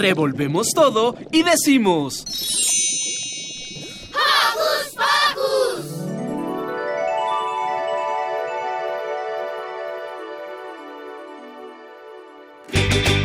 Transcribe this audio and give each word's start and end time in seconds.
Revolvemos 0.00 0.68
todo 0.74 1.14
y 1.30 1.42
decimos... 1.42 2.24
¡Hocus 4.14 4.94
Pocus! 4.96 5.84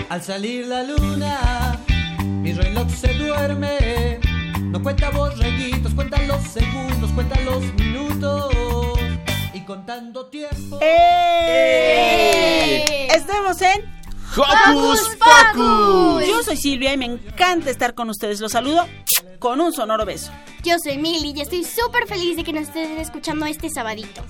Al 0.09 0.21
salir 0.21 0.67
la 0.67 0.83
luna, 0.83 1.79
mi 2.41 2.51
reloj 2.51 2.89
se 2.89 3.13
duerme. 3.13 4.19
No 4.59 4.83
cuenta 4.83 5.11
borreguitos, 5.11 5.93
cuenta 5.93 6.21
los 6.23 6.43
segundos, 6.43 7.09
cuenta 7.13 7.39
los 7.39 7.63
minutos. 7.75 8.53
Y 9.53 9.61
contando 9.61 10.25
tiempo. 10.25 10.79
¡Eh! 10.81 12.25
Estamos 13.15 13.61
en 13.61 13.94
¡Hocus 14.37 15.15
Pocus! 15.17 16.27
Yo 16.27 16.43
soy 16.43 16.57
Silvia 16.57 16.93
y 16.93 16.97
me 16.97 17.05
encanta 17.05 17.69
estar 17.69 17.93
con 17.93 18.09
ustedes. 18.09 18.41
Los 18.41 18.51
saludo 18.51 18.85
con 19.39 19.61
un 19.61 19.71
sonoro 19.71 20.05
beso. 20.05 20.31
Yo 20.63 20.75
soy 20.83 20.97
Mili 20.97 21.33
y 21.35 21.41
estoy 21.41 21.63
súper 21.63 22.05
feliz 22.07 22.35
de 22.35 22.43
que 22.43 22.51
nos 22.51 22.63
estén 22.67 22.97
escuchando 22.97 23.45
este 23.45 23.69
sabadito. 23.69 24.23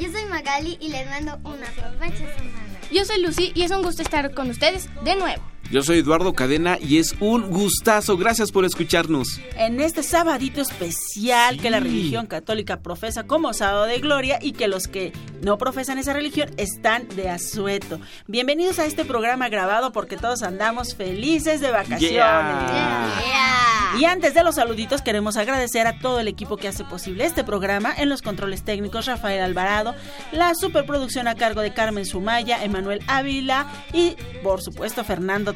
Yo 0.00 0.12
soy 0.12 0.24
Magali 0.26 0.78
y 0.80 0.90
les 0.90 1.06
mando 1.08 1.38
una 1.42 1.66
aprovecha 1.66 2.18
semana. 2.36 2.78
Yo 2.92 3.04
soy 3.04 3.20
Lucy 3.20 3.52
y 3.54 3.62
es 3.62 3.70
un 3.70 3.82
gusto 3.82 4.02
estar 4.02 4.32
con 4.32 4.48
ustedes 4.48 4.88
de 5.02 5.16
nuevo. 5.16 5.42
Yo 5.70 5.82
soy 5.82 5.98
Eduardo 5.98 6.32
Cadena 6.32 6.78
y 6.80 6.96
es 6.96 7.14
un 7.20 7.50
gustazo. 7.50 8.16
Gracias 8.16 8.50
por 8.50 8.64
escucharnos. 8.64 9.38
En 9.54 9.82
este 9.82 10.02
sabadito 10.02 10.62
especial 10.62 11.60
que 11.60 11.68
la 11.68 11.78
religión 11.78 12.26
católica 12.26 12.80
profesa 12.80 13.24
como 13.24 13.52
sábado 13.52 13.84
de 13.84 13.98
gloria 13.98 14.38
y 14.40 14.52
que 14.52 14.66
los 14.66 14.88
que 14.88 15.12
no 15.42 15.58
profesan 15.58 15.98
esa 15.98 16.14
religión 16.14 16.48
están 16.56 17.06
de 17.08 17.28
asueto. 17.28 18.00
Bienvenidos 18.26 18.78
a 18.78 18.86
este 18.86 19.04
programa 19.04 19.50
grabado 19.50 19.92
porque 19.92 20.16
todos 20.16 20.42
andamos 20.42 20.94
felices 20.94 21.60
de 21.60 21.70
vacaciones. 21.70 22.12
Yeah. 22.12 23.68
Y 23.98 24.04
antes 24.06 24.32
de 24.32 24.44
los 24.44 24.54
saluditos 24.54 25.02
queremos 25.02 25.36
agradecer 25.36 25.86
a 25.86 25.98
todo 25.98 26.20
el 26.20 26.28
equipo 26.28 26.56
que 26.56 26.68
hace 26.68 26.84
posible 26.84 27.24
este 27.24 27.44
programa 27.44 27.92
en 27.96 28.08
los 28.08 28.22
controles 28.22 28.62
técnicos 28.62 29.06
Rafael 29.06 29.42
Alvarado, 29.42 29.94
la 30.32 30.54
superproducción 30.54 31.28
a 31.28 31.34
cargo 31.34 31.60
de 31.60 31.74
Carmen 31.74 32.06
Sumaya, 32.06 32.64
Emanuel 32.64 33.00
Ávila 33.06 33.66
y 33.92 34.16
por 34.42 34.62
supuesto 34.62 35.04
Fernando 35.04 35.52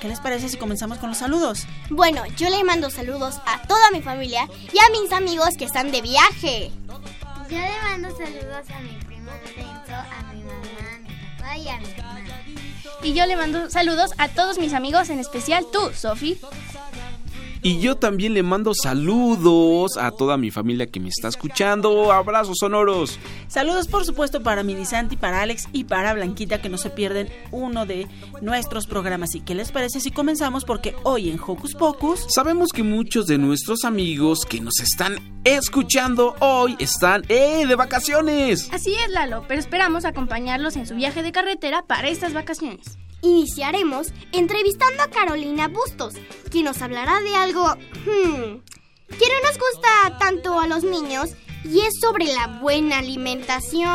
¿Qué 0.00 0.08
les 0.08 0.20
parece 0.20 0.48
si 0.48 0.58
comenzamos 0.58 0.98
con 0.98 1.08
los 1.08 1.18
saludos? 1.18 1.66
Bueno, 1.88 2.24
yo 2.36 2.50
le 2.50 2.62
mando 2.62 2.90
saludos 2.90 3.40
a 3.46 3.62
toda 3.62 3.90
mi 3.90 4.02
familia 4.02 4.46
y 4.72 4.78
a 4.78 5.00
mis 5.00 5.12
amigos 5.12 5.56
que 5.56 5.64
están 5.64 5.90
de 5.90 6.02
viaje. 6.02 6.70
Yo 7.48 7.58
le 7.58 7.82
mando 7.82 8.10
saludos 8.10 8.70
a 8.72 8.80
mi 8.80 8.92
primo 9.04 9.30
Lorenzo, 9.30 9.92
a 9.92 10.32
mi 10.32 10.42
mamá, 10.42 10.60
a 10.94 10.98
mi 10.98 11.36
papá 11.36 11.56
y 11.56 11.68
a 11.68 11.78
mi 11.78 11.90
hermana. 11.90 12.42
Y 13.02 13.14
yo 13.14 13.24
le 13.24 13.36
mando 13.36 13.70
saludos 13.70 14.12
a 14.18 14.28
todos 14.28 14.58
mis 14.58 14.74
amigos, 14.74 15.08
en 15.08 15.18
especial 15.18 15.64
tú, 15.72 15.90
Sofi. 15.94 16.38
Y 17.62 17.78
yo 17.80 17.96
también 17.96 18.32
le 18.32 18.42
mando 18.42 18.72
saludos 18.74 19.98
a 19.98 20.10
toda 20.12 20.38
mi 20.38 20.50
familia 20.50 20.86
que 20.86 20.98
me 20.98 21.10
está 21.10 21.28
escuchando. 21.28 22.10
Abrazos 22.10 22.56
sonoros. 22.58 23.18
Saludos 23.48 23.86
por 23.86 24.06
supuesto 24.06 24.42
para 24.42 24.62
Minisanti, 24.62 25.16
para 25.16 25.42
Alex 25.42 25.68
y 25.72 25.84
para 25.84 26.14
Blanquita 26.14 26.62
que 26.62 26.70
no 26.70 26.78
se 26.78 26.88
pierden 26.88 27.28
uno 27.50 27.84
de 27.84 28.06
nuestros 28.40 28.86
programas. 28.86 29.34
¿Y 29.34 29.40
qué 29.40 29.54
les 29.54 29.72
parece 29.72 30.00
si 30.00 30.10
comenzamos? 30.10 30.64
Porque 30.64 30.94
hoy 31.02 31.28
en 31.28 31.38
Hocus 31.38 31.74
Pocus... 31.74 32.26
Sabemos 32.34 32.70
que 32.72 32.82
muchos 32.82 33.26
de 33.26 33.36
nuestros 33.36 33.84
amigos 33.84 34.46
que 34.48 34.60
nos 34.60 34.78
están 34.80 35.16
escuchando 35.44 36.36
hoy 36.40 36.76
están 36.78 37.24
eh, 37.28 37.66
de 37.66 37.74
vacaciones. 37.74 38.70
Así 38.72 38.94
es, 38.94 39.10
Lalo, 39.10 39.44
pero 39.46 39.60
esperamos 39.60 40.06
acompañarlos 40.06 40.76
en 40.76 40.86
su 40.86 40.94
viaje 40.94 41.22
de 41.22 41.32
carretera 41.32 41.82
para 41.86 42.08
estas 42.08 42.32
vacaciones. 42.32 42.98
Iniciaremos 43.22 44.08
entrevistando 44.32 45.02
a 45.02 45.08
Carolina 45.10 45.68
Bustos, 45.68 46.14
quien 46.50 46.64
nos 46.64 46.80
hablará 46.82 47.20
de 47.20 47.34
algo 47.34 47.64
hmm, 47.66 48.60
que 49.18 49.26
no 49.28 49.40
nos 49.44 49.58
gusta 49.58 50.18
tanto 50.18 50.58
a 50.58 50.66
los 50.66 50.84
niños 50.84 51.30
y 51.64 51.80
es 51.80 52.00
sobre 52.00 52.26
la 52.26 52.46
buena 52.60 52.98
alimentación. 52.98 53.88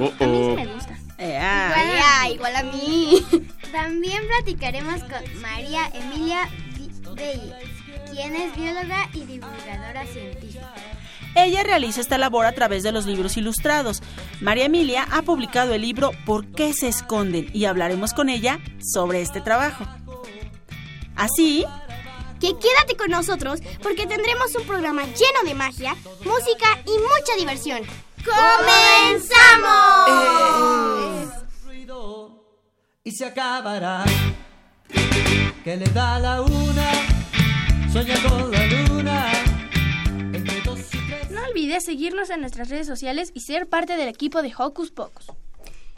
Oh, 0.00 0.12
A 0.18 0.26
mí 0.26 0.38
sí 0.38 0.52
me 0.56 0.66
gusta. 0.66 0.98
Eh, 1.18 1.38
ah, 1.40 1.68
Igual 1.70 2.02
a, 2.02 2.30
igual 2.30 2.56
a 2.56 2.62
mí. 2.64 3.24
También 3.72 4.26
platicaremos 4.26 5.00
con 5.02 5.40
María 5.42 5.90
Emilia 5.92 6.48
Belle, 7.14 7.52
quien 8.12 8.34
es 8.34 8.56
bióloga 8.56 9.08
y 9.12 9.24
divulgadora 9.24 10.06
científica. 10.06 10.72
Ella 11.34 11.62
realiza 11.62 12.00
esta 12.00 12.18
labor 12.18 12.46
a 12.46 12.52
través 12.52 12.82
de 12.82 12.92
los 12.92 13.06
libros 13.06 13.36
ilustrados. 13.36 14.02
María 14.40 14.66
Emilia 14.66 15.06
ha 15.10 15.22
publicado 15.22 15.74
el 15.74 15.82
libro 15.82 16.12
¿Por 16.24 16.46
qué 16.52 16.72
se 16.72 16.88
esconden? 16.88 17.50
y 17.52 17.64
hablaremos 17.64 18.12
con 18.14 18.28
ella 18.28 18.60
sobre 18.80 19.20
este 19.20 19.40
trabajo. 19.40 19.84
Así, 21.16 21.64
que 22.40 22.48
quédate 22.58 22.96
con 22.96 23.10
nosotros 23.10 23.60
porque 23.82 24.06
tendremos 24.06 24.54
un 24.54 24.66
programa 24.66 25.02
lleno 25.04 25.42
de 25.44 25.54
magia, 25.54 25.94
música 26.24 26.66
y 26.86 26.92
mucha 26.92 27.36
diversión. 27.38 27.82
¡Comenzamos! 28.24 29.74
y 33.06 33.12
se 33.12 33.26
acabará. 33.26 34.02
Que 35.62 35.76
le 35.76 35.86
da 35.86 36.18
la 36.18 36.40
una, 36.40 36.90
sueña 37.92 38.14
con 38.22 38.50
la 38.50 38.66
luna. 38.66 39.43
Olvides 41.54 41.84
seguirnos 41.84 42.30
en 42.30 42.40
nuestras 42.40 42.68
redes 42.68 42.88
sociales 42.88 43.30
y 43.32 43.40
ser 43.40 43.68
parte 43.68 43.96
del 43.96 44.08
equipo 44.08 44.42
de 44.42 44.52
Hocus 44.58 44.90
Pocus. 44.90 45.26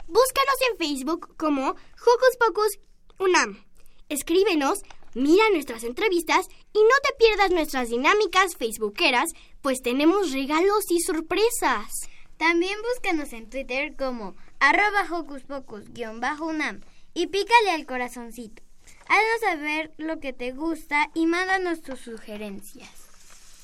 Búscanos 0.07 0.55
en 0.69 0.77
Facebook 0.77 1.35
como 1.35 1.69
Hocus 1.69 2.37
Pocus 2.39 2.79
Unam. 3.17 3.65
Escríbenos, 4.07 4.83
mira 5.15 5.49
nuestras 5.51 5.83
entrevistas 5.83 6.45
y 6.73 6.79
no 6.79 6.95
te 7.01 7.15
pierdas 7.17 7.49
nuestras 7.49 7.89
dinámicas 7.89 8.55
facebookeras, 8.55 9.31
pues 9.63 9.81
tenemos 9.81 10.31
regalos 10.31 10.83
y 10.91 10.99
sorpresas. 10.99 11.91
También 12.37 12.77
búscanos 12.93 13.33
en 13.33 13.49
Twitter 13.49 13.95
como 13.97 14.35
arroba 14.59 15.07
hocus 15.09 15.41
pocus-unam 15.41 16.81
y 17.15 17.27
pícale 17.27 17.71
al 17.71 17.87
corazoncito. 17.87 18.61
Haznos 19.07 19.41
saber 19.41 19.91
lo 19.97 20.19
que 20.19 20.33
te 20.33 20.51
gusta 20.51 21.09
y 21.15 21.25
mándanos 21.25 21.81
tus 21.81 21.99
sugerencias. 22.01 23.06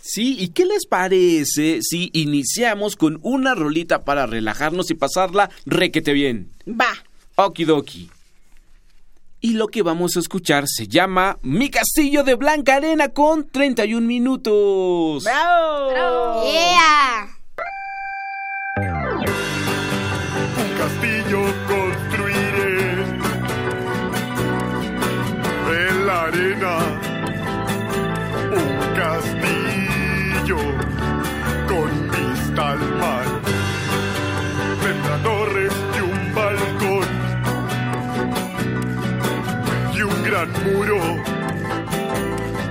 Sí, 0.05 0.35
¿y 0.37 0.49
qué 0.49 0.65
les 0.65 0.85
parece 0.85 1.79
si 1.81 2.09
iniciamos 2.11 2.97
con 2.97 3.19
una 3.21 3.55
rolita 3.55 4.03
para 4.03 4.25
relajarnos 4.25 4.91
y 4.91 4.95
pasarla 4.95 5.49
requete 5.65 6.11
bien? 6.11 6.51
va. 6.67 6.91
Okidoki. 7.37 8.09
Y 9.39 9.53
lo 9.53 9.69
que 9.69 9.81
vamos 9.81 10.17
a 10.17 10.19
escuchar 10.19 10.65
se 10.67 10.89
llama 10.89 11.39
Mi 11.41 11.69
Castillo 11.69 12.25
de 12.25 12.35
Blanca 12.35 12.75
Arena 12.75 13.09
con 13.09 13.47
31 13.47 14.05
minutos. 14.05 15.23
¡Bravo! 15.23 16.51
¡Yeah! 16.51 17.29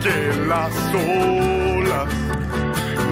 Que 0.02 0.46
las 0.48 0.72
olas 0.94 2.08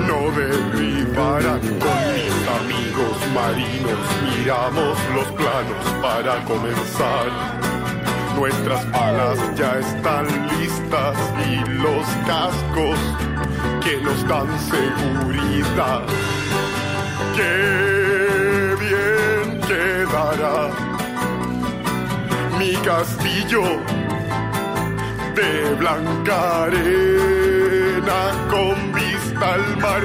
no 0.09 0.31
derribarán. 0.33 1.61
Con 1.61 1.99
mis 2.15 2.37
amigos 2.61 3.17
marinos 3.35 3.99
miramos 4.39 4.99
los 5.15 5.27
planos 5.33 5.85
para 6.01 6.43
comenzar. 6.45 7.27
Nuestras 8.37 8.85
alas 8.95 9.39
ya 9.57 9.79
están 9.79 10.27
listas 10.59 11.17
y 11.47 11.57
los 11.83 12.07
cascos 12.27 12.99
que 13.85 14.01
nos 14.01 14.27
dan 14.27 14.49
seguridad. 14.71 16.03
Qué 17.37 18.77
bien 18.81 19.61
quedará 19.61 20.71
mi 22.59 22.73
castillo 22.77 23.63
de 25.35 25.75
blanca 25.75 26.65
arena 26.65 28.21
con 28.51 28.93
vista 28.93 29.55
al 29.55 29.77
mar. 29.79 30.05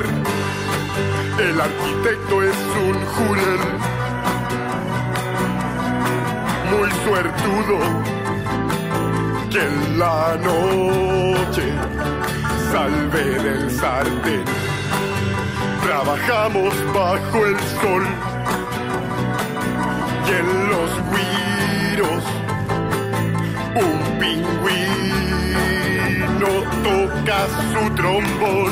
El 1.39 1.62
arquitecto 1.62 2.44
es 2.44 2.57
un 2.88 3.06
jurel 3.13 3.60
muy 6.72 6.89
suertudo 7.06 7.77
que 9.50 9.60
en 9.60 10.00
la 10.00 10.38
noche 10.38 11.66
salve 12.71 13.25
del 13.44 13.71
sartén. 13.71 14.45
Trabajamos 15.83 16.74
bajo 16.94 17.45
el 17.45 17.60
sol 17.81 18.04
y 20.28 20.31
en 20.31 20.69
los 20.69 20.92
su 27.25 27.89
trombón. 27.95 28.72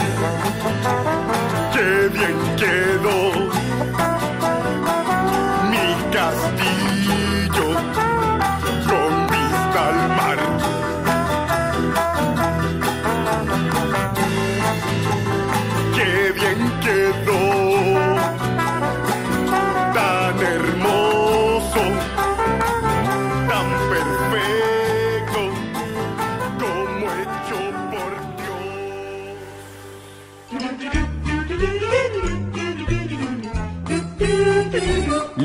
Qué 1.74 2.08
bien 2.10 2.38
quedó 2.56 3.50
mi 5.72 5.86
castillo 6.12 7.23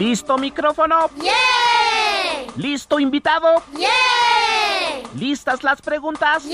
¿Listo 0.08 0.38
micrófono? 0.38 1.10
¿Listo 2.56 2.99
invitado? 2.99 3.62
¿Listas 5.14 5.62
las 5.62 5.82
preguntas? 5.82 6.44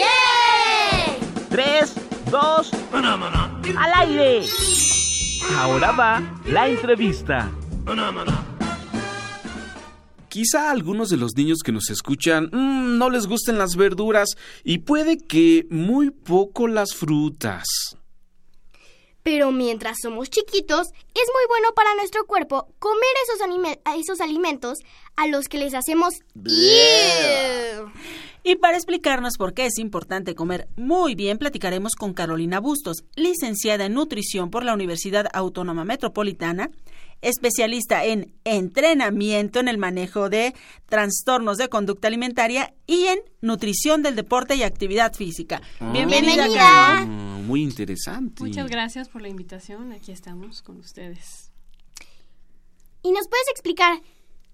Tres, 1.50 1.94
dos, 2.32 2.72
al 2.92 3.92
aire. 3.94 4.44
Ahora 5.56 5.92
va 5.92 6.20
la 6.46 6.66
entrevista. 6.66 7.48
Quizá 10.28 10.66
a 10.66 10.70
algunos 10.72 11.10
de 11.10 11.16
los 11.16 11.36
niños 11.36 11.60
que 11.64 11.70
nos 11.70 11.90
escuchan 11.90 12.50
mm, 12.50 12.98
no 12.98 13.08
les 13.08 13.28
gusten 13.28 13.56
las 13.56 13.76
verduras 13.76 14.30
y 14.64 14.78
puede 14.78 15.16
que 15.16 15.68
muy 15.70 16.10
poco 16.10 16.66
las 16.66 16.92
frutas. 16.92 17.68
Pero 19.24 19.50
mientras 19.52 19.96
somos 20.02 20.28
chiquitos, 20.28 20.88
es 20.88 21.28
muy 21.32 21.46
bueno 21.48 21.68
para 21.74 21.94
nuestro 21.94 22.26
cuerpo 22.26 22.68
comer 22.78 23.02
esos, 23.96 24.20
alimentos 24.20 24.78
a 25.16 25.26
los 25.26 25.48
que 25.48 25.56
les 25.58 25.74
hacemos... 25.74 26.12
"Ew". 26.36 27.90
Y 28.42 28.56
para 28.56 28.76
explicarnos 28.76 29.38
por 29.38 29.54
qué 29.54 29.64
es 29.64 29.78
importante 29.78 30.34
comer 30.34 30.68
muy 30.76 31.14
bien, 31.14 31.38
platicaremos 31.38 31.94
con 31.94 32.12
Carolina 32.12 32.60
Bustos, 32.60 33.04
licenciada 33.16 33.86
en 33.86 33.94
nutrición 33.94 34.50
por 34.50 34.62
la 34.62 34.74
Universidad 34.74 35.26
Autónoma 35.32 35.86
Metropolitana, 35.86 36.70
especialista 37.24 38.04
en 38.04 38.32
entrenamiento 38.44 39.58
en 39.58 39.68
el 39.68 39.78
manejo 39.78 40.28
de 40.28 40.54
trastornos 40.86 41.56
de 41.56 41.68
conducta 41.68 42.08
alimentaria 42.08 42.74
y 42.86 43.06
en 43.06 43.18
nutrición 43.40 44.02
del 44.02 44.14
deporte 44.14 44.54
y 44.54 44.62
actividad 44.62 45.14
física. 45.14 45.60
Bienvenida, 45.92 46.46
Carolina. 46.48 47.00
Ah, 47.00 47.04
muy 47.44 47.62
interesante. 47.62 48.42
Muchas 48.42 48.70
gracias 48.70 49.08
por 49.08 49.22
la 49.22 49.28
invitación. 49.28 49.92
Aquí 49.92 50.12
estamos 50.12 50.62
con 50.62 50.78
ustedes. 50.78 51.50
¿Y 53.02 53.10
nos 53.12 53.28
puedes 53.28 53.48
explicar 53.50 54.00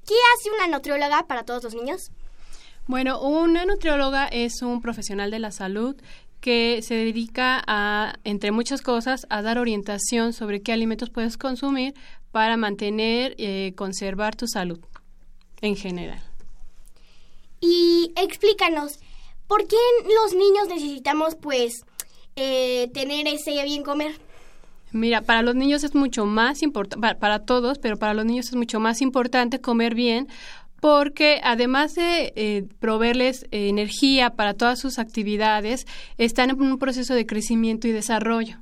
qué 0.06 0.14
hace 0.34 0.50
una 0.50 0.68
nutrióloga 0.68 1.26
para 1.26 1.44
todos 1.44 1.64
los 1.64 1.74
niños? 1.74 2.10
Bueno, 2.86 3.20
una 3.20 3.64
nutrióloga 3.64 4.26
es 4.26 4.62
un 4.62 4.80
profesional 4.80 5.30
de 5.30 5.38
la 5.38 5.52
salud 5.52 5.96
que 6.40 6.80
se 6.82 6.94
dedica 6.94 7.62
a, 7.66 8.14
entre 8.24 8.50
muchas 8.50 8.82
cosas, 8.82 9.26
a 9.30 9.42
dar 9.42 9.58
orientación 9.58 10.32
sobre 10.32 10.62
qué 10.62 10.72
alimentos 10.72 11.10
puedes 11.10 11.36
consumir 11.36 11.94
para 12.32 12.56
mantener 12.56 13.34
y 13.38 13.44
eh, 13.44 13.74
conservar 13.76 14.36
tu 14.36 14.46
salud 14.46 14.78
en 15.60 15.76
general. 15.76 16.22
Y 17.60 18.12
explícanos, 18.16 18.98
¿por 19.46 19.66
qué 19.66 19.76
los 20.04 20.34
niños 20.34 20.68
necesitamos, 20.68 21.34
pues, 21.34 21.84
eh, 22.36 22.88
tener 22.94 23.26
ese 23.26 23.62
bien 23.64 23.82
comer? 23.82 24.12
Mira, 24.92 25.22
para 25.22 25.42
los 25.42 25.54
niños 25.54 25.84
es 25.84 25.94
mucho 25.94 26.24
más 26.24 26.62
importante, 26.62 27.00
para, 27.00 27.18
para 27.18 27.38
todos, 27.44 27.78
pero 27.78 27.96
para 27.96 28.14
los 28.14 28.24
niños 28.24 28.46
es 28.46 28.56
mucho 28.56 28.80
más 28.80 29.02
importante 29.02 29.60
comer 29.60 29.94
bien 29.94 30.28
porque 30.80 31.40
además 31.44 31.94
de 31.94 32.32
eh, 32.36 32.64
proveerles 32.80 33.44
eh, 33.50 33.68
energía 33.68 34.30
para 34.30 34.54
todas 34.54 34.78
sus 34.78 34.98
actividades, 34.98 35.86
están 36.18 36.50
en 36.50 36.60
un 36.60 36.78
proceso 36.78 37.14
de 37.14 37.26
crecimiento 37.26 37.86
y 37.86 37.92
desarrollo. 37.92 38.56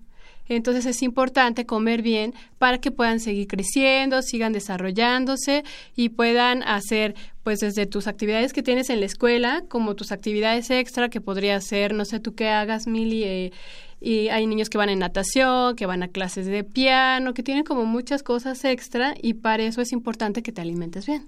Entonces 0.48 0.86
es 0.86 1.02
importante 1.02 1.66
comer 1.66 2.02
bien 2.02 2.34
para 2.58 2.78
que 2.78 2.90
puedan 2.90 3.20
seguir 3.20 3.46
creciendo, 3.46 4.22
sigan 4.22 4.52
desarrollándose 4.52 5.64
y 5.94 6.10
puedan 6.10 6.62
hacer 6.62 7.14
pues 7.42 7.60
desde 7.60 7.86
tus 7.86 8.06
actividades 8.06 8.52
que 8.52 8.62
tienes 8.62 8.90
en 8.90 9.00
la 9.00 9.06
escuela 9.06 9.64
como 9.68 9.94
tus 9.94 10.12
actividades 10.12 10.70
extra 10.70 11.08
que 11.08 11.20
podría 11.20 11.60
ser, 11.60 11.94
no 11.94 12.04
sé 12.04 12.20
tú 12.20 12.34
qué 12.34 12.48
hagas, 12.48 12.86
Mili, 12.86 13.24
eh, 13.24 13.52
y 14.00 14.28
hay 14.28 14.46
niños 14.46 14.70
que 14.70 14.78
van 14.78 14.90
en 14.90 15.00
natación, 15.00 15.74
que 15.74 15.86
van 15.86 16.02
a 16.02 16.08
clases 16.08 16.46
de 16.46 16.62
piano, 16.64 17.34
que 17.34 17.42
tienen 17.42 17.64
como 17.64 17.84
muchas 17.84 18.22
cosas 18.22 18.64
extra 18.64 19.14
y 19.20 19.34
para 19.34 19.64
eso 19.64 19.80
es 19.80 19.92
importante 19.92 20.42
que 20.42 20.52
te 20.52 20.60
alimentes 20.60 21.06
bien. 21.06 21.26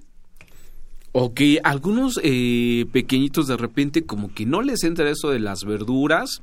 Ok, 1.12 1.40
algunos 1.64 2.20
eh, 2.22 2.86
pequeñitos 2.92 3.48
de 3.48 3.56
repente 3.56 4.04
como 4.04 4.32
que 4.32 4.46
no 4.46 4.62
les 4.62 4.84
entra 4.84 5.10
eso 5.10 5.30
de 5.30 5.40
las 5.40 5.64
verduras 5.64 6.40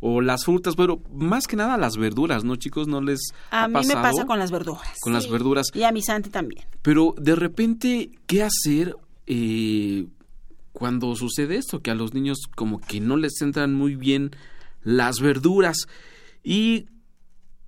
o 0.00 0.20
las 0.20 0.44
frutas, 0.44 0.76
pero 0.76 1.02
más 1.12 1.46
que 1.46 1.56
nada 1.56 1.76
las 1.76 1.96
verduras, 1.96 2.42
¿no, 2.42 2.56
chicos? 2.56 2.88
No 2.88 3.00
les 3.00 3.20
A 3.50 3.64
ha 3.64 3.68
mí 3.68 3.86
me 3.86 3.94
pasa 3.94 4.24
con 4.24 4.38
las 4.38 4.50
verduras. 4.50 4.96
con 5.00 5.12
las 5.12 5.30
verduras. 5.30 5.66
Y 5.74 5.82
a 5.82 5.92
mi 5.92 6.02
Santi 6.02 6.30
también. 6.30 6.64
Pero 6.82 7.14
de 7.18 7.36
repente, 7.36 8.10
¿qué 8.26 8.42
hacer 8.42 8.96
eh, 9.26 10.06
cuando 10.72 11.14
sucede 11.16 11.56
esto? 11.56 11.80
Que 11.82 11.90
a 11.90 11.94
los 11.94 12.14
niños 12.14 12.38
como 12.56 12.80
que 12.80 13.00
no 13.00 13.16
les 13.16 13.40
entran 13.42 13.74
muy 13.74 13.94
bien 13.94 14.30
las 14.82 15.20
verduras. 15.20 15.86
Y 16.42 16.86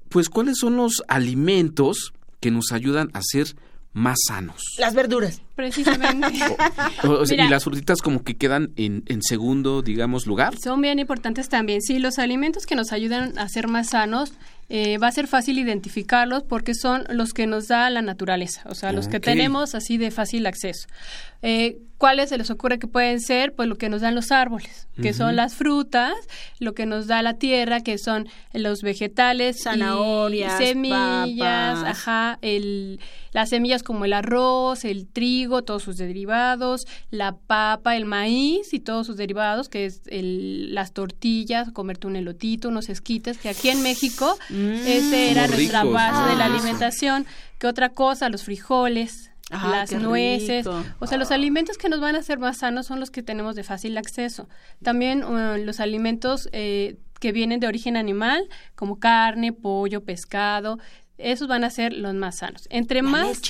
pues, 0.08 0.30
¿cuáles 0.30 0.58
son 0.58 0.76
los 0.76 1.02
alimentos 1.08 2.14
que 2.40 2.50
nos 2.50 2.72
ayudan 2.72 3.10
a 3.12 3.20
ser 3.22 3.54
más 3.92 4.18
sanos? 4.26 4.62
Las 4.78 4.94
verduras. 4.94 5.40
Precisamente. 5.54 6.26
O- 7.04 7.08
o 7.22 7.26
sea, 7.26 7.34
Mira. 7.36 7.46
y 7.46 7.50
las 7.50 7.64
frutitas 7.64 8.00
como 8.00 8.22
que 8.24 8.36
quedan 8.36 8.70
en, 8.76 9.02
en 9.06 9.22
segundo, 9.22 9.82
digamos, 9.82 10.26
lugar. 10.26 10.54
Son 10.62 10.80
bien 10.80 10.98
importantes 10.98 11.48
también. 11.48 11.82
Sí, 11.82 11.98
los 11.98 12.18
alimentos 12.18 12.64
que 12.66 12.74
nos 12.76 12.92
ayudan 12.92 13.36
a 13.38 13.48
ser 13.48 13.66
más 13.68 13.90
sanos, 13.90 14.32
eh, 14.68 14.98
va 14.98 15.08
a 15.08 15.12
ser 15.12 15.26
fácil 15.26 15.58
identificarlos 15.58 16.44
porque 16.44 16.74
son 16.74 17.04
los 17.10 17.32
que 17.32 17.46
nos 17.46 17.68
da 17.68 17.90
la 17.90 18.00
naturaleza, 18.02 18.62
o 18.66 18.74
sea, 18.74 18.92
los 18.92 19.08
que 19.08 19.20
tenemos 19.20 19.74
así 19.74 19.98
de 19.98 20.10
fácil 20.10 20.46
acceso. 20.46 20.86
Eh, 21.42 21.78
¿Cuáles 21.98 22.30
se 22.30 22.38
les 22.38 22.50
ocurre 22.50 22.80
que 22.80 22.88
pueden 22.88 23.20
ser? 23.20 23.54
Pues 23.54 23.68
lo 23.68 23.76
que 23.78 23.88
nos 23.88 24.00
dan 24.00 24.16
los 24.16 24.32
árboles, 24.32 24.88
que 25.00 25.12
son 25.12 25.36
las 25.36 25.54
frutas, 25.54 26.12
lo 26.58 26.74
que 26.74 26.84
nos 26.84 27.06
da 27.06 27.22
la 27.22 27.34
tierra, 27.34 27.80
que 27.80 27.96
son 27.96 28.26
los 28.52 28.82
vegetales, 28.82 29.58
y 29.60 29.62
Zanahorias, 29.62 30.58
semillas, 30.58 31.78
papas. 31.78 31.84
ajá, 31.98 32.38
el, 32.42 32.98
las 33.32 33.50
semillas 33.50 33.84
como 33.84 34.04
el 34.04 34.14
arroz, 34.14 34.84
el 34.84 35.06
trigo, 35.06 35.62
todos 35.62 35.84
sus 35.84 35.96
derivados, 35.96 36.86
la 37.12 37.36
papa, 37.36 37.96
el 37.96 38.04
maíz 38.04 38.74
y 38.74 38.80
todos 38.80 39.06
sus 39.06 39.16
derivados, 39.16 39.68
que 39.68 39.86
es 39.86 40.02
el- 40.06 40.74
las 40.74 40.92
tortillas, 40.92 41.70
comerte 41.70 42.08
un 42.08 42.16
elotito, 42.16 42.68
unos 42.68 42.88
esquites, 42.88 43.38
que 43.38 43.48
aquí 43.48 43.68
en 43.68 43.80
México 43.82 44.36
ese 44.50 45.30
era 45.30 45.46
Muy 45.46 45.56
nuestra 45.56 45.82
ricos, 45.82 45.94
base 45.94 46.30
de 46.30 46.36
la 46.36 46.46
ah. 46.46 46.52
alimentación. 46.52 47.26
¿Qué 47.60 47.68
otra 47.68 47.90
cosa? 47.90 48.28
Los 48.28 48.42
frijoles. 48.42 49.28
Ah, 49.52 49.68
las 49.70 49.92
nueces, 49.92 50.64
rico. 50.64 50.82
o 50.98 51.06
sea, 51.06 51.18
los 51.18 51.30
alimentos 51.30 51.76
que 51.76 51.88
nos 51.88 52.00
van 52.00 52.16
a 52.16 52.20
hacer 52.20 52.38
más 52.38 52.58
sanos 52.58 52.86
son 52.86 53.00
los 53.00 53.10
que 53.10 53.22
tenemos 53.22 53.54
de 53.54 53.64
fácil 53.64 53.98
acceso. 53.98 54.48
También 54.82 55.22
uh, 55.24 55.58
los 55.62 55.78
alimentos 55.78 56.48
eh, 56.52 56.96
que 57.20 57.32
vienen 57.32 57.60
de 57.60 57.66
origen 57.66 57.96
animal, 57.96 58.48
como 58.74 58.98
carne, 58.98 59.52
pollo, 59.52 60.04
pescado, 60.04 60.78
esos 61.18 61.48
van 61.48 61.64
a 61.64 61.70
ser 61.70 61.92
los 61.92 62.14
más 62.14 62.38
sanos. 62.38 62.66
Entre 62.70 63.02
más 63.02 63.40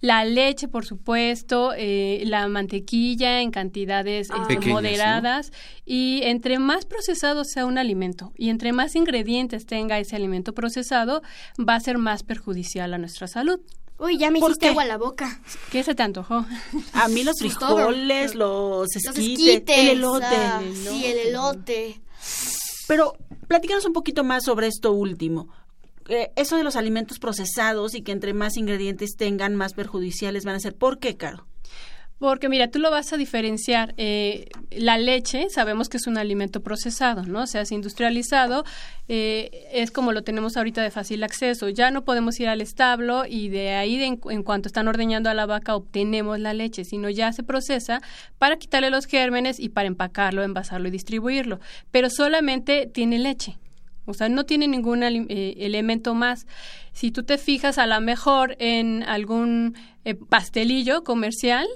la 0.00 0.24
leche, 0.24 0.68
por 0.68 0.84
supuesto, 0.84 1.72
eh, 1.76 2.22
la 2.26 2.46
mantequilla 2.48 3.40
en 3.40 3.50
cantidades 3.50 4.30
este, 4.30 4.56
Pequeñas, 4.56 4.66
¿no? 4.66 4.74
moderadas 4.74 5.52
y 5.84 6.20
entre 6.24 6.58
más 6.58 6.84
procesado 6.84 7.44
sea 7.44 7.66
un 7.66 7.78
alimento 7.78 8.32
y 8.36 8.50
entre 8.50 8.72
más 8.72 8.94
ingredientes 8.94 9.66
tenga 9.66 9.98
ese 9.98 10.14
alimento 10.14 10.54
procesado, 10.54 11.22
va 11.58 11.74
a 11.74 11.80
ser 11.80 11.98
más 11.98 12.22
perjudicial 12.22 12.92
a 12.94 12.98
nuestra 12.98 13.26
salud. 13.26 13.60
Uy, 13.98 14.18
ya 14.18 14.30
me 14.30 14.40
¿Por 14.40 14.50
hiciste 14.50 14.66
qué? 14.66 14.70
agua 14.70 14.82
a 14.82 14.86
la 14.86 14.98
boca. 14.98 15.40
¿Qué 15.70 15.82
se 15.82 15.94
te 15.94 16.02
antojó? 16.02 16.44
A 16.92 17.08
mí 17.08 17.24
los 17.24 17.36
Pues 17.40 17.54
frijoles, 17.54 18.34
los 18.34 18.80
Los 18.80 18.96
esquites, 18.96 19.46
esquites. 19.54 19.78
el 19.78 19.88
elote. 19.88 20.26
ah, 20.26 20.60
el 20.62 20.68
elote. 20.76 20.90
Sí, 20.90 21.04
el 21.06 21.18
elote. 21.28 22.00
Pero 22.88 23.16
platícanos 23.48 23.86
un 23.86 23.92
poquito 23.94 24.22
más 24.24 24.44
sobre 24.44 24.66
esto 24.66 24.92
último. 24.92 25.48
Eh, 26.08 26.30
eso 26.36 26.56
de 26.56 26.62
los 26.62 26.76
alimentos 26.76 27.18
procesados 27.18 27.94
y 27.94 28.02
que 28.02 28.12
entre 28.12 28.32
más 28.34 28.56
ingredientes 28.56 29.16
tengan, 29.16 29.56
más 29.56 29.72
perjudiciales 29.72 30.44
van 30.44 30.54
a 30.56 30.60
ser. 30.60 30.74
¿Por 30.76 30.98
qué, 30.98 31.16
Caro? 31.16 31.46
Porque 32.18 32.48
mira, 32.48 32.68
tú 32.70 32.78
lo 32.78 32.90
vas 32.90 33.12
a 33.12 33.18
diferenciar. 33.18 33.92
eh, 33.98 34.48
la 34.70 34.96
leche, 34.96 35.48
sabemos 35.50 35.88
que 35.90 35.98
es 35.98 36.06
un 36.06 36.16
alimento 36.16 36.62
procesado, 36.62 37.24
¿no? 37.24 37.42
O 37.42 37.46
sea, 37.46 37.60
es 37.60 37.72
industrializado, 37.72 38.64
eh, 39.08 39.68
es 39.72 39.90
como 39.90 40.12
lo 40.12 40.22
tenemos 40.22 40.56
ahorita 40.56 40.82
de 40.82 40.90
fácil 40.90 41.22
acceso. 41.24 41.68
Ya 41.68 41.90
no 41.90 42.04
podemos 42.04 42.40
ir 42.40 42.48
al 42.48 42.62
establo 42.62 43.24
y 43.28 43.50
de 43.50 43.72
ahí, 43.74 43.98
de 43.98 44.06
en, 44.06 44.20
en 44.30 44.42
cuanto 44.42 44.68
están 44.68 44.88
ordeñando 44.88 45.28
a 45.28 45.34
la 45.34 45.44
vaca, 45.44 45.76
obtenemos 45.76 46.40
la 46.40 46.54
leche, 46.54 46.84
sino 46.84 47.10
ya 47.10 47.32
se 47.32 47.42
procesa 47.42 48.00
para 48.38 48.56
quitarle 48.56 48.88
los 48.90 49.04
gérmenes 49.06 49.60
y 49.60 49.68
para 49.68 49.88
empacarlo, 49.88 50.42
envasarlo 50.42 50.88
y 50.88 50.92
distribuirlo. 50.92 51.60
Pero 51.90 52.08
solamente 52.08 52.86
tiene 52.86 53.18
leche. 53.18 53.58
O 54.06 54.14
sea, 54.14 54.28
no 54.28 54.44
tiene 54.44 54.68
ningún 54.68 55.02
eh, 55.02 55.54
elemento 55.58 56.14
más. 56.14 56.46
Si 56.92 57.10
tú 57.10 57.24
te 57.24 57.38
fijas 57.38 57.76
a 57.76 57.86
lo 57.86 58.00
mejor 58.00 58.56
en 58.58 59.02
algún 59.02 59.74
eh, 60.04 60.14
pastelillo 60.14 61.02
comercial, 61.02 61.66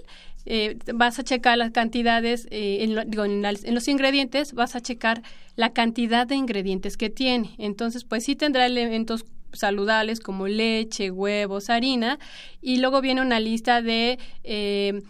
eh, 0.52 0.76
vas 0.92 1.18
a 1.18 1.22
checar 1.22 1.56
las 1.56 1.70
cantidades, 1.70 2.46
eh, 2.50 2.78
en, 2.84 2.94
lo- 2.94 3.04
digo, 3.04 3.24
en, 3.24 3.44
en 3.44 3.74
los 3.74 3.86
ingredientes, 3.88 4.52
vas 4.52 4.74
a 4.74 4.80
checar 4.80 5.22
la 5.56 5.70
cantidad 5.72 6.26
de 6.26 6.34
ingredientes 6.34 6.96
que 6.96 7.08
tiene. 7.10 7.54
Entonces, 7.58 8.04
pues 8.04 8.24
sí 8.24 8.34
tendrá 8.36 8.66
elementos 8.66 9.24
saludables 9.52 10.20
como 10.20 10.46
leche, 10.48 11.10
huevos, 11.10 11.70
harina, 11.70 12.18
y 12.60 12.78
luego 12.78 13.00
viene 13.00 13.20
una 13.20 13.38
lista 13.40 13.80
de... 13.82 14.18
eh, 14.44 15.02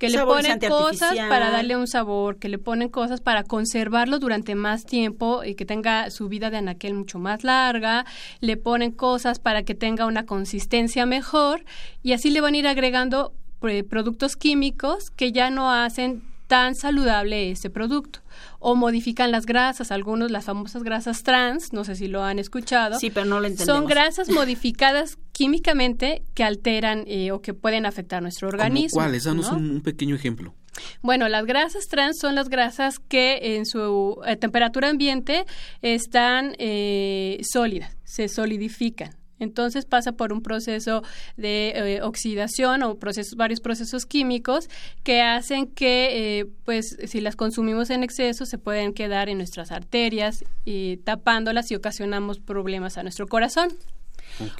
que 0.00 0.06
le 0.10 0.18
ponen 0.34 0.52
cosas 0.70 1.16
para 1.28 1.50
darle 1.50 1.74
un 1.76 1.88
sabor, 1.88 2.38
que 2.38 2.48
le 2.48 2.58
ponen 2.58 2.88
cosas 2.88 3.20
para 3.20 3.42
conservarlo 3.42 4.20
durante 4.20 4.54
más 4.54 4.84
tiempo 4.86 5.42
y 5.42 5.56
que 5.56 5.64
tenga 5.64 6.10
su 6.12 6.28
vida 6.28 6.50
de 6.50 6.58
anaquel 6.58 6.94
mucho 6.94 7.18
más 7.18 7.42
larga, 7.42 8.04
le 8.40 8.56
ponen 8.56 8.92
cosas 8.92 9.40
para 9.40 9.64
que 9.64 9.74
tenga 9.74 10.06
una 10.06 10.24
consistencia 10.24 11.04
mejor 11.04 11.64
y 12.04 12.12
así 12.12 12.30
le 12.30 12.40
van 12.40 12.54
a 12.54 12.58
ir 12.58 12.68
agregando 12.68 13.32
eh, 13.32 13.47
productos 13.88 14.36
químicos 14.36 15.10
que 15.10 15.32
ya 15.32 15.50
no 15.50 15.72
hacen 15.72 16.22
tan 16.48 16.74
saludable 16.74 17.50
ese 17.50 17.70
producto 17.70 18.20
o 18.58 18.74
modifican 18.74 19.30
las 19.30 19.46
grasas, 19.46 19.92
algunos 19.92 20.30
las 20.30 20.46
famosas 20.46 20.82
grasas 20.82 21.22
trans, 21.22 21.72
no 21.72 21.84
sé 21.84 21.94
si 21.94 22.08
lo 22.08 22.24
han 22.24 22.38
escuchado. 22.38 22.98
Sí, 22.98 23.10
pero 23.10 23.26
no 23.26 23.38
lo 23.40 23.46
entendemos. 23.46 23.76
Son 23.76 23.86
grasas 23.86 24.30
modificadas 24.30 25.18
químicamente 25.32 26.22
que 26.34 26.42
alteran 26.42 27.04
eh, 27.06 27.30
o 27.30 27.40
que 27.40 27.54
pueden 27.54 27.86
afectar 27.86 28.22
nuestro 28.22 28.48
¿Cómo 28.48 28.62
organismo. 28.62 29.00
cuáles? 29.00 29.24
Danos 29.24 29.52
¿no? 29.52 29.58
un, 29.58 29.70
un 29.70 29.80
pequeño 29.82 30.16
ejemplo. 30.16 30.54
Bueno, 31.02 31.28
las 31.28 31.44
grasas 31.44 31.86
trans 31.88 32.18
son 32.18 32.34
las 32.34 32.48
grasas 32.48 32.98
que 32.98 33.56
en 33.56 33.66
su 33.66 34.20
eh, 34.26 34.36
temperatura 34.36 34.88
ambiente 34.88 35.44
están 35.82 36.54
eh, 36.58 37.40
sólidas, 37.42 37.96
se 38.04 38.28
solidifican. 38.28 39.10
Entonces 39.38 39.84
pasa 39.84 40.12
por 40.12 40.32
un 40.32 40.42
proceso 40.42 41.02
de 41.36 41.72
eh, 41.74 42.02
oxidación 42.02 42.82
o 42.82 42.96
procesos, 42.96 43.36
varios 43.36 43.60
procesos 43.60 44.06
químicos 44.06 44.68
que 45.02 45.22
hacen 45.22 45.66
que, 45.66 46.40
eh, 46.40 46.46
pues, 46.64 46.96
si 47.06 47.20
las 47.20 47.36
consumimos 47.36 47.90
en 47.90 48.02
exceso, 48.02 48.46
se 48.46 48.58
pueden 48.58 48.92
quedar 48.92 49.28
en 49.28 49.38
nuestras 49.38 49.72
arterias 49.72 50.44
y 50.64 50.98
tapándolas 50.98 51.70
y 51.70 51.74
ocasionamos 51.74 52.38
problemas 52.38 52.98
a 52.98 53.02
nuestro 53.02 53.26
corazón. 53.26 53.70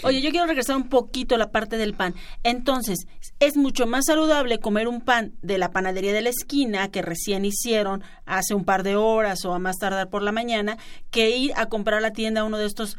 Oye, 0.03 0.21
yo 0.21 0.31
quiero 0.31 0.47
regresar 0.47 0.77
un 0.77 0.89
poquito 0.89 1.35
a 1.35 1.39
la 1.39 1.51
parte 1.51 1.77
del 1.77 1.95
pan. 1.95 2.15
Entonces, 2.43 3.07
es 3.39 3.57
mucho 3.57 3.87
más 3.87 4.07
saludable 4.07 4.59
comer 4.59 4.89
un 4.89 5.01
pan 5.01 5.33
de 5.43 5.59
la 5.59 5.71
panadería 5.71 6.13
de 6.13 6.23
la 6.23 6.31
esquina 6.31 6.89
que 6.89 7.03
recién 7.03 7.45
hicieron 7.45 8.03
hace 8.27 8.55
un 8.55 8.65
par 8.65 8.83
de 8.83 8.97
horas 8.97 9.45
o 9.45 9.55
a 9.55 9.59
más 9.59 9.77
tardar 9.79 10.09
por 10.09 10.23
la 10.23 10.33
mañana 10.33 10.79
que 11.11 11.37
ir 11.37 11.53
a 11.57 11.67
comprar 11.67 11.99
a 11.99 12.03
la 12.03 12.13
tienda 12.13 12.45
uno 12.45 12.59
de 12.59 12.67
estos 12.67 12.97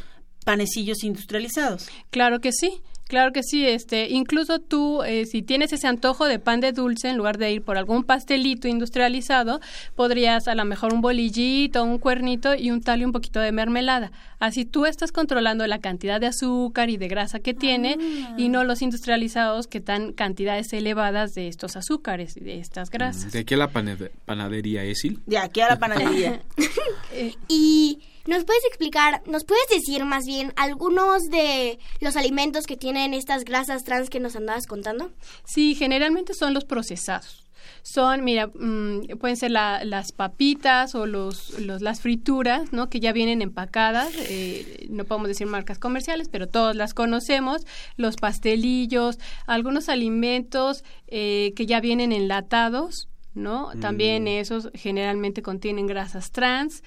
panecillos 0.50 1.04
industrializados. 1.04 1.88
Claro 2.10 2.40
que 2.40 2.52
sí. 2.52 2.82
Claro 3.08 3.32
que 3.34 3.42
sí, 3.42 3.66
este, 3.66 4.08
incluso 4.12 4.60
tú, 4.60 5.02
eh, 5.02 5.26
si 5.26 5.42
tienes 5.42 5.74
ese 5.74 5.88
antojo 5.88 6.26
de 6.26 6.38
pan 6.38 6.60
de 6.60 6.74
dulce, 6.74 7.10
en 7.10 7.18
lugar 7.18 7.40
de 7.40 7.52
ir 7.52 7.64
por 7.64 7.76
algún 7.76 8.04
pastelito 8.04 8.68
industrializado, 8.68 9.62
podrías 9.96 10.48
a 10.48 10.54
lo 10.54 10.64
mejor 10.64 10.94
un 10.94 11.02
bolillito, 11.02 11.84
un 11.84 11.98
cuernito 11.98 12.54
y 12.54 12.70
un 12.70 12.82
tal 12.82 13.02
y 13.02 13.06
un 13.06 13.12
poquito 13.12 13.40
de 13.40 13.52
mermelada. 13.52 14.12
Así 14.40 14.64
tú 14.64 14.86
estás 14.86 15.12
controlando 15.12 15.66
la 15.66 15.80
cantidad 15.80 16.20
de 16.22 16.28
azúcar 16.28 16.92
y 16.92 16.98
de 16.98 17.08
grasa 17.08 17.40
que 17.40 17.56
tiene 17.56 17.98
y 18.38 18.50
no 18.50 18.64
los 18.64 18.84
industrializados 18.84 19.66
que 19.66 19.80
dan 19.80 20.14
cantidades 20.14 20.72
elevadas 20.72 21.34
de 21.34 21.48
estos 21.48 21.78
azúcares 21.78 22.38
y 22.38 22.42
de 22.42 22.60
estas 22.60 22.92
grasas. 22.92 23.32
De 23.32 23.40
aquí 23.40 23.56
a 23.56 23.58
la 23.58 23.72
panade- 23.72 24.12
panadería 24.26 24.84
Esil. 24.84 25.20
De 25.26 25.40
aquí 25.40 25.62
a 25.62 25.68
la 25.70 25.80
panadería. 25.80 26.42
Y 27.48 28.00
nos 28.30 28.46
puedes 28.46 28.64
explicar, 28.66 29.22
nos 29.28 29.44
puedes 29.44 29.68
decir 29.70 30.06
más 30.06 30.26
bien 30.26 30.54
algunos 30.56 31.30
de 31.30 31.80
los 32.00 32.16
alimentos 32.16 32.66
que 32.66 32.78
tienen 32.78 33.14
estas 33.14 33.44
grasas 33.44 33.84
trans 33.84 34.10
que 34.10 34.20
nos 34.20 34.36
andabas 34.36 34.68
contando. 34.68 35.12
Sí, 35.46 35.76
generalmente 35.76 36.34
son 36.34 36.54
los 36.54 36.64
procesados. 36.66 37.46
Son, 37.82 38.24
mira, 38.24 38.48
mm, 38.48 39.18
pueden 39.20 39.36
ser 39.38 39.52
la- 39.52 39.84
las 39.84 40.12
papitas 40.12 40.96
o 40.96 41.06
los, 41.06 41.60
los- 41.60 41.82
las 41.82 42.02
frituras, 42.02 42.72
¿no? 42.74 42.90
Que 42.90 43.00
ya 43.00 43.12
vienen 43.14 43.42
empacadas. 43.42 44.14
eh, 44.18 44.88
no 44.90 45.06
podemos 45.06 45.28
decir 45.28 45.48
marcas 45.48 45.80
comerciales, 45.80 46.30
pero 46.30 46.48
todos 46.48 46.76
las 46.76 46.94
conocemos. 46.94 47.66
Los 47.98 48.16
pastelillos, 48.16 49.18
algunos 49.48 49.90
alimentos 49.90 50.84
eh, 51.08 51.54
que 51.56 51.66
ya 51.66 51.80
vienen 51.80 52.12
enlatados, 52.12 53.08
¿no? 53.34 53.72
También 53.80 54.28
esos 54.28 54.70
generalmente 54.74 55.42
contienen 55.42 55.88
grasas 55.88 56.32
trans. 56.32 56.84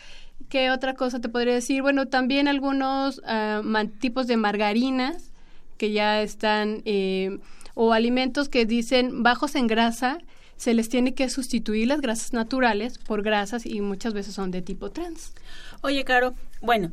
¿Qué 0.48 0.70
otra 0.70 0.94
cosa 0.94 1.20
te 1.20 1.28
podría 1.28 1.54
decir? 1.54 1.82
Bueno, 1.82 2.06
también 2.06 2.48
algunos 2.48 3.20
ah, 3.24 3.60
man- 3.64 3.90
tipos 3.90 4.26
de 4.26 4.36
margarinas 4.36 5.30
que 5.78 5.92
ya 5.92 6.22
están, 6.22 6.82
eh, 6.84 7.38
o 7.74 7.92
alimentos 7.92 8.48
que 8.48 8.66
dicen 8.66 9.22
bajos 9.22 9.54
en 9.54 9.66
grasa, 9.66 10.18
se 10.56 10.74
les 10.74 10.88
tiene 10.88 11.14
que 11.14 11.28
sustituir 11.28 11.88
las 11.88 12.00
grasas 12.00 12.32
naturales 12.32 12.98
por 12.98 13.22
grasas 13.22 13.66
y 13.66 13.80
muchas 13.80 14.14
veces 14.14 14.34
son 14.34 14.50
de 14.50 14.62
tipo 14.62 14.90
trans. 14.90 15.32
Oye, 15.80 16.04
Caro, 16.04 16.34
bueno, 16.60 16.92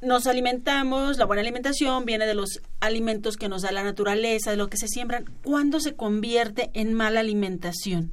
nos 0.00 0.26
alimentamos, 0.26 1.18
la 1.18 1.26
buena 1.26 1.42
alimentación 1.42 2.06
viene 2.06 2.26
de 2.26 2.34
los 2.34 2.60
alimentos 2.80 3.36
que 3.36 3.48
nos 3.48 3.62
da 3.62 3.70
la 3.72 3.82
naturaleza, 3.84 4.50
de 4.50 4.56
lo 4.56 4.68
que 4.68 4.78
se 4.78 4.88
siembran. 4.88 5.26
¿Cuándo 5.44 5.78
se 5.80 5.94
convierte 5.94 6.70
en 6.72 6.94
mala 6.94 7.20
alimentación? 7.20 8.12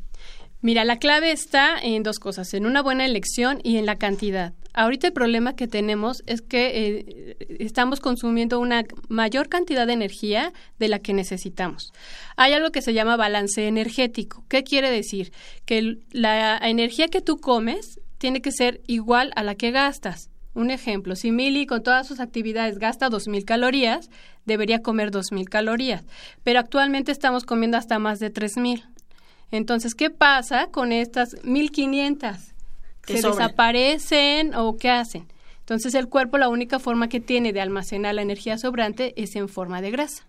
Mira, 0.62 0.84
la 0.84 0.98
clave 1.00 1.32
está 1.32 1.80
en 1.82 2.04
dos 2.04 2.20
cosas, 2.20 2.54
en 2.54 2.66
una 2.66 2.82
buena 2.82 3.06
elección 3.06 3.62
y 3.64 3.78
en 3.78 3.86
la 3.86 3.96
cantidad. 3.96 4.54
Ahorita 4.74 5.08
el 5.08 5.14
problema 5.14 5.56
que 5.56 5.68
tenemos 5.68 6.24
es 6.28 6.42
que 6.42 6.68
eh, 6.68 7.38
estamos 7.60 8.00
consumiendo 8.00 8.60
una 8.60 8.84
mayor 9.08 9.50
cantidad 9.50 9.88
de 9.88 9.94
energía 9.94 10.54
de 10.78 10.88
la 10.88 11.00
que 11.00 11.14
necesitamos. 11.14 11.92
Hay 12.38 12.54
algo 12.54 12.72
que 12.72 12.82
se 12.82 12.94
llama 12.94 13.18
balance 13.18 13.68
energético. 13.68 14.46
¿Qué 14.48 14.64
quiere 14.64 14.92
decir? 14.92 15.32
Que 15.66 15.98
la 16.12 16.58
energía 16.58 17.08
que 17.08 17.22
tú 17.22 17.38
comes 17.38 18.00
tiene 18.20 18.42
que 18.42 18.52
ser 18.52 18.82
igual 18.86 19.32
a 19.36 19.44
la 19.44 19.56
que 19.56 19.72
gastas. 19.72 20.30
Un 20.54 20.72
ejemplo, 20.72 21.16
si 21.16 21.32
Mili 21.32 21.66
con 21.66 21.84
todas 21.84 22.08
sus 22.08 22.20
actividades 22.20 22.80
gasta 22.80 23.10
2.000 23.10 23.46
calorías, 23.46 24.10
debería 24.46 24.82
comer 24.82 25.12
2.000 25.12 25.46
calorías, 25.46 26.04
pero 26.44 26.60
actualmente 26.60 27.12
estamos 27.12 27.46
comiendo 27.46 27.78
hasta 27.78 28.00
más 28.00 28.20
de 28.20 28.34
3.000. 28.34 28.84
Entonces, 29.52 29.96
¿qué 29.96 30.10
pasa 30.10 30.68
con 30.68 30.92
estas 30.92 31.44
1500? 31.44 32.54
Que 33.10 33.16
¿Se 33.16 33.22
sobran. 33.24 33.48
desaparecen 33.48 34.56
o 34.56 34.78
qué 34.78 34.90
hacen? 34.90 35.28
Entonces, 35.62 35.96
el 35.96 36.08
cuerpo 36.08 36.38
la 36.38 36.48
única 36.48 36.78
forma 36.80 37.10
que 37.10 37.20
tiene 37.20 37.54
de 37.54 37.62
almacenar 37.62 38.14
la 38.16 38.22
energía 38.22 38.58
sobrante 38.58 39.14
es 39.18 39.36
en 39.36 39.50
forma 39.50 39.82
de 39.82 39.92
grasa. 39.92 40.28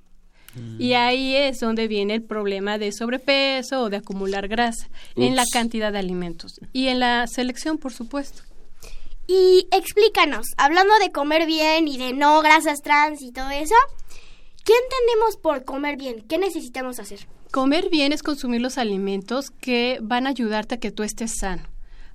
Y 0.78 0.94
ahí 0.94 1.36
es 1.36 1.60
donde 1.60 1.86
viene 1.86 2.14
el 2.14 2.22
problema 2.22 2.76
de 2.78 2.90
sobrepeso 2.90 3.82
o 3.82 3.90
de 3.90 3.98
acumular 3.98 4.48
grasa, 4.48 4.88
en 5.14 5.36
la 5.36 5.44
cantidad 5.52 5.92
de 5.92 5.98
alimentos 5.98 6.60
y 6.72 6.88
en 6.88 6.98
la 6.98 7.26
selección, 7.28 7.78
por 7.78 7.92
supuesto. 7.92 8.42
Y 9.28 9.68
explícanos, 9.70 10.46
hablando 10.56 10.92
de 10.98 11.12
comer 11.12 11.46
bien 11.46 11.86
y 11.86 11.98
de 11.98 12.14
no 12.14 12.40
grasas 12.42 12.80
trans 12.82 13.22
y 13.22 13.30
todo 13.30 13.50
eso, 13.50 13.76
¿qué 14.64 14.72
entendemos 14.72 15.36
por 15.40 15.64
comer 15.64 15.96
bien? 15.96 16.24
¿Qué 16.28 16.36
necesitamos 16.36 16.98
hacer? 16.98 17.28
Comer 17.52 17.88
bien 17.90 18.12
es 18.12 18.24
consumir 18.24 18.60
los 18.60 18.76
alimentos 18.76 19.50
que 19.50 19.98
van 20.02 20.26
a 20.26 20.30
ayudarte 20.30 20.76
a 20.76 20.78
que 20.78 20.90
tú 20.90 21.04
estés 21.04 21.38
sano, 21.38 21.62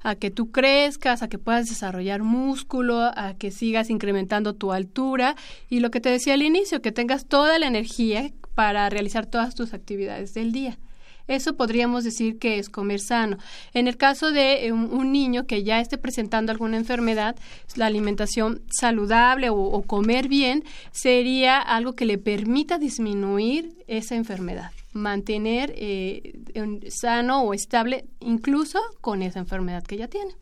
a 0.06 0.14
que 0.14 0.30
tú 0.30 0.52
crezcas, 0.52 1.24
a 1.24 1.28
que 1.28 1.40
puedas 1.40 1.68
desarrollar 1.68 2.22
músculo, 2.22 3.12
a 3.16 3.34
que 3.40 3.50
sigas 3.50 3.90
incrementando 3.90 4.54
tu 4.54 4.72
altura 4.72 5.36
y 5.68 5.80
lo 5.80 5.90
que 5.90 6.00
te 6.00 6.10
decía 6.10 6.36
al 6.36 6.44
inicio, 6.44 6.80
que 6.84 6.92
tengas 6.92 7.26
toda 7.26 7.58
la 7.58 7.66
energía 7.66 8.32
para 8.54 8.88
realizar 8.92 9.26
todas 9.26 9.56
tus 9.56 9.74
actividades 9.74 10.36
del 10.36 10.52
día. 10.52 10.78
Eso 11.28 11.56
podríamos 11.56 12.04
decir 12.04 12.38
que 12.38 12.60
es 12.60 12.70
comer 12.70 13.00
sano. 13.00 13.38
En 13.74 13.88
el 13.88 13.98
caso 13.98 14.32
de 14.32 14.68
eh, 14.68 14.72
un, 14.72 15.12
niño 15.12 15.46
que 15.46 15.64
ya 15.64 15.80
esté 15.80 15.98
presentando 15.98 16.52
alguna 16.52 16.78
enfermedad, 16.78 17.36
la 17.76 17.88
alimentación 17.88 18.62
saludable 18.70 19.50
o, 19.50 19.82
comer 19.84 20.28
bien 20.28 20.64
sería 20.92 21.60
algo 21.60 21.94
que 21.94 22.06
le 22.06 22.18
permita 22.18 22.78
disminuir 22.78 23.76
esa 23.88 24.16
enfermedad 24.16 24.72
mantener 24.94 25.74
eh, 25.76 26.40
sano 26.88 27.44
o 27.44 27.54
estable 27.54 28.06
incluso 28.22 28.80
con 29.02 29.22
esa 29.22 29.40
enfermedad 29.40 29.84
que 29.84 29.98
ya 29.98 30.08
tiene. 30.08 30.34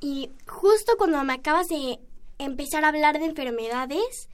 Y 0.00 0.30
justo 0.46 0.92
cuando 0.98 1.22
me 1.24 1.32
acabas 1.32 1.68
de 1.68 1.98
empezar 2.38 2.84
a 2.84 2.88
hablar 2.88 3.18
de 3.18 3.24
enfermedades, 3.24 4.28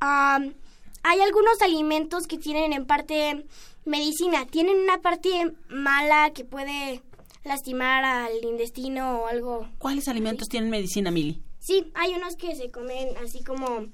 am, 0.00 0.54
hay 1.02 1.20
algunos 1.20 1.60
alimentos 1.62 2.26
que 2.26 2.38
tienen 2.38 2.72
en 2.72 2.86
parte 2.86 3.44
medicina, 3.84 4.46
tienen 4.46 4.76
una 4.78 5.00
parte 5.00 5.52
mala 5.68 6.30
que 6.34 6.44
puede 6.44 7.02
lastimar 7.44 8.04
al 8.04 8.44
intestino 8.44 9.20
o 9.20 9.26
algo. 9.26 9.68
¿Cuáles 9.78 10.08
alimentos 10.08 10.48
tienen 10.48 10.70
medicina, 10.70 11.10
Mili? 11.10 11.42
Sí, 11.60 11.90
hay 11.94 12.14
unos 12.14 12.36
que 12.36 12.54
se 12.56 12.70
comen 12.70 13.16
así 13.22 13.42
como, 13.42 13.86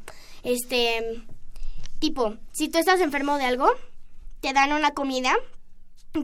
este, 0.42 1.22
tipo, 1.98 2.36
si 2.52 2.68
tú 2.68 2.78
estás 2.78 3.00
enfermo 3.00 3.38
de 3.38 3.44
algo, 3.44 3.68
te 4.40 4.52
dan 4.52 4.72
una 4.72 4.92
comida 4.92 5.34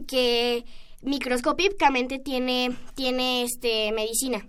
que 0.07 0.65
microscópicamente 1.01 2.19
tiene, 2.19 2.75
tiene, 2.95 3.43
este, 3.43 3.91
medicina. 3.91 4.45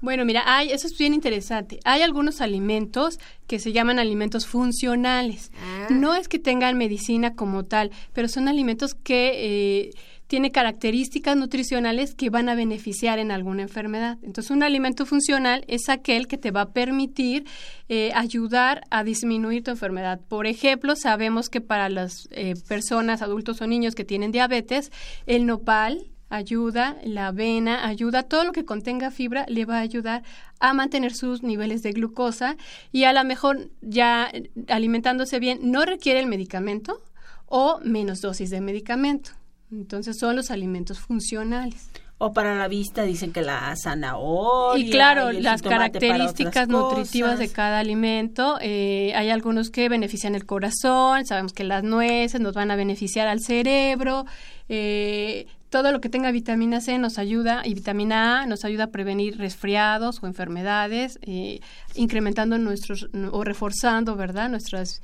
Bueno, 0.00 0.24
mira, 0.24 0.42
hay, 0.46 0.70
eso 0.70 0.86
es 0.86 0.96
bien 0.96 1.12
interesante. 1.12 1.78
Hay 1.84 2.02
algunos 2.02 2.40
alimentos 2.40 3.18
que 3.46 3.58
se 3.58 3.72
llaman 3.72 3.98
alimentos 3.98 4.46
funcionales. 4.46 5.52
No 5.90 6.14
es 6.14 6.28
que 6.28 6.38
tengan 6.38 6.78
medicina 6.78 7.34
como 7.34 7.64
tal, 7.64 7.90
pero 8.12 8.28
son 8.28 8.48
alimentos 8.48 8.94
que 8.94 9.32
eh, 9.34 9.90
tienen 10.30 10.52
características 10.52 11.36
nutricionales 11.36 12.14
que 12.14 12.30
van 12.30 12.48
a 12.48 12.54
beneficiar 12.54 13.18
en 13.18 13.32
alguna 13.32 13.62
enfermedad. 13.62 14.16
Entonces, 14.22 14.52
un 14.52 14.62
alimento 14.62 15.04
funcional 15.04 15.64
es 15.66 15.88
aquel 15.88 16.28
que 16.28 16.38
te 16.38 16.52
va 16.52 16.60
a 16.60 16.72
permitir 16.72 17.44
eh, 17.88 18.12
ayudar 18.14 18.82
a 18.90 19.02
disminuir 19.02 19.64
tu 19.64 19.72
enfermedad. 19.72 20.20
Por 20.28 20.46
ejemplo, 20.46 20.94
sabemos 20.94 21.48
que 21.48 21.60
para 21.60 21.88
las 21.88 22.28
eh, 22.30 22.54
personas, 22.68 23.22
adultos 23.22 23.60
o 23.60 23.66
niños 23.66 23.96
que 23.96 24.04
tienen 24.04 24.30
diabetes, 24.30 24.92
el 25.26 25.46
nopal, 25.46 26.06
ayuda, 26.30 26.96
la 27.04 27.26
avena 27.28 27.86
ayuda, 27.86 28.22
todo 28.22 28.44
lo 28.44 28.52
que 28.52 28.64
contenga 28.64 29.10
fibra 29.10 29.44
le 29.48 29.66
va 29.66 29.78
a 29.78 29.80
ayudar 29.80 30.22
a 30.60 30.72
mantener 30.72 31.12
sus 31.12 31.42
niveles 31.42 31.82
de 31.82 31.92
glucosa 31.92 32.56
y 32.92 33.04
a 33.04 33.12
lo 33.12 33.22
mejor 33.24 33.68
ya 33.82 34.30
alimentándose 34.68 35.38
bien 35.40 35.70
no 35.70 35.84
requiere 35.84 36.20
el 36.20 36.26
medicamento 36.26 37.02
o 37.46 37.80
menos 37.84 38.20
dosis 38.20 38.48
de 38.50 38.60
medicamento. 38.60 39.32
Entonces 39.72 40.18
son 40.18 40.36
los 40.36 40.50
alimentos 40.50 40.98
funcionales. 40.98 41.90
O 42.22 42.34
para 42.34 42.54
la 42.54 42.68
vista 42.68 43.04
dicen 43.04 43.32
que 43.32 43.40
la 43.40 43.74
zanahoria. 43.82 44.84
Y 44.84 44.90
claro, 44.90 45.32
y 45.32 45.40
las 45.40 45.62
características 45.62 46.68
nutritivas 46.68 47.38
de 47.38 47.48
cada 47.48 47.78
alimento, 47.78 48.58
eh, 48.60 49.14
hay 49.16 49.30
algunos 49.30 49.70
que 49.70 49.88
benefician 49.88 50.34
el 50.34 50.44
corazón, 50.44 51.24
sabemos 51.24 51.54
que 51.54 51.64
las 51.64 51.82
nueces 51.82 52.38
nos 52.38 52.52
van 52.52 52.70
a 52.70 52.76
beneficiar 52.76 53.26
al 53.26 53.40
cerebro, 53.40 54.26
eh, 54.68 55.46
todo 55.70 55.92
lo 55.92 56.00
que 56.00 56.08
tenga 56.08 56.30
vitamina 56.32 56.80
C 56.80 56.98
nos 56.98 57.18
ayuda, 57.18 57.62
y 57.64 57.74
vitamina 57.74 58.42
A 58.42 58.46
nos 58.46 58.64
ayuda 58.64 58.84
a 58.84 58.86
prevenir 58.88 59.38
resfriados 59.38 60.22
o 60.22 60.26
enfermedades, 60.26 61.18
eh, 61.22 61.60
incrementando 61.94 62.58
nuestros, 62.58 63.08
o 63.32 63.44
reforzando, 63.44 64.16
¿verdad?, 64.16 64.50
nuestras 64.50 65.00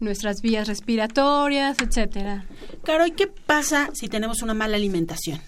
nuestras 0.00 0.42
vías 0.42 0.68
respiratorias, 0.68 1.78
etcétera. 1.80 2.44
Claro, 2.84 3.04
¿y 3.04 3.10
qué 3.10 3.26
pasa 3.26 3.90
si 3.94 4.06
tenemos 4.06 4.42
una 4.42 4.54
mala 4.54 4.76
alimentación? 4.76 5.40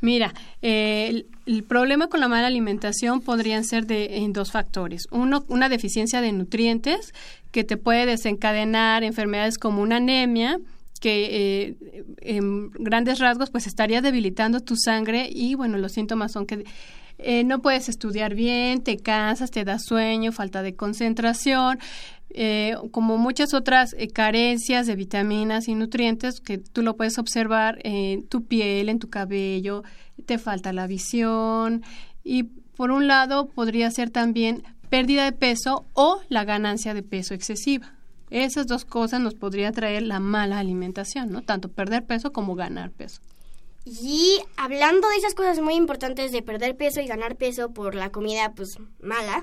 Mira, 0.00 0.34
eh, 0.60 1.06
el, 1.08 1.26
el 1.46 1.62
problema 1.62 2.08
con 2.08 2.18
la 2.18 2.26
mala 2.26 2.48
alimentación 2.48 3.20
podrían 3.20 3.62
ser 3.62 3.86
de 3.86 4.18
en 4.18 4.32
dos 4.32 4.50
factores. 4.50 5.06
Uno, 5.12 5.44
una 5.46 5.68
deficiencia 5.68 6.20
de 6.20 6.32
nutrientes 6.32 7.14
que 7.52 7.62
te 7.62 7.76
puede 7.76 8.04
desencadenar 8.04 9.04
enfermedades 9.04 9.56
como 9.56 9.80
una 9.82 9.96
anemia 9.96 10.58
que 11.02 11.66
eh, 11.66 12.04
en 12.18 12.70
grandes 12.70 13.18
rasgos 13.18 13.50
pues 13.50 13.66
estaría 13.66 14.00
debilitando 14.00 14.60
tu 14.60 14.76
sangre 14.76 15.28
y 15.30 15.56
bueno, 15.56 15.76
los 15.76 15.92
síntomas 15.92 16.30
son 16.30 16.46
que 16.46 16.64
eh, 17.18 17.42
no 17.44 17.60
puedes 17.60 17.88
estudiar 17.88 18.34
bien, 18.34 18.82
te 18.82 18.96
cansas, 18.96 19.50
te 19.50 19.64
da 19.64 19.78
sueño, 19.78 20.30
falta 20.32 20.62
de 20.62 20.74
concentración, 20.76 21.78
eh, 22.30 22.76
como 22.92 23.18
muchas 23.18 23.52
otras 23.52 23.94
eh, 23.98 24.08
carencias 24.08 24.86
de 24.86 24.96
vitaminas 24.96 25.66
y 25.68 25.74
nutrientes 25.74 26.40
que 26.40 26.58
tú 26.58 26.82
lo 26.82 26.96
puedes 26.96 27.18
observar 27.18 27.78
en 27.82 28.26
tu 28.26 28.44
piel, 28.44 28.88
en 28.88 29.00
tu 29.00 29.10
cabello, 29.10 29.82
te 30.24 30.38
falta 30.38 30.72
la 30.72 30.86
visión 30.86 31.82
y 32.22 32.44
por 32.76 32.92
un 32.92 33.08
lado 33.08 33.48
podría 33.48 33.90
ser 33.90 34.10
también 34.10 34.62
pérdida 34.88 35.24
de 35.24 35.32
peso 35.32 35.84
o 35.94 36.20
la 36.28 36.44
ganancia 36.44 36.94
de 36.94 37.02
peso 37.02 37.34
excesiva. 37.34 37.92
Esas 38.32 38.66
dos 38.66 38.86
cosas 38.86 39.20
nos 39.20 39.34
podría 39.34 39.72
traer 39.72 40.04
la 40.04 40.18
mala 40.18 40.58
alimentación, 40.58 41.30
¿no? 41.30 41.42
Tanto 41.42 41.68
perder 41.68 42.06
peso 42.06 42.32
como 42.32 42.54
ganar 42.54 42.90
peso. 42.90 43.20
Y 43.84 44.40
hablando 44.56 45.06
de 45.10 45.16
esas 45.16 45.34
cosas 45.34 45.60
muy 45.60 45.74
importantes 45.74 46.32
de 46.32 46.40
perder 46.40 46.74
peso 46.74 47.02
y 47.02 47.06
ganar 47.06 47.36
peso 47.36 47.72
por 47.74 47.94
la 47.94 48.10
comida 48.10 48.54
pues 48.56 48.78
mala, 49.02 49.42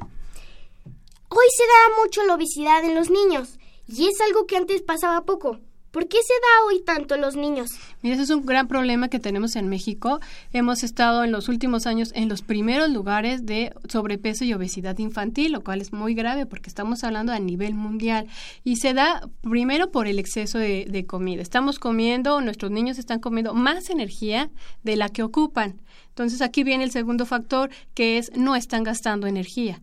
hoy 1.30 1.46
se 1.56 1.64
da 1.64 2.02
mucho 2.02 2.24
la 2.24 2.34
obesidad 2.34 2.84
en 2.84 2.96
los 2.96 3.12
niños 3.12 3.60
y 3.86 4.08
es 4.08 4.20
algo 4.22 4.48
que 4.48 4.58
antes 4.58 4.82
pasaba 4.82 5.24
poco. 5.24 5.60
¿Por 5.92 6.08
qué 6.08 6.18
se 6.22 6.34
da 6.34 6.68
hoy 6.68 6.82
tanto 6.84 7.18
los 7.18 7.36
niños? 7.36 7.72
Mira, 8.04 8.14
ese 8.14 8.24
es 8.24 8.30
un 8.30 8.46
gran 8.46 8.68
problema 8.68 9.10
que 9.10 9.20
tenemos 9.20 9.56
en 9.56 9.70
México. 9.70 10.20
Hemos 10.54 10.84
estado 10.84 11.24
en 11.24 11.32
los 11.32 11.50
últimos 11.50 11.88
años 11.88 12.12
en 12.14 12.30
los 12.30 12.44
primeros 12.44 12.92
lugares 12.92 13.46
de 13.48 13.74
sobrepeso 13.88 14.46
y 14.46 14.54
obesidad 14.54 14.98
infantil, 15.00 15.52
lo 15.54 15.64
cual 15.64 15.82
es 15.82 15.92
muy 15.92 16.14
grave 16.14 16.46
porque 16.46 16.70
estamos 16.70 17.04
hablando 17.04 17.32
a 17.32 17.40
nivel 17.40 17.74
mundial. 17.74 18.28
Y 18.64 18.76
se 18.76 18.94
da 18.94 19.28
primero 19.42 19.92
por 19.92 20.06
el 20.06 20.20
exceso 20.20 20.60
de, 20.60 20.86
de 20.88 21.06
comida. 21.08 21.42
Estamos 21.42 21.80
comiendo, 21.80 22.40
nuestros 22.42 22.70
niños 22.70 23.00
están 23.00 23.20
comiendo 23.20 23.56
más 23.56 23.90
energía 23.90 24.52
de 24.84 24.96
la 24.96 25.10
que 25.10 25.24
ocupan. 25.24 25.82
Entonces 26.10 26.42
aquí 26.42 26.64
viene 26.64 26.84
el 26.84 26.92
segundo 26.92 27.26
factor 27.26 27.72
que 27.96 28.20
es 28.20 28.32
no 28.36 28.56
están 28.56 28.84
gastando 28.84 29.26
energía. 29.26 29.82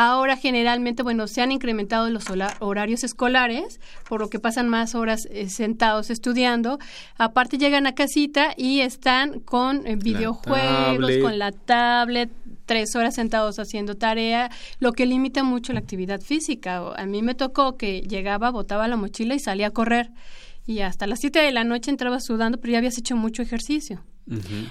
Ahora 0.00 0.36
generalmente, 0.36 1.02
bueno, 1.02 1.26
se 1.26 1.42
han 1.42 1.50
incrementado 1.50 2.08
los 2.08 2.26
horarios 2.60 3.02
escolares, 3.02 3.80
por 4.08 4.20
lo 4.20 4.30
que 4.30 4.38
pasan 4.38 4.68
más 4.68 4.94
horas 4.94 5.26
eh, 5.28 5.48
sentados 5.48 6.10
estudiando. 6.10 6.78
Aparte 7.16 7.58
llegan 7.58 7.88
a 7.88 7.96
casita 7.96 8.54
y 8.56 8.78
están 8.78 9.40
con 9.40 9.84
eh, 9.88 9.96
videojuegos, 9.96 11.16
con 11.20 11.40
la 11.40 11.50
tablet, 11.50 12.30
tres 12.64 12.94
horas 12.94 13.16
sentados 13.16 13.58
haciendo 13.58 13.96
tarea, 13.96 14.52
lo 14.78 14.92
que 14.92 15.04
limita 15.04 15.42
mucho 15.42 15.72
la 15.72 15.80
actividad 15.80 16.20
física. 16.20 16.80
A 16.96 17.04
mí 17.04 17.20
me 17.22 17.34
tocó 17.34 17.76
que 17.76 18.02
llegaba, 18.02 18.52
botaba 18.52 18.86
la 18.86 18.94
mochila 18.94 19.34
y 19.34 19.40
salía 19.40 19.66
a 19.66 19.70
correr. 19.72 20.12
Y 20.68 20.80
hasta 20.80 21.06
las 21.06 21.20
7 21.20 21.38
de 21.38 21.50
la 21.50 21.64
noche 21.64 21.90
entraba 21.90 22.20
sudando, 22.20 22.60
pero 22.60 22.72
ya 22.72 22.78
habías 22.78 22.98
hecho 22.98 23.16
mucho 23.16 23.40
ejercicio. 23.40 24.04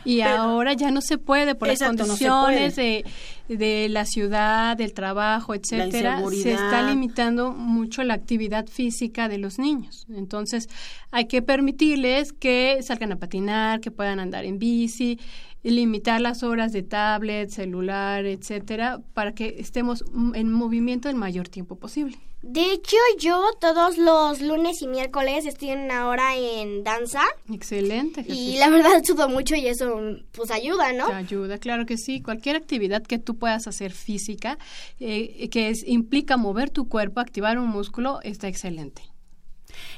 Y 0.05 0.19
Pero- 0.19 0.29
ahora 0.37 0.73
ya 0.73 0.91
no 0.91 1.01
se 1.01 1.17
puede 1.17 1.55
por 1.55 1.67
las 1.67 1.81
no 1.81 1.87
condiciones 1.87 2.75
de, 2.75 3.03
de 3.49 3.87
la 3.89 4.05
ciudad, 4.05 4.77
del 4.77 4.93
trabajo, 4.93 5.55
etcétera. 5.55 6.21
Se 6.29 6.53
está 6.53 6.83
limitando 6.87 7.51
mucho 7.53 8.03
la 8.03 8.13
actividad 8.13 8.67
física 8.67 9.27
de 9.27 9.39
los 9.39 9.57
niños. 9.57 10.05
Entonces, 10.13 10.69
hay 11.09 11.25
que 11.25 11.41
permitirles 11.41 12.31
que 12.31 12.77
salgan 12.83 13.13
a 13.13 13.15
patinar, 13.15 13.79
que 13.81 13.89
puedan 13.89 14.19
andar 14.19 14.45
en 14.45 14.59
bici, 14.59 15.19
limitar 15.63 16.21
las 16.21 16.43
horas 16.43 16.71
de 16.71 16.83
tablet, 16.83 17.49
celular, 17.49 18.23
etcétera, 18.27 18.99
para 19.15 19.31
que 19.33 19.55
estemos 19.57 20.03
en 20.35 20.51
movimiento 20.53 21.09
el 21.09 21.15
mayor 21.15 21.49
tiempo 21.49 21.75
posible. 21.77 22.19
De 22.43 22.71
hecho, 22.71 22.95
yo 23.19 23.43
todos 23.59 23.97
los 23.97 24.39
lunes 24.41 24.81
y 24.81 24.87
miércoles 24.87 25.45
estoy 25.45 25.69
en 25.71 25.79
una 25.79 26.07
hora 26.07 26.35
en 26.37 26.83
danza 26.83 27.23
Excelente. 27.51 28.23
y 28.27 28.57
la 28.57 28.69
verdad 28.69 29.01
sudo 29.03 29.27
mucho 29.27 29.55
y 29.55 29.67
eso 29.67 29.99
pues 30.33 30.51
ayuda, 30.51 30.93
¿no? 30.93 31.07
Te 31.07 31.13
ayuda, 31.13 31.57
claro 31.57 31.85
que 31.85 31.97
sí. 31.97 32.21
Cualquier 32.21 32.55
actividad 32.55 33.01
que 33.03 33.17
tú 33.17 33.37
puedas 33.37 33.67
hacer 33.67 33.91
física, 33.91 34.57
eh, 34.99 35.49
que 35.49 35.69
es- 35.69 35.83
implica 35.87 36.37
mover 36.37 36.69
tu 36.69 36.87
cuerpo, 36.87 37.19
activar 37.19 37.57
un 37.57 37.67
músculo, 37.67 38.19
está 38.23 38.47
excelente. 38.47 39.01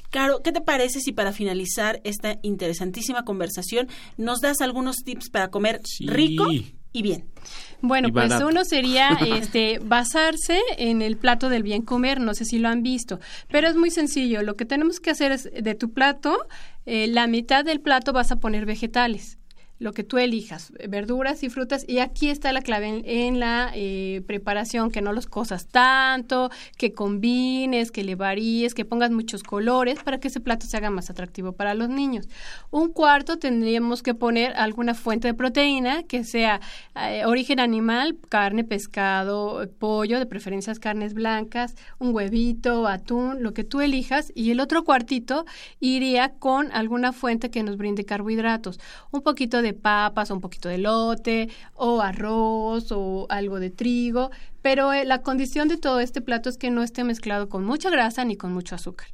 Claro, 0.10 0.42
¿qué 0.42 0.52
te 0.52 0.62
parece 0.62 1.02
si 1.02 1.12
para 1.12 1.32
finalizar 1.34 2.02
esta 2.04 2.38
interesantísima 2.42 3.24
conversación 3.26 3.88
nos 4.18 4.40
das 4.42 4.62
algunos 4.62 4.96
tips 5.06 5.30
para 5.30 5.50
comer 5.52 5.82
rico 6.00 6.48
y 6.92 7.02
bien? 7.02 7.26
Bueno, 7.82 8.10
Y 8.10 8.12
pues 8.12 8.32
uno 8.42 8.66
sería 8.66 9.10
este 9.26 9.80
basarse 9.80 10.60
en 10.78 11.02
el 11.02 11.18
plato 11.18 11.50
del 11.50 11.64
bien 11.64 11.82
comer, 11.82 12.20
no 12.20 12.34
sé 12.34 12.46
si 12.46 12.60
lo 12.60 12.70
han 12.70 12.84
visto, 12.84 13.20
pero 13.50 13.68
es 13.68 13.76
muy 13.76 13.92
sencillo. 13.92 14.44
Lo 14.44 14.56
que 14.56 14.66
tenemos 14.66 15.00
que 15.00 15.12
hacer 15.12 15.32
es 15.32 15.50
de 15.52 15.76
tu 15.76 15.94
plato, 15.94 16.38
eh, 16.86 17.08
la 17.08 17.28
mitad 17.28 17.64
del 17.64 17.80
plato 17.80 18.14
vas 18.14 18.32
a 18.32 18.40
poner 18.40 18.66
vegetales. 18.66 19.39
Lo 19.80 19.94
que 19.94 20.04
tú 20.04 20.18
elijas, 20.18 20.74
verduras 20.88 21.42
y 21.44 21.50
frutas. 21.50 21.86
Y 21.88 22.00
aquí 22.00 22.30
está 22.30 22.52
la 22.52 22.62
clave 22.62 23.02
en, 23.06 23.40
la 23.40 23.72
eh, 23.74 24.22
preparación, 24.28 24.92
que 24.92 25.02
no 25.02 25.14
los 25.14 25.26
cosas 25.26 25.68
tanto, 25.68 26.52
que 26.78 26.94
combines, 26.94 27.92
que 27.92 28.04
le 28.04 28.16
varíes, 28.16 28.74
que 28.74 28.84
pongas 28.84 29.12
muchos 29.12 29.42
colores 29.42 30.00
para 30.04 30.20
que 30.20 30.28
ese 30.28 30.42
plato 30.42 30.68
se 30.68 30.76
haga 30.76 30.90
más 30.90 31.10
atractivo 31.10 31.54
para 31.54 31.74
los 31.74 31.90
niños. 31.90 32.28
Un 32.72 32.92
cuarto 32.92 33.40
tendríamos 33.40 34.04
que 34.04 34.14
poner 34.14 34.54
alguna 34.58 34.94
fuente 34.94 35.30
de 35.30 35.34
proteína 35.34 36.04
que 36.04 36.26
sea 36.26 36.60
eh, 36.96 37.26
origen 37.26 37.62
animal, 37.62 38.18
carne, 38.28 38.66
pescado, 38.66 39.70
pollo, 39.80 40.20
de 40.20 40.26
preferencias 40.26 40.80
carnes 40.80 41.14
blancas, 41.14 41.76
un 42.00 42.14
huevito, 42.14 42.86
atún, 42.88 43.42
lo 43.44 43.54
que 43.54 43.64
tú 43.64 43.80
elijas. 43.80 44.34
Y 44.36 44.52
el 44.52 44.60
otro 44.60 44.84
cuartito 44.84 45.46
iría 45.80 46.34
con 46.34 46.72
alguna 46.74 47.14
fuente 47.14 47.50
que 47.50 47.64
nos 47.64 47.78
brinde 47.78 48.04
carbohidratos, 48.04 48.80
un 49.12 49.22
poquito 49.22 49.62
de 49.62 49.69
papas, 49.74 50.32
un 50.32 50.42
poquito 50.42 50.70
de 50.70 50.78
lote, 50.78 51.50
o 51.74 52.02
arroz, 52.02 52.92
o 52.92 53.28
algo 53.30 53.60
de 53.60 53.70
trigo, 53.70 54.32
pero 54.62 54.94
eh, 54.94 55.06
la 55.06 55.22
condición 55.22 55.68
de 55.68 55.78
todo 55.78 56.00
este 56.00 56.22
plato 56.22 56.50
es 56.50 56.58
que 56.58 56.72
no 56.72 56.84
esté 56.84 57.04
mezclado 57.04 57.50
con 57.50 57.64
mucha 57.64 57.90
grasa 57.90 58.26
ni 58.26 58.36
con 58.36 58.54
mucho 58.54 58.76
azúcar. 58.76 59.08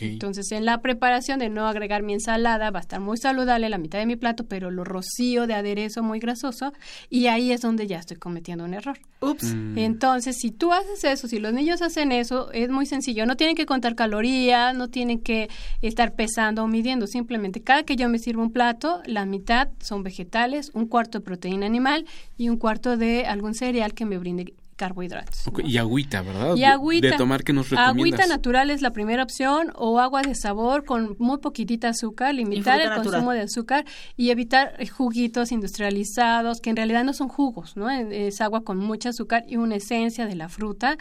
Entonces, 0.00 0.52
en 0.52 0.64
la 0.64 0.80
preparación 0.80 1.38
de 1.38 1.50
no 1.50 1.66
agregar 1.66 2.02
mi 2.02 2.14
ensalada, 2.14 2.70
va 2.70 2.78
a 2.78 2.82
estar 2.82 3.00
muy 3.00 3.18
saludable 3.18 3.68
la 3.68 3.76
mitad 3.76 3.98
de 3.98 4.06
mi 4.06 4.16
plato, 4.16 4.46
pero 4.46 4.70
lo 4.70 4.84
rocío 4.84 5.46
de 5.46 5.54
aderezo 5.54 6.02
muy 6.02 6.18
grasoso 6.18 6.72
y 7.10 7.26
ahí 7.26 7.52
es 7.52 7.60
donde 7.60 7.86
ya 7.86 7.98
estoy 7.98 8.16
cometiendo 8.16 8.64
un 8.64 8.72
error. 8.72 8.98
Ups. 9.20 9.54
Mm. 9.54 9.78
Entonces, 9.78 10.36
si 10.38 10.50
tú 10.50 10.72
haces 10.72 11.04
eso, 11.04 11.28
si 11.28 11.38
los 11.38 11.52
niños 11.52 11.82
hacen 11.82 12.10
eso, 12.12 12.50
es 12.52 12.70
muy 12.70 12.86
sencillo. 12.86 13.26
No 13.26 13.36
tienen 13.36 13.54
que 13.54 13.66
contar 13.66 13.94
calorías, 13.94 14.74
no 14.74 14.88
tienen 14.88 15.20
que 15.20 15.48
estar 15.82 16.14
pesando 16.14 16.64
o 16.64 16.68
midiendo. 16.68 17.06
Simplemente, 17.06 17.62
cada 17.62 17.82
que 17.82 17.96
yo 17.96 18.08
me 18.08 18.18
sirvo 18.18 18.42
un 18.42 18.52
plato, 18.52 19.02
la 19.04 19.26
mitad 19.26 19.68
son 19.80 20.02
vegetales, 20.02 20.70
un 20.72 20.86
cuarto 20.86 21.18
de 21.18 21.24
proteína 21.24 21.66
animal 21.66 22.06
y 22.38 22.48
un 22.48 22.56
cuarto 22.56 22.96
de 22.96 23.26
algún 23.26 23.54
cereal 23.54 23.92
que 23.92 24.06
me 24.06 24.16
brinde 24.18 24.54
carbohidratos. 24.76 25.44
Y 25.64 25.78
agüita, 25.78 26.22
¿verdad? 26.22 26.54
Y 26.54 26.60
De- 26.60 26.66
agüita. 26.66 27.08
De, 27.08 27.16
tomar 27.16 27.42
que 27.42 27.52
nos 27.52 27.70
recomiendas. 27.70 27.96
Agüita 27.96 28.26
natural 28.26 28.70
es 28.70 28.82
la 28.82 28.92
primera 28.92 29.22
opción 29.22 29.72
o 29.74 29.98
agua 29.98 30.22
de 30.22 30.34
sabor 30.34 30.84
con 30.84 31.16
muy 31.18 31.38
poquitita 31.38 31.88
azúcar, 31.88 32.34
limitar 32.34 32.78
el 32.80 32.90
natural. 32.90 33.04
consumo 33.12 33.32
de 33.32 33.40
azúcar 33.40 33.84
y 34.16 34.30
evitar 34.30 34.74
eh, 34.78 34.86
juguitos 34.86 35.50
industrializados 35.52 36.60
que 36.60 36.70
en 36.70 36.76
realidad 36.76 37.04
no 37.04 37.12
son 37.14 37.28
jugos, 37.28 37.76
¿no? 37.76 37.88
Es 37.90 38.40
agua 38.40 38.62
con 38.62 38.78
mucha 38.78 39.08
azúcar 39.08 39.44
y 39.48 39.56
una 39.56 39.76
esencia 39.76 40.26
de 40.26 40.34
la 40.36 40.48
fruta. 40.48 40.96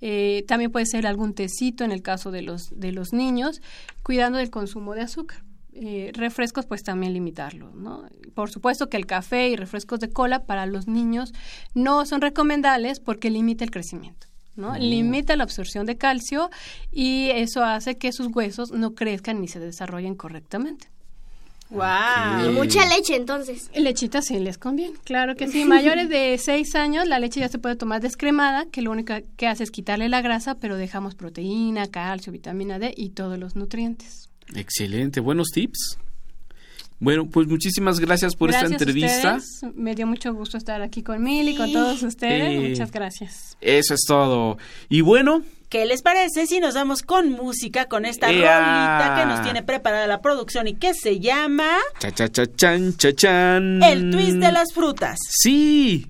Eh, 0.00 0.44
también 0.48 0.72
puede 0.72 0.86
ser 0.86 1.06
algún 1.06 1.34
tecito 1.34 1.84
en 1.84 1.92
el 1.92 2.02
caso 2.02 2.30
de 2.30 2.42
los, 2.42 2.78
de 2.78 2.90
los 2.92 3.12
niños, 3.12 3.60
cuidando 4.02 4.38
del 4.38 4.50
consumo 4.50 4.94
de 4.94 5.02
azúcar. 5.02 5.42
Eh, 5.82 6.10
refrescos, 6.12 6.66
pues 6.66 6.82
también 6.82 7.14
limitarlo, 7.14 7.70
¿no? 7.70 8.04
Por 8.34 8.50
supuesto 8.50 8.90
que 8.90 8.98
el 8.98 9.06
café 9.06 9.48
y 9.48 9.56
refrescos 9.56 9.98
de 9.98 10.10
cola 10.10 10.44
para 10.44 10.66
los 10.66 10.86
niños 10.86 11.32
no 11.72 12.04
son 12.04 12.20
recomendables 12.20 13.00
porque 13.00 13.30
limita 13.30 13.64
el 13.64 13.70
crecimiento. 13.70 14.26
¿no? 14.56 14.76
Limita 14.76 15.36
la 15.36 15.44
absorción 15.44 15.86
de 15.86 15.96
calcio 15.96 16.50
y 16.92 17.30
eso 17.30 17.64
hace 17.64 17.96
que 17.96 18.12
sus 18.12 18.26
huesos 18.26 18.72
no 18.72 18.94
crezcan 18.94 19.40
ni 19.40 19.48
se 19.48 19.58
desarrollen 19.58 20.16
correctamente. 20.16 20.88
¡Wow! 21.70 22.46
Y 22.46 22.48
mucha 22.50 22.84
leche, 22.86 23.16
entonces. 23.16 23.70
Lechita 23.74 24.20
sí 24.20 24.38
les 24.38 24.58
conviene, 24.58 24.98
claro 25.04 25.34
que 25.34 25.48
sí. 25.48 25.64
Mayores 25.66 26.10
de 26.10 26.36
6 26.36 26.74
años, 26.74 27.06
la 27.06 27.18
leche 27.20 27.40
ya 27.40 27.48
se 27.48 27.58
puede 27.58 27.76
tomar 27.76 28.02
descremada, 28.02 28.66
que 28.66 28.82
lo 28.82 28.90
único 28.90 29.14
que 29.38 29.46
hace 29.46 29.64
es 29.64 29.70
quitarle 29.70 30.10
la 30.10 30.20
grasa, 30.20 30.56
pero 30.56 30.76
dejamos 30.76 31.14
proteína, 31.14 31.86
calcio, 31.86 32.32
vitamina 32.32 32.78
D 32.78 32.92
y 32.94 33.10
todos 33.10 33.38
los 33.38 33.56
nutrientes. 33.56 34.29
Excelente, 34.54 35.20
buenos 35.20 35.48
tips. 35.48 35.98
Bueno, 36.98 37.26
pues 37.30 37.46
muchísimas 37.48 37.98
gracias 37.98 38.36
por 38.36 38.50
Gracias 38.50 38.72
esta 38.72 38.84
a 38.84 38.88
entrevista. 38.88 39.36
ustedes. 39.36 39.74
Me 39.74 39.94
dio 39.94 40.06
mucho 40.06 40.34
gusto 40.34 40.58
estar 40.58 40.82
aquí 40.82 41.02
con 41.02 41.22
Mil 41.22 41.48
y 41.48 41.56
con 41.56 41.72
todos 41.72 42.02
ustedes. 42.02 42.68
Muchas 42.70 42.90
gracias. 42.92 43.56
Eso 43.62 43.94
es 43.94 44.00
todo. 44.06 44.58
Y 44.90 45.00
bueno, 45.00 45.42
¿Qué 45.70 45.86
les 45.86 46.02
parece 46.02 46.48
si 46.48 46.58
nos 46.58 46.74
vamos 46.74 47.02
con 47.02 47.30
música, 47.30 47.86
con 47.86 48.04
esta 48.04 48.28
¡Ea! 48.32 48.98
rolita 48.98 49.20
que 49.20 49.26
nos 49.28 49.42
tiene 49.44 49.62
preparada 49.62 50.08
la 50.08 50.20
producción 50.20 50.66
y 50.66 50.74
que 50.74 50.94
se 50.94 51.20
llama 51.20 51.78
cha 52.00 52.10
cha 52.10 52.28
cha 52.28 52.44
chan 52.56 52.96
cha 52.96 53.12
chan. 53.14 53.80
El 53.80 54.10
Twist 54.10 54.38
de 54.38 54.50
las 54.50 54.72
Frutas? 54.74 55.16
Sí. 55.28 56.08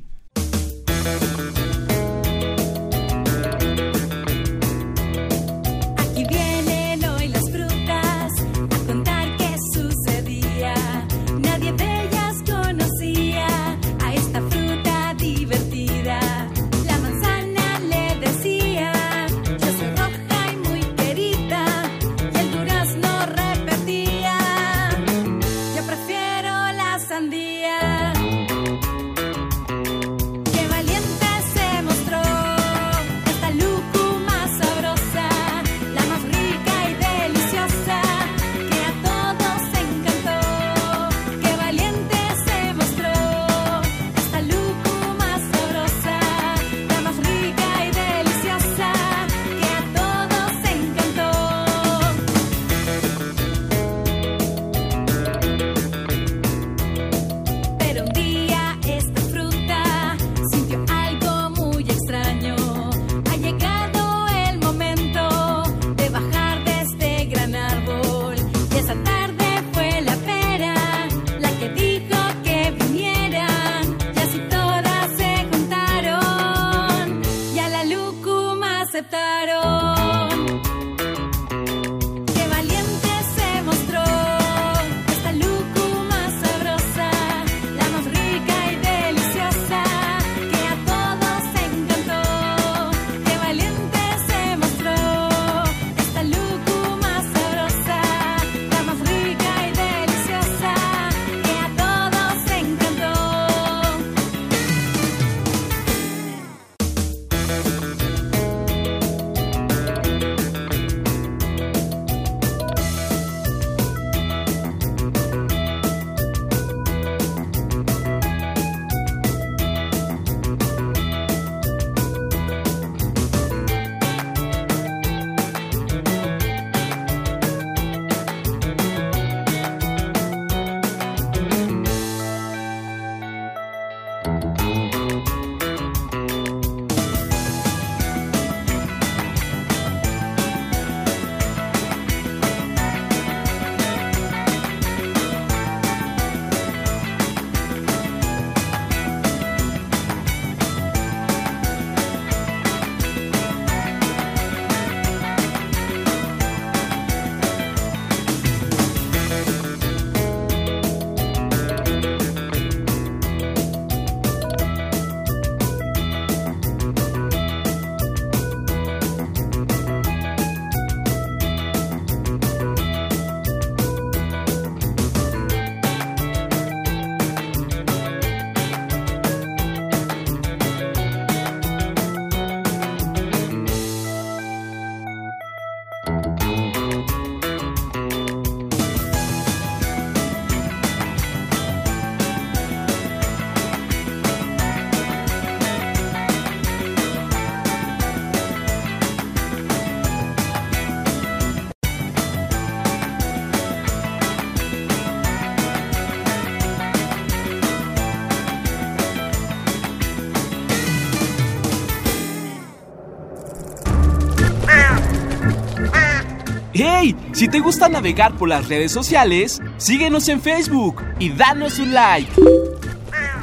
Si 217.40 217.48
te 217.48 217.58
gusta 217.58 217.88
navegar 217.88 218.34
por 218.34 218.50
las 218.50 218.68
redes 218.68 218.92
sociales, 218.92 219.62
síguenos 219.78 220.28
en 220.28 220.42
Facebook 220.42 221.02
y 221.18 221.30
danos 221.30 221.78
un 221.78 221.94
like. 221.94 222.30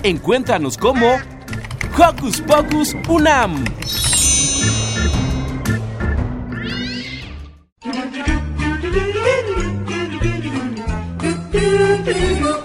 Encuéntranos 0.03 0.77
como 0.77 1.17
Hocus 1.97 2.41
Pocus 2.41 2.95
Unam. 3.09 3.65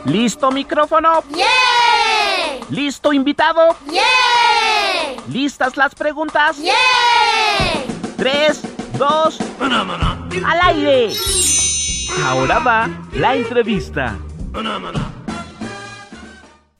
¿Listo 0.04 0.50
micrófono? 0.50 1.24
¡Yeah! 1.34 2.66
¿Listo 2.68 3.14
invitado? 3.14 3.74
¡Yeah! 3.90 4.02
¿Listas 5.28 5.78
las 5.78 5.94
preguntas? 5.94 6.58
¡Yeah! 6.58 6.74
Tres, 8.18 8.60
dos, 8.98 9.38
al 10.44 10.76
aire. 10.76 11.14
Ahora 12.24 12.58
va 12.58 12.88
la 13.12 13.36
entrevista. 13.36 14.18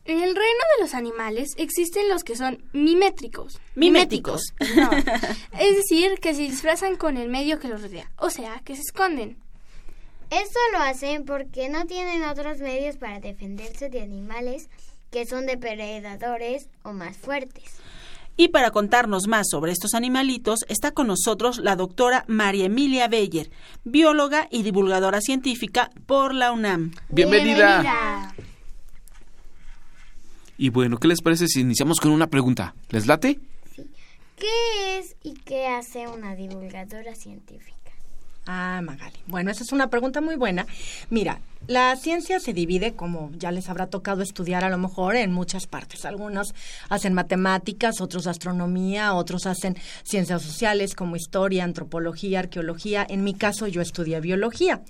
En 0.05 0.19
el 0.19 0.35
reino 0.35 0.65
de 0.77 0.83
los 0.83 0.95
animales 0.95 1.55
existen 1.57 2.09
los 2.09 2.25
que 2.25 2.37
son 2.37 2.65
mimétricos. 2.73 3.61
Miméticos. 3.75 4.55
No. 4.77 4.91
Es 5.59 5.77
decir, 5.77 6.19
que 6.21 6.35
se 6.35 6.43
disfrazan 6.43 6.97
con 6.97 7.17
el 7.17 7.29
medio 7.29 7.59
que 7.59 7.69
los 7.69 7.83
rodea, 7.83 8.11
o 8.19 8.31
sea, 8.31 8.61
que 8.65 8.75
se 8.75 8.83
esconden. 8.83 9.39
Esto 10.31 10.59
lo 10.73 10.79
hacen 10.79 11.25
porque 11.25 11.69
no 11.69 11.87
tienen 11.87 12.25
otros 12.25 12.59
medios 12.59 12.97
para 12.97 13.21
defenderse 13.21 13.91
de 13.91 14.01
animales 14.01 14.69
que 15.11 15.27
son 15.27 15.45
depredadores 15.45 16.69
o 16.83 16.93
más 16.93 17.19
fuertes. 17.19 17.82
Y 18.37 18.49
para 18.49 18.71
contarnos 18.71 19.27
más 19.29 19.49
sobre 19.51 19.73
estos 19.73 19.95
animalitos 19.95 20.61
está 20.69 20.93
con 20.93 21.07
nosotros 21.07 21.59
la 21.59 21.77
doctora 21.77 22.25
María 22.29 22.67
Emilia 22.67 23.09
Beyer, 23.09 23.51
bióloga 23.85 24.49
y 24.51 24.63
divulgadora 24.63 25.21
científica 25.21 25.91
por 26.07 26.35
la 26.35 26.53
UNAM. 26.53 26.93
Bienvenida. 27.11 28.35
Y 30.57 30.71
bueno, 30.71 30.97
¿qué 30.99 31.09
les 31.09 31.21
parece 31.21 31.49
si 31.49 31.61
iniciamos 31.61 32.01
con 32.01 32.11
una 32.11 32.29
pregunta? 32.29 32.75
¿Les 32.91 33.07
late? 33.07 33.39
¿Qué 34.37 34.99
es 34.99 35.17
y 35.23 35.35
qué 35.35 35.69
hace 35.69 36.09
una 36.09 36.35
divulgadora 36.35 37.15
científica? 37.15 37.93
Ah, 38.47 38.81
Magali. 38.83 39.19
Bueno, 39.27 39.51
esa 39.51 39.63
es 39.63 39.73
una 39.73 39.89
pregunta 39.89 40.21
muy 40.21 40.37
buena. 40.37 40.67
Mira, 41.11 41.41
la 41.69 41.95
ciencia 41.95 42.41
se 42.41 42.53
divide, 42.53 42.95
como 42.95 43.31
ya 43.39 43.53
les 43.53 43.69
habrá 43.69 43.87
tocado 43.87 44.23
estudiar 44.23 44.65
a 44.65 44.69
lo 44.69 44.79
mejor, 44.79 45.15
en 45.15 45.33
muchas 45.33 45.69
partes. 45.69 46.05
Algunos 46.05 46.55
hacen 46.89 47.15
matemáticas, 47.15 48.01
otros 48.01 48.27
astronomía, 48.27 49.15
otros 49.15 49.47
hacen 49.47 49.77
ciencias 50.03 50.43
sociales 50.43 50.95
como 50.95 51.15
historia, 51.15 51.63
antropología, 51.63 52.41
arqueología. 52.41 53.07
En 53.09 53.23
mi 53.23 53.35
caso 53.35 53.69
yo 53.69 53.81
estudié 53.81 54.21
biología. 54.21 54.83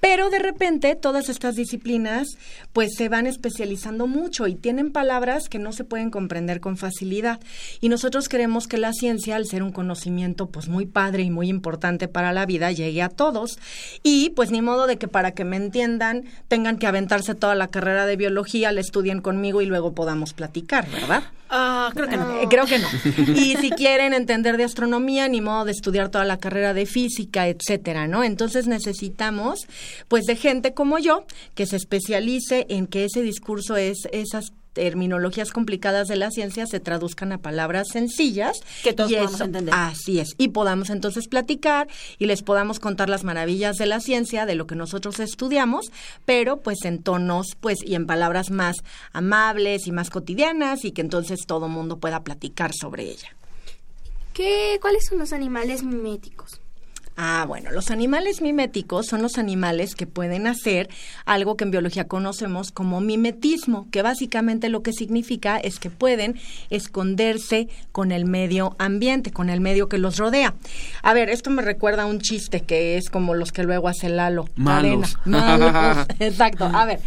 Pero 0.00 0.30
de 0.30 0.38
repente 0.38 0.94
todas 0.94 1.28
estas 1.28 1.56
disciplinas 1.56 2.28
pues 2.72 2.94
se 2.96 3.08
van 3.08 3.26
especializando 3.26 4.06
mucho 4.06 4.46
y 4.46 4.54
tienen 4.54 4.92
palabras 4.92 5.48
que 5.48 5.58
no 5.58 5.72
se 5.72 5.82
pueden 5.82 6.10
comprender 6.10 6.60
con 6.60 6.76
facilidad. 6.76 7.40
Y 7.80 7.88
nosotros 7.88 8.28
queremos 8.28 8.68
que 8.68 8.78
la 8.78 8.92
ciencia, 8.92 9.34
al 9.34 9.46
ser 9.46 9.62
un 9.62 9.72
conocimiento 9.72 10.46
pues 10.46 10.68
muy 10.68 10.86
padre 10.86 11.22
y 11.22 11.30
muy 11.30 11.48
importante 11.48 12.06
para 12.06 12.32
la 12.32 12.46
vida, 12.46 12.70
llegue 12.70 13.02
a 13.02 13.08
todos. 13.08 13.58
Y 14.02 14.30
pues 14.30 14.50
ni 14.50 14.62
modo 14.62 14.86
de 14.86 14.98
que 14.98 15.08
para 15.08 15.32
que 15.32 15.44
me 15.44 15.56
entiendan 15.56 16.03
tengan 16.48 16.78
que 16.78 16.86
aventarse 16.86 17.34
toda 17.34 17.54
la 17.54 17.68
carrera 17.68 18.06
de 18.06 18.16
biología, 18.16 18.72
la 18.72 18.80
estudien 18.80 19.20
conmigo 19.20 19.62
y 19.62 19.66
luego 19.66 19.94
podamos 19.94 20.32
platicar, 20.32 20.88
¿verdad? 20.90 21.24
Ah, 21.50 21.90
creo 21.94 22.08
que 22.08 22.16
no. 22.16 22.40
Eh, 22.40 22.46
creo 22.48 22.66
que 22.66 22.78
no. 22.78 22.88
Y 23.36 23.56
si 23.56 23.70
quieren 23.70 24.12
entender 24.12 24.56
de 24.56 24.64
astronomía, 24.64 25.28
ni 25.28 25.40
modo 25.40 25.66
de 25.66 25.72
estudiar 25.72 26.08
toda 26.08 26.24
la 26.24 26.38
carrera 26.38 26.74
de 26.74 26.86
física, 26.86 27.46
etcétera, 27.46 28.08
¿no? 28.08 28.24
Entonces 28.24 28.66
necesitamos, 28.66 29.66
pues, 30.08 30.24
de 30.24 30.36
gente 30.36 30.74
como 30.74 30.98
yo 30.98 31.26
que 31.54 31.66
se 31.66 31.76
especialice 31.76 32.66
en 32.68 32.86
que 32.86 33.04
ese 33.04 33.22
discurso 33.22 33.76
es 33.76 34.08
esas 34.12 34.52
terminologías 34.74 35.50
complicadas 35.50 36.08
de 36.08 36.16
la 36.16 36.30
ciencia 36.30 36.66
se 36.66 36.80
traduzcan 36.80 37.32
a 37.32 37.38
palabras 37.38 37.86
sencillas 37.90 38.60
que 38.82 38.92
todos 38.92 39.10
y 39.10 39.14
podamos 39.14 39.34
eso- 39.36 39.44
entender. 39.44 39.74
Así 39.74 40.20
es. 40.20 40.34
Y 40.36 40.48
podamos 40.48 40.90
entonces 40.90 41.26
platicar 41.28 41.88
y 42.18 42.26
les 42.26 42.42
podamos 42.42 42.80
contar 42.80 43.08
las 43.08 43.24
maravillas 43.24 43.76
de 43.76 43.86
la 43.86 44.00
ciencia, 44.00 44.44
de 44.44 44.54
lo 44.56 44.66
que 44.66 44.74
nosotros 44.74 45.18
estudiamos, 45.20 45.90
pero 46.26 46.58
pues 46.58 46.84
en 46.84 47.02
tonos, 47.02 47.56
pues, 47.60 47.78
y 47.82 47.94
en 47.94 48.06
palabras 48.06 48.50
más 48.50 48.76
amables 49.12 49.86
y 49.86 49.92
más 49.92 50.10
cotidianas 50.10 50.84
y 50.84 50.92
que 50.92 51.00
entonces 51.00 51.46
todo 51.46 51.68
mundo 51.68 51.96
pueda 51.98 52.22
platicar 52.22 52.72
sobre 52.74 53.04
ella. 53.04 53.34
¿Qué, 54.32 54.78
¿Cuáles 54.80 55.06
son 55.06 55.18
los 55.18 55.32
animales 55.32 55.84
miméticos? 55.84 56.60
Ah, 57.16 57.44
bueno, 57.46 57.70
los 57.70 57.92
animales 57.92 58.42
miméticos 58.42 59.06
son 59.06 59.22
los 59.22 59.38
animales 59.38 59.94
que 59.94 60.06
pueden 60.06 60.48
hacer 60.48 60.88
algo 61.24 61.56
que 61.56 61.62
en 61.62 61.70
biología 61.70 62.08
conocemos 62.08 62.72
como 62.72 63.00
mimetismo, 63.00 63.86
que 63.92 64.02
básicamente 64.02 64.68
lo 64.68 64.82
que 64.82 64.92
significa 64.92 65.58
es 65.58 65.78
que 65.78 65.90
pueden 65.90 66.40
esconderse 66.70 67.68
con 67.92 68.10
el 68.10 68.24
medio 68.24 68.74
ambiente, 68.78 69.30
con 69.30 69.48
el 69.48 69.60
medio 69.60 69.88
que 69.88 69.98
los 69.98 70.18
rodea. 70.18 70.54
A 71.02 71.14
ver, 71.14 71.30
esto 71.30 71.50
me 71.50 71.62
recuerda 71.62 72.02
a 72.02 72.06
un 72.06 72.18
chiste 72.18 72.62
que 72.62 72.96
es 72.96 73.10
como 73.10 73.34
los 73.34 73.52
que 73.52 73.62
luego 73.62 73.86
hace 73.86 74.08
Lalo. 74.08 74.48
Malos. 74.56 75.16
Cadena. 75.24 75.72
Malos. 75.72 76.06
Exacto. 76.18 76.64
A 76.64 76.84
ver, 76.84 76.98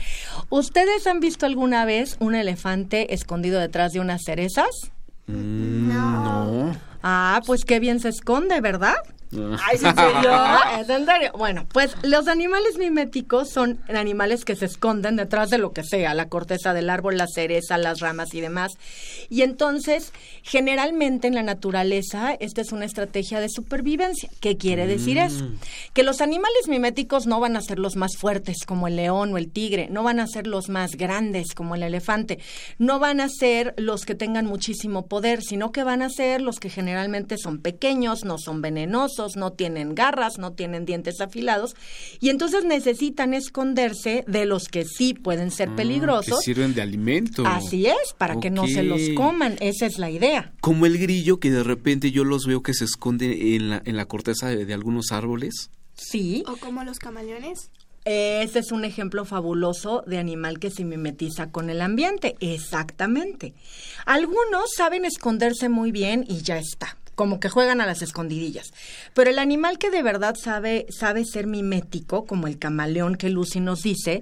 ¿ustedes 0.49 1.05
han 1.05 1.19
visto 1.19 1.45
alguna 1.45 1.83
vez 1.83 2.15
un 2.21 2.33
elefante 2.33 3.13
escondido 3.13 3.59
detrás 3.59 3.91
de 3.91 3.99
unas 3.99 4.23
cerezas? 4.23 4.69
no. 5.27 6.73
Ah, 7.03 7.41
pues 7.45 7.63
qué 7.65 7.79
bien 7.79 7.99
se 7.99 8.09
esconde, 8.09 8.61
¿verdad? 8.61 8.95
Ay, 9.33 9.75
¿es 9.75 9.83
en 9.83 9.95
serio? 9.95 10.29
Ah, 10.31 10.79
¿Es 10.81 10.89
en 10.89 11.05
serio? 11.05 11.31
Bueno, 11.37 11.65
pues 11.73 11.95
los 12.03 12.27
animales 12.27 12.77
miméticos 12.77 13.49
son 13.49 13.79
animales 13.89 14.45
que 14.45 14.55
se 14.55 14.65
esconden 14.65 15.17
detrás 15.17 15.49
de 15.49 15.57
lo 15.57 15.73
que 15.73 15.83
sea, 15.83 16.13
la 16.13 16.29
corteza 16.29 16.73
del 16.73 16.89
árbol, 16.89 17.17
la 17.17 17.27
cereza, 17.27 17.77
las 17.77 17.99
ramas 17.99 18.33
y 18.33 18.41
demás. 18.41 18.77
Y 19.29 19.41
entonces, 19.41 20.13
generalmente 20.43 21.27
en 21.27 21.35
la 21.35 21.43
naturaleza, 21.43 22.33
esta 22.39 22.61
es 22.61 22.71
una 22.71 22.85
estrategia 22.85 23.39
de 23.41 23.49
supervivencia. 23.49 24.29
¿Qué 24.39 24.57
quiere 24.57 24.87
decir 24.87 25.17
eso? 25.17 25.45
Que 25.93 26.03
los 26.03 26.21
animales 26.21 26.67
miméticos 26.67 27.27
no 27.27 27.39
van 27.39 27.57
a 27.57 27.61
ser 27.61 27.79
los 27.79 27.95
más 27.95 28.15
fuertes 28.17 28.57
como 28.65 28.87
el 28.87 28.95
león 28.95 29.33
o 29.33 29.37
el 29.37 29.51
tigre, 29.51 29.89
no 29.89 30.03
van 30.03 30.19
a 30.19 30.27
ser 30.27 30.47
los 30.47 30.69
más 30.69 30.91
grandes 30.91 31.53
como 31.53 31.75
el 31.75 31.83
elefante, 31.83 32.39
no 32.77 32.99
van 32.99 33.19
a 33.19 33.27
ser 33.27 33.73
los 33.77 34.05
que 34.05 34.15
tengan 34.15 34.45
muchísimo 34.45 35.07
poder, 35.07 35.41
sino 35.41 35.71
que 35.71 35.83
van 35.83 36.01
a 36.01 36.09
ser 36.09 36.41
los 36.41 36.59
que 36.59 36.69
generalmente 36.87 37.37
son 37.37 37.57
pequeños, 37.59 38.23
no 38.23 38.37
son 38.37 38.61
venenosos, 38.61 39.35
no 39.35 39.51
tienen 39.51 39.93
garras, 39.93 40.37
no 40.37 40.53
tienen 40.53 40.85
dientes 40.85 41.19
afilados, 41.19 41.75
y 42.21 42.29
entonces 42.29 42.63
necesitan 42.63 43.33
esconderse 43.33 44.23
de 44.25 44.45
los 44.45 44.69
que 44.69 44.85
sí 44.85 45.13
pueden 45.13 45.51
ser 45.51 45.69
Que 45.69 45.75
peligrosos. 45.75 46.39
sirven 46.41 46.73
de 46.73 46.81
alimento. 46.81 47.43
Así 47.45 47.87
es, 47.87 48.13
para 48.17 48.39
que 48.39 48.49
no 48.49 48.67
se 48.67 48.83
los 48.83 49.01
coman, 49.15 49.57
esa 49.59 49.85
es 49.85 49.99
la 49.99 50.09
idea. 50.09 50.53
Como 50.61 50.85
el 50.85 50.97
grillo 50.97 51.41
que 51.41 51.51
de 51.51 51.63
repente 51.63 52.11
yo 52.11 52.23
los 52.23 52.45
veo 52.45 52.63
que 52.63 52.73
se 52.73 52.85
esconde 52.85 53.55
en 53.57 53.69
la, 53.69 53.81
en 53.83 53.97
la 53.97 54.05
corteza 54.05 54.47
de, 54.47 54.65
de 54.65 54.73
algunos 54.73 55.11
árboles. 55.11 55.69
Sí. 55.93 56.43
¿O 56.47 56.55
como 56.55 56.83
los 56.85 56.99
camaleones? 56.99 57.69
Ese 58.09 58.59
es 58.59 58.71
un 58.71 58.85
ejemplo 58.85 59.25
fabuloso 59.25 60.01
de 60.07 60.17
animal 60.17 60.59
que 60.59 60.71
se 60.71 60.85
mimetiza 60.85 61.51
con 61.51 61.69
el 61.69 61.81
ambiente. 61.81 62.37
Exactamente. 62.39 63.53
Algunos 64.05 64.69
saben 64.77 65.03
esconderse 65.03 65.67
muy 65.67 65.91
bien 65.91 66.23
y 66.25 66.41
ya 66.41 66.57
está. 66.57 66.95
Como 67.17 67.39
que 67.39 67.49
juegan 67.49 67.81
a 67.81 67.85
las 67.87 68.01
escondidillas. 68.03 68.71
Pero 69.15 69.31
el 69.31 69.39
animal 69.39 69.79
que 69.79 69.89
de 69.89 70.03
verdad 70.03 70.35
sabe, 70.41 70.85
sabe 70.89 71.25
ser 71.25 71.47
mimético, 71.47 72.25
como 72.25 72.45
el 72.47 72.59
camaleón 72.59 73.15
que 73.15 73.31
Lucy 73.31 73.59
nos 73.59 73.81
dice, 73.81 74.21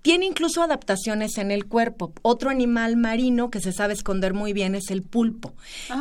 tiene 0.00 0.26
incluso 0.26 0.62
adaptaciones 0.62 1.38
en 1.38 1.50
el 1.50 1.66
cuerpo. 1.66 2.12
Otro 2.22 2.48
animal 2.50 2.96
marino 2.96 3.50
que 3.50 3.60
se 3.60 3.72
sabe 3.72 3.94
esconder 3.94 4.32
muy 4.32 4.52
bien 4.52 4.76
es 4.76 4.90
el 4.92 5.02
pulpo. 5.02 5.54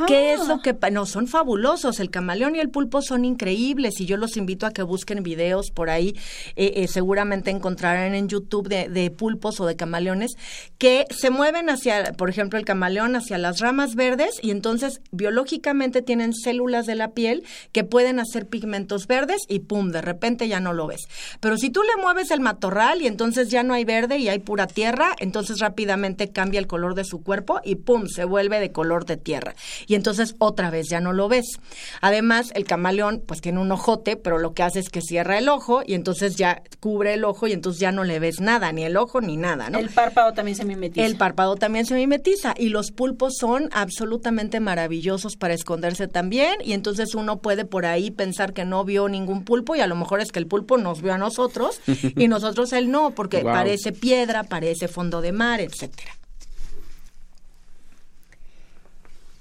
¿Qué 0.05 0.33
es 0.33 0.47
lo 0.47 0.61
que 0.61 0.75
pa- 0.75 0.91
no 0.91 1.07
son 1.07 1.27
fabulosos? 1.27 1.99
El 1.99 2.11
camaleón 2.11 2.55
y 2.55 2.59
el 2.59 2.69
pulpo 2.69 3.01
son 3.01 3.25
increíbles 3.25 3.99
y 3.99 4.05
yo 4.05 4.15
los 4.17 4.37
invito 4.37 4.67
a 4.67 4.71
que 4.71 4.83
busquen 4.83 5.23
videos 5.23 5.71
por 5.71 5.89
ahí. 5.89 6.13
eh, 6.55 6.73
eh, 6.75 6.87
seguramente 6.87 7.49
encontrarán 7.49 8.13
en 8.13 8.27
YouTube 8.29 8.67
de, 8.69 8.87
de 8.87 9.09
pulpos 9.09 9.59
o 9.59 9.65
de 9.65 9.75
camaleones 9.75 10.33
que 10.77 11.05
se 11.09 11.31
mueven 11.31 11.71
hacia, 11.71 12.13
por 12.13 12.29
ejemplo, 12.29 12.59
el 12.59 12.65
camaleón 12.65 13.15
hacia 13.15 13.39
las 13.39 13.59
ramas 13.61 13.95
verdes 13.95 14.35
y 14.43 14.51
entonces 14.51 15.01
biológicamente 15.11 16.03
tienen 16.03 16.34
células 16.41 16.85
de 16.85 16.95
la 16.95 17.11
piel 17.11 17.43
que 17.71 17.83
pueden 17.83 18.19
hacer 18.19 18.47
pigmentos 18.47 19.07
verdes 19.07 19.41
y 19.47 19.59
pum, 19.59 19.91
de 19.91 20.01
repente 20.01 20.47
ya 20.47 20.59
no 20.59 20.73
lo 20.73 20.87
ves. 20.87 21.01
Pero 21.39 21.57
si 21.57 21.69
tú 21.69 21.81
le 21.83 22.01
mueves 22.01 22.31
el 22.31 22.39
matorral 22.39 23.01
y 23.01 23.07
entonces 23.07 23.49
ya 23.49 23.63
no 23.63 23.73
hay 23.73 23.85
verde 23.85 24.17
y 24.17 24.29
hay 24.29 24.39
pura 24.39 24.67
tierra, 24.67 25.15
entonces 25.19 25.59
rápidamente 25.59 26.31
cambia 26.31 26.59
el 26.59 26.67
color 26.67 26.95
de 26.95 27.03
su 27.03 27.23
cuerpo 27.23 27.59
y 27.63 27.75
pum, 27.75 28.07
se 28.07 28.25
vuelve 28.25 28.59
de 28.59 28.71
color 28.71 29.05
de 29.05 29.17
tierra. 29.17 29.55
Y 29.87 29.95
entonces 29.95 30.35
otra 30.39 30.69
vez 30.69 30.87
ya 30.89 30.99
no 30.99 31.13
lo 31.13 31.27
ves. 31.27 31.59
Además, 32.01 32.51
el 32.55 32.65
camaleón 32.65 33.23
pues 33.25 33.41
tiene 33.41 33.59
un 33.59 33.71
ojote, 33.71 34.15
pero 34.15 34.37
lo 34.37 34.53
que 34.53 34.63
hace 34.63 34.79
es 34.79 34.89
que 34.89 35.01
cierra 35.01 35.37
el 35.37 35.49
ojo 35.49 35.81
y 35.85 35.93
entonces 35.93 36.35
ya 36.35 36.61
cubre 36.79 37.13
el 37.13 37.23
ojo 37.23 37.47
y 37.47 37.53
entonces 37.53 37.79
ya 37.79 37.91
no 37.91 38.03
le 38.03 38.19
ves 38.19 38.39
nada, 38.39 38.71
ni 38.71 38.83
el 38.83 38.97
ojo 38.97 39.21
ni 39.21 39.37
nada, 39.37 39.69
¿no? 39.69 39.79
El 39.79 39.89
párpado 39.89 40.33
también 40.33 40.55
se 40.57 40.65
mimetiza. 40.65 41.05
El 41.05 41.17
párpado 41.17 41.55
también 41.55 41.85
se 41.85 41.95
mimetiza 41.95 42.53
y 42.57 42.69
los 42.69 42.91
pulpos 42.91 43.35
son 43.39 43.69
absolutamente 43.71 44.59
maravillosos 44.59 45.35
para 45.37 45.53
esconderse 45.53 46.07
también 46.07 46.24
también 46.25 46.55
y 46.63 46.73
entonces 46.73 47.13
uno 47.13 47.37
puede 47.37 47.65
por 47.65 47.85
ahí 47.85 48.09
pensar 48.09 48.53
que 48.53 48.65
no 48.65 48.83
vio 48.83 49.07
ningún 49.07 49.43
pulpo 49.45 49.75
y 49.75 49.81
a 49.81 49.85
lo 49.85 49.95
mejor 49.95 50.21
es 50.21 50.31
que 50.31 50.39
el 50.39 50.47
pulpo 50.47 50.75
nos 50.77 51.03
vio 51.03 51.13
a 51.13 51.19
nosotros 51.19 51.79
y 52.15 52.27
nosotros 52.27 52.73
él 52.73 52.89
no, 52.89 53.11
porque 53.11 53.43
Wow. 53.43 53.51
parece 53.53 53.91
piedra, 53.91 54.43
parece 54.43 54.87
fondo 54.87 55.21
de 55.21 55.31
mar, 55.31 55.61
etcétera. 55.61 56.17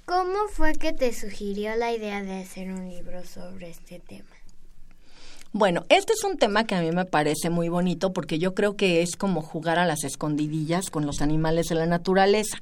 ¿Cómo 0.04 0.48
fue 0.52 0.74
que 0.74 0.92
te 0.92 1.14
sugirió 1.14 1.74
la 1.76 1.90
idea 1.92 2.22
de 2.22 2.42
hacer 2.42 2.70
un 2.70 2.90
libro 2.90 3.24
sobre 3.24 3.70
este 3.70 3.98
tema? 4.00 4.33
Bueno, 5.56 5.84
este 5.88 6.14
es 6.14 6.24
un 6.24 6.36
tema 6.36 6.64
que 6.64 6.74
a 6.74 6.80
mí 6.80 6.90
me 6.90 7.04
parece 7.04 7.48
muy 7.48 7.68
bonito 7.68 8.12
porque 8.12 8.40
yo 8.40 8.54
creo 8.54 8.74
que 8.74 9.02
es 9.02 9.14
como 9.14 9.40
jugar 9.40 9.78
a 9.78 9.86
las 9.86 10.02
escondidillas 10.02 10.90
con 10.90 11.06
los 11.06 11.22
animales 11.22 11.68
de 11.68 11.76
la 11.76 11.86
naturaleza. 11.86 12.58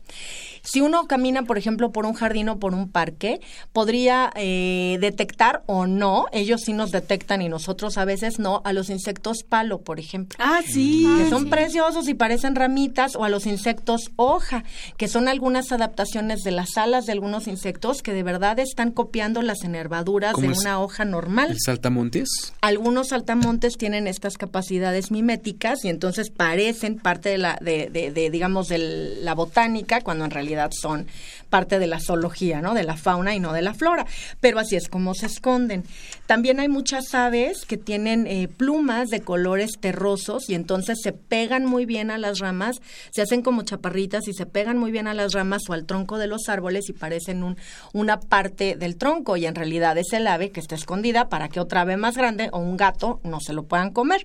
Si 0.63 0.83
uno 0.83 1.07
camina, 1.07 1.45
por 1.45 1.57
ejemplo, 1.57 1.91
por 1.91 2.05
un 2.05 2.13
jardín 2.13 2.51
o 2.51 2.59
por 2.59 2.75
un 2.75 2.91
parque, 2.91 3.41
podría 3.73 4.31
eh, 4.37 4.99
detectar 5.01 5.63
o 5.65 5.87
no, 5.87 6.27
ellos 6.33 6.61
sí 6.67 6.75
nos 6.75 6.91
detectan 6.91 7.41
y 7.41 7.49
nosotros 7.49 7.97
a 7.97 8.05
veces 8.05 8.39
no, 8.39 8.61
a 8.67 8.75
los 8.75 8.91
insectos 8.91 9.39
palo, 9.43 9.81
por 9.81 9.99
ejemplo. 9.99 10.37
Ah, 10.39 10.61
sí. 10.67 11.07
Que 11.17 11.23
Ah, 11.23 11.31
son 11.31 11.45
sí. 11.45 11.49
preciosos 11.49 12.09
y 12.09 12.15
parecen 12.15 12.55
ramitas, 12.55 13.17
o 13.17 13.25
a 13.25 13.31
los 13.31 13.47
insectos 13.47 14.11
hoja, 14.17 14.65
que 14.99 15.09
son 15.09 15.29
algunas 15.29 15.73
adaptaciones 15.73 16.43
de 16.43 16.51
las 16.51 16.77
alas 16.77 17.07
de 17.07 17.13
algunos 17.13 17.49
insectos 17.49 18.03
que 18.03 18.13
de 18.13 18.23
verdad 18.23 18.59
están 18.59 18.91
copiando 18.91 19.41
las 19.41 19.63
enervaduras 19.65 20.37
de 20.37 20.49
una 20.49 20.79
hoja 20.79 21.07
normal 21.07 21.53
¿El 21.53 21.59
saltamontes? 21.59 22.53
Algunos 22.83 23.11
saltamontes 23.11 23.79
tienen 23.79 24.09
estas 24.09 24.37
capacidades 24.37 25.13
miméticas 25.13 25.85
y 25.85 25.89
entonces 25.89 26.31
parecen 26.31 26.97
parte 26.99 27.29
de 27.29 27.39
la, 27.39 27.57
de, 27.61 27.89
de- 27.91 28.11
de, 28.11 28.29
digamos, 28.29 28.67
de 28.67 28.79
la 29.23 29.37
botánica, 29.37 30.01
cuando 30.01 30.25
en 30.25 30.33
realidad 30.33 30.73
son 30.73 31.07
parte 31.53 31.79
de 31.79 31.87
la 31.87 32.01
zoología, 32.01 32.63
¿no? 32.63 32.73
De 32.73 32.83
la 32.83 32.97
fauna 32.97 33.35
y 33.35 33.41
no 33.41 33.53
de 33.53 33.61
la 33.61 33.75
flora. 33.75 34.07
Pero 34.41 34.59
así 34.59 34.75
es 34.75 34.89
como 34.89 35.15
se 35.15 35.27
esconden. 35.27 35.85
También 36.27 36.61
hay 36.61 36.69
muchas 36.69 37.15
aves 37.15 37.67
que 37.67 37.77
tienen 37.77 38.27
eh, 38.27 38.49
plumas 38.49 39.11
de 39.11 39.21
colores 39.21 39.73
terrosos 39.79 40.49
y 40.49 40.55
entonces 40.55 41.01
se 41.03 41.13
pegan 41.13 41.67
muy 41.67 41.85
bien 41.85 42.11
a 42.11 42.17
las 42.17 42.39
ramas, 42.39 42.81
se 43.11 43.21
hacen 43.21 43.43
como 43.43 43.65
chaparritas 43.65 44.29
y 44.29 44.33
se 44.33 44.47
pegan 44.47 44.79
muy 44.79 44.91
bien 44.93 45.09
a 45.09 45.13
las 45.13 45.35
ramas 45.35 45.61
o 45.69 45.75
al 45.75 45.85
tronco 45.85 46.17
de 46.17 46.27
los 46.27 46.49
árboles 46.49 46.89
y 46.89 46.95
parecen 46.95 47.43
un, 47.43 47.59
una 47.93 48.19
parte 48.19 48.77
del 48.77 48.97
tronco 48.97 49.37
y 49.37 49.45
en 49.45 49.55
realidad 49.55 49.99
es 49.99 50.15
el 50.15 50.27
ave 50.29 50.53
que 50.53 50.61
está 50.61 50.75
escondida 50.75 51.29
para 51.29 51.51
que 51.51 51.61
otra 51.61 51.83
ave 51.83 51.99
más 51.99 52.17
grande 52.17 52.49
o 52.53 52.61
un 52.61 52.79
gato 52.79 53.21
no 53.25 53.41
se 53.41 53.53
lo 53.53 53.65
puedan 53.65 53.91
comer. 53.91 54.25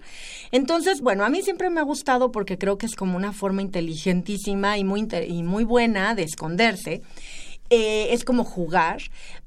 Entonces, 0.51 1.01
bueno, 1.01 1.25
a 1.25 1.29
mí 1.29 1.41
siempre 1.41 1.69
me 1.69 1.81
ha 1.81 1.83
gustado 1.83 2.31
porque 2.31 2.57
creo 2.57 2.77
que 2.77 2.85
es 2.85 2.95
como 2.95 3.17
una 3.17 3.33
forma 3.33 3.61
inteligentísima 3.61 4.77
y 4.77 4.85
muy, 4.85 5.05
y 5.27 5.43
muy 5.43 5.65
buena 5.65 6.15
de 6.15 6.23
esconderse. 6.23 7.01
Eh, 7.69 8.13
es 8.13 8.23
como 8.23 8.45
jugar, 8.45 9.01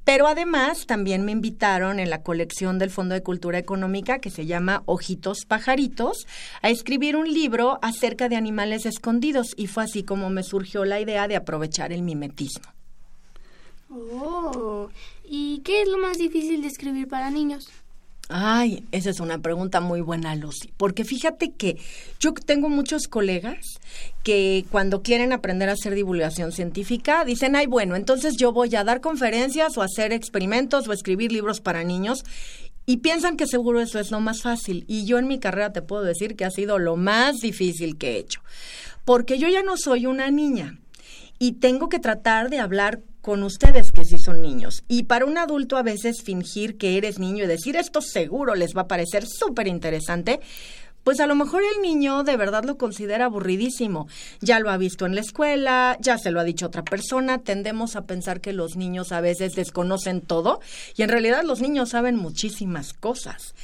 pero 0.05 0.27
además 0.27 0.85
también 0.87 1.25
me 1.25 1.33
invitaron 1.33 1.99
en 1.99 2.11
la 2.11 2.23
colección 2.23 2.79
del 2.79 2.91
Fondo 2.91 3.15
de 3.15 3.23
Cultura 3.23 3.57
Económica 3.57 4.19
que 4.19 4.29
se 4.29 4.45
llama 4.45 4.83
Ojitos 4.85 5.47
Pajaritos 5.47 6.27
a 6.61 6.69
escribir 6.69 7.17
un 7.17 7.33
libro 7.33 7.79
acerca 7.81 8.29
de 8.29 8.37
animales 8.37 8.85
escondidos 8.85 9.55
y 9.57 9.69
fue 9.69 9.85
así 9.85 10.03
como 10.03 10.29
me 10.29 10.43
surgió 10.43 10.85
la 10.85 11.01
idea 11.01 11.29
de 11.29 11.37
aprovechar 11.37 11.93
el 11.93 12.03
mimetismo. 12.03 12.67
Oh, 13.89 14.91
¿y 15.25 15.61
qué 15.65 15.83
es 15.83 15.89
lo 15.89 15.97
más 15.97 16.19
difícil 16.19 16.61
de 16.61 16.69
escribir 16.69 17.09
para 17.09 17.31
niños? 17.31 17.71
Ay, 18.33 18.85
esa 18.93 19.11
es 19.11 19.19
una 19.19 19.38
pregunta 19.38 19.81
muy 19.81 20.03
buena, 20.03 20.37
Lucy, 20.37 20.73
porque 20.77 21.05
fíjate 21.05 21.51
que 21.51 21.79
yo 22.21 22.33
tengo 22.33 22.69
muchos 22.69 23.09
colegas 23.09 23.59
que 24.23 24.64
cuando 24.71 25.03
quieren 25.03 25.33
aprender 25.33 25.69
a 25.69 25.73
hacer 25.73 25.97
divulgación 25.97 26.53
científica 26.53 27.25
dicen, 27.25 27.57
ay, 27.57 27.66
bueno, 27.66 27.97
entonces 27.97 28.37
yo 28.37 28.53
voy 28.53 28.77
a 28.77 28.85
dar 28.85 29.01
conferencias 29.01 29.77
o 29.77 29.83
hacer 29.83 30.12
experimentos 30.12 30.87
o 30.87 30.93
escribir 30.93 31.33
libros 31.33 31.61
para 31.61 31.83
niños 31.83 32.23
y 32.87 32.99
piensan 32.99 33.37
que 33.37 33.49
seguro 33.49 33.81
eso 33.81 33.99
es 33.99 34.12
lo 34.12 34.21
más 34.21 34.43
fácil. 34.43 34.85
Y 34.87 35.07
yo 35.07 35.19
en 35.19 35.27
mi 35.27 35.40
carrera 35.40 35.73
te 35.73 35.83
puedo 35.83 36.05
decir 36.05 36.37
que 36.37 36.45
ha 36.45 36.53
sido 36.53 36.79
lo 36.79 36.95
más 36.95 37.38
difícil 37.38 37.99
que 37.99 38.12
he 38.12 38.19
hecho, 38.19 38.43
porque 39.05 39.38
yo 39.38 39.49
ya 39.49 39.64
no 39.64 39.77
soy 39.77 40.07
una 40.07 40.31
niña 40.31 40.79
y 41.40 41.55
tengo 41.55 41.88
que 41.88 41.99
tratar 41.99 42.49
de 42.49 42.61
hablar 42.61 43.01
con 43.21 43.43
ustedes 43.43 43.93
que 43.93 44.05
sí 44.05 44.19
son 44.19 44.43
niños. 44.43 44.85
Y 44.89 45.05
para 45.05 45.25
un 45.25 45.39
adulto 45.39 45.77
a 45.77 45.83
veces 45.83 46.23
fingir 46.23 46.79
que 46.79 46.97
eres 46.97 47.19
niño 47.19 47.45
y 47.45 47.47
decir 47.47 47.77
esto 47.77 48.01
seguro 48.01 48.55
les 48.55 48.77
va 48.77 48.83
a 48.83 48.89
parecer 48.89 49.27
súper 49.27 49.67
interesante. 49.67 50.41
Pues 51.05 51.19
a 51.21 51.27
lo 51.27 51.35
mejor 51.35 51.63
el 51.63 51.83
niño 51.83 52.25
de 52.25 52.37
verdad 52.37 52.65
lo 52.65 52.77
considera 52.77 53.25
aburridísimo. 53.25 54.07
Ya 54.41 54.61
lo 54.61 54.71
ha 54.71 54.77
visto 54.77 55.07
en 55.07 55.15
la 55.15 55.23
escuela, 55.23 55.97
ya 56.01 56.19
se 56.19 56.31
lo 56.31 56.41
ha 56.41 56.45
dicho 56.45 56.67
otra 56.67 56.85
persona. 56.85 57.39
Tendemos 57.39 57.97
a 57.97 58.05
pensar 58.05 58.41
que 58.41 58.53
los 58.53 58.77
niños 58.77 59.11
a 59.13 59.23
veces 59.23 59.55
desconocen 59.55 60.21
todo 60.21 60.61
y 60.97 61.03
en 61.03 61.09
realidad 61.09 61.43
los 61.43 61.63
niños 61.63 61.91
saben 61.91 62.17
muchísimas 62.17 62.93
cosas. 62.93 63.55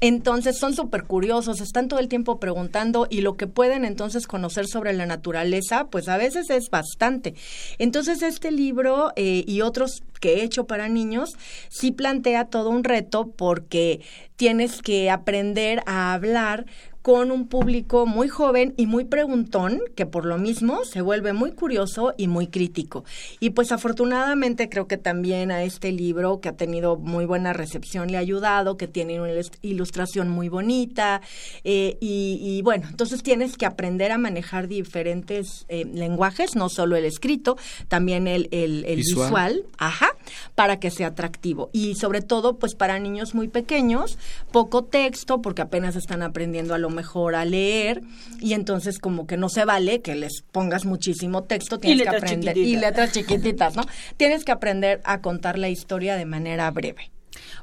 Entonces 0.00 0.58
son 0.58 0.74
súper 0.74 1.04
curiosos, 1.04 1.60
están 1.60 1.88
todo 1.88 2.00
el 2.00 2.08
tiempo 2.08 2.38
preguntando 2.38 3.06
y 3.08 3.22
lo 3.22 3.36
que 3.36 3.46
pueden 3.46 3.84
entonces 3.84 4.26
conocer 4.26 4.66
sobre 4.66 4.92
la 4.92 5.06
naturaleza, 5.06 5.86
pues 5.86 6.08
a 6.08 6.18
veces 6.18 6.50
es 6.50 6.68
bastante. 6.68 7.34
Entonces 7.78 8.20
este 8.22 8.50
libro 8.50 9.12
eh, 9.16 9.44
y 9.46 9.62
otros 9.62 10.02
que 10.20 10.34
he 10.34 10.42
hecho 10.42 10.66
para 10.66 10.88
niños 10.88 11.36
sí 11.68 11.92
plantea 11.92 12.46
todo 12.46 12.70
un 12.70 12.84
reto 12.84 13.32
porque 13.36 14.00
tienes 14.36 14.82
que 14.82 15.10
aprender 15.10 15.82
a 15.86 16.12
hablar 16.12 16.66
con 17.06 17.30
un 17.30 17.46
público 17.46 18.04
muy 18.04 18.26
joven 18.26 18.74
y 18.76 18.86
muy 18.88 19.04
preguntón, 19.04 19.80
que 19.94 20.06
por 20.06 20.24
lo 20.26 20.38
mismo 20.38 20.84
se 20.84 21.02
vuelve 21.02 21.32
muy 21.32 21.52
curioso 21.52 22.12
y 22.16 22.26
muy 22.26 22.48
crítico. 22.48 23.04
Y 23.38 23.50
pues 23.50 23.70
afortunadamente 23.70 24.68
creo 24.68 24.88
que 24.88 24.96
también 24.96 25.52
a 25.52 25.62
este 25.62 25.92
libro, 25.92 26.40
que 26.40 26.48
ha 26.48 26.56
tenido 26.56 26.96
muy 26.96 27.24
buena 27.24 27.52
recepción, 27.52 28.10
le 28.10 28.16
ha 28.16 28.20
ayudado, 28.20 28.76
que 28.76 28.88
tiene 28.88 29.20
una 29.20 29.30
ilus- 29.30 29.56
ilustración 29.62 30.28
muy 30.30 30.48
bonita. 30.48 31.20
eh, 31.62 31.96
y, 32.00 32.40
y 32.42 32.62
bueno, 32.62 32.88
entonces 32.90 33.22
tienes 33.22 33.56
que 33.56 33.66
aprender 33.66 34.10
a 34.10 34.18
manejar 34.18 34.66
diferentes 34.66 35.64
eh, 35.68 35.84
lenguajes, 35.84 36.56
no 36.56 36.68
solo 36.68 36.96
el 36.96 37.04
escrito, 37.04 37.56
también 37.86 38.26
el, 38.26 38.48
el- 38.50 38.84
el 38.84 38.96
Visual. 38.96 39.26
visual, 39.28 39.64
ajá, 39.78 40.08
para 40.56 40.80
que 40.80 40.90
sea 40.90 41.06
atractivo. 41.06 41.70
Y 41.72 41.94
sobre 41.94 42.20
todo, 42.20 42.56
pues 42.58 42.74
para 42.74 42.98
niños 42.98 43.32
muy 43.32 43.46
pequeños, 43.46 44.18
poco 44.50 44.82
texto, 44.82 45.40
porque 45.40 45.62
apenas 45.62 45.94
están 45.94 46.22
aprendiendo 46.22 46.74
a 46.74 46.78
lo 46.78 46.95
mejor 46.96 47.36
a 47.36 47.44
leer, 47.44 48.00
y 48.40 48.54
entonces 48.54 48.98
como 48.98 49.28
que 49.28 49.36
no 49.36 49.48
se 49.48 49.64
vale 49.64 50.00
que 50.00 50.16
les 50.16 50.42
pongas 50.50 50.84
muchísimo 50.84 51.44
texto, 51.44 51.78
tienes 51.78 52.08
que 52.08 52.16
aprender. 52.16 52.56
Y 52.56 52.74
letras 52.76 53.12
chiquititas, 53.12 53.76
¿no? 53.76 53.84
Tienes 54.16 54.44
que 54.44 54.50
aprender 54.50 55.00
a 55.04 55.20
contar 55.20 55.58
la 55.58 55.68
historia 55.68 56.16
de 56.16 56.24
manera 56.24 56.68
breve. 56.72 57.12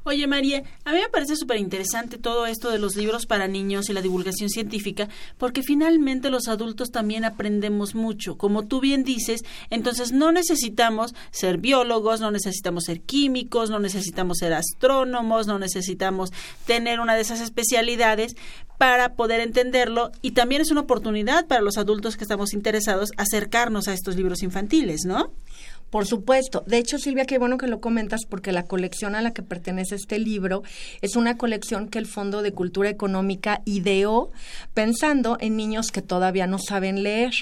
Oye, 0.04 0.28
María, 0.28 0.64
a 0.86 0.92
mí 0.92 1.00
me 1.00 1.10
parece 1.10 1.36
súper 1.36 1.58
interesante 1.58 2.18
todo 2.18 2.46
esto 2.46 2.72
de 2.72 2.80
los 2.80 2.96
libros 2.96 3.26
para 3.26 3.48
niños 3.48 3.90
y 3.90 3.94
la 3.94 4.02
divulgación 4.02 4.50
científica, 4.50 5.10
porque 5.38 5.64
finalmente 5.64 6.30
los 6.30 6.48
adultos 6.48 6.92
también 6.92 7.26
aprendemos 7.26 7.96
mucho. 7.96 8.38
Como 8.38 8.68
tú 8.68 8.80
bien 8.80 9.04
dices, 9.04 9.44
entonces 9.70 10.12
no 10.12 10.32
necesitamos 10.32 11.14
ser 11.32 11.58
biólogos, 11.58 12.20
no 12.20 12.32
necesitamos 12.32 12.86
ser 12.86 13.02
químicos, 13.02 13.70
no 13.70 13.80
necesitamos 13.80 14.38
ser 14.40 14.54
astrónomos, 14.54 15.48
no 15.48 15.60
necesitamos 15.60 16.32
tener 16.66 17.00
una 17.00 17.16
de 17.16 17.22
esas 17.22 17.42
especialidades 17.42 18.36
para 18.78 19.16
poder 19.16 19.40
entenderlo 19.40 20.12
y 20.22 20.32
también 20.32 20.62
es 20.62 20.72
una 20.72 20.82
oportunidad 20.82 21.48
para 21.48 21.62
los 21.62 21.78
adultos 21.78 22.18
que 22.18 22.24
estamos 22.24 22.54
interesados 22.54 23.12
acercarnos 23.18 23.88
a 23.88 23.94
estos 23.94 24.16
libros 24.16 24.44
infantiles, 24.44 25.06
¿no? 25.06 25.32
Por 25.94 26.08
supuesto. 26.08 26.64
De 26.66 26.80
hecho, 26.80 26.98
Silvia, 26.98 27.26
qué 27.26 27.38
bueno 27.38 27.60
que 27.60 27.68
lo 27.68 27.80
comentas 27.80 28.22
porque 28.28 28.52
la 28.52 28.64
colección 28.64 29.14
a 29.14 29.22
la 29.22 29.30
que 29.30 29.44
pertenece 29.44 29.94
este 29.94 30.18
libro 30.18 30.64
es 31.02 31.16
una 31.16 31.38
colección 31.38 31.88
que 31.88 32.00
el 32.00 32.08
Fondo 32.08 32.42
de 32.42 32.52
Cultura 32.52 32.90
Económica 32.90 33.62
ideó 33.66 34.32
pensando 34.74 35.38
en 35.40 35.56
niños 35.56 35.92
que 35.92 36.02
todavía 36.02 36.48
no 36.48 36.58
saben 36.58 37.04
leer, 37.04 37.34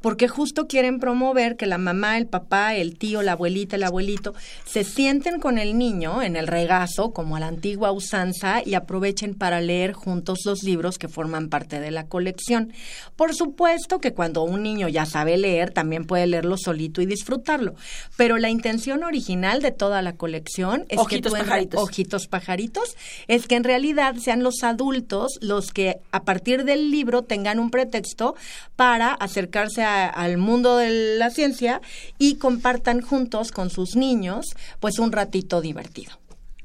porque 0.00 0.26
justo 0.26 0.66
quieren 0.66 0.98
promover 0.98 1.56
que 1.56 1.66
la 1.66 1.78
mamá, 1.78 2.18
el 2.18 2.26
papá, 2.26 2.74
el 2.74 2.98
tío, 2.98 3.22
la 3.22 3.32
abuelita, 3.32 3.76
el 3.76 3.84
abuelito 3.84 4.34
se 4.64 4.82
sienten 4.82 5.38
con 5.38 5.56
el 5.56 5.78
niño 5.78 6.20
en 6.20 6.34
el 6.34 6.48
regazo, 6.48 7.12
como 7.12 7.36
a 7.36 7.40
la 7.40 7.46
antigua 7.46 7.92
usanza, 7.92 8.60
y 8.66 8.74
aprovechen 8.74 9.34
para 9.34 9.60
leer 9.60 9.92
juntos 9.92 10.40
los 10.46 10.64
libros 10.64 10.98
que 10.98 11.06
forman 11.06 11.48
parte 11.48 11.78
de 11.78 11.92
la 11.92 12.08
colección. 12.08 12.72
Por 13.14 13.36
supuesto 13.36 14.00
que 14.00 14.14
cuando 14.14 14.42
un 14.42 14.64
niño 14.64 14.88
ya 14.88 15.06
sabe 15.06 15.36
leer, 15.36 15.70
también 15.70 16.06
puede 16.06 16.26
leerlo 16.26 16.56
solito 16.56 17.00
y 17.00 17.06
disfrutarlo. 17.06 17.76
Pero 18.16 18.38
la 18.38 18.50
intención 18.50 19.02
original 19.04 19.62
de 19.62 19.70
toda 19.72 20.02
la 20.02 20.14
colección 20.16 20.86
es 20.88 20.98
Ojitos 20.98 21.08
que 21.08 21.28
tú 21.30 21.36
en- 21.36 21.42
pajaritos. 21.48 21.80
ojitos 21.82 22.26
pajaritos 22.26 22.96
es 23.28 23.46
que 23.46 23.56
en 23.56 23.64
realidad 23.64 24.16
sean 24.16 24.42
los 24.42 24.62
adultos 24.62 25.38
los 25.40 25.70
que 25.72 25.96
a 26.12 26.22
partir 26.24 26.64
del 26.64 26.90
libro 26.90 27.22
tengan 27.22 27.58
un 27.58 27.70
pretexto 27.70 28.34
para 28.76 29.12
acercarse 29.12 29.82
a- 29.82 30.06
al 30.08 30.38
mundo 30.38 30.76
de 30.76 31.16
la 31.18 31.30
ciencia 31.30 31.80
y 32.18 32.36
compartan 32.36 33.00
juntos 33.00 33.50
con 33.52 33.70
sus 33.70 33.96
niños 33.96 34.46
pues 34.80 34.98
un 34.98 35.12
ratito 35.12 35.60
divertido. 35.60 36.12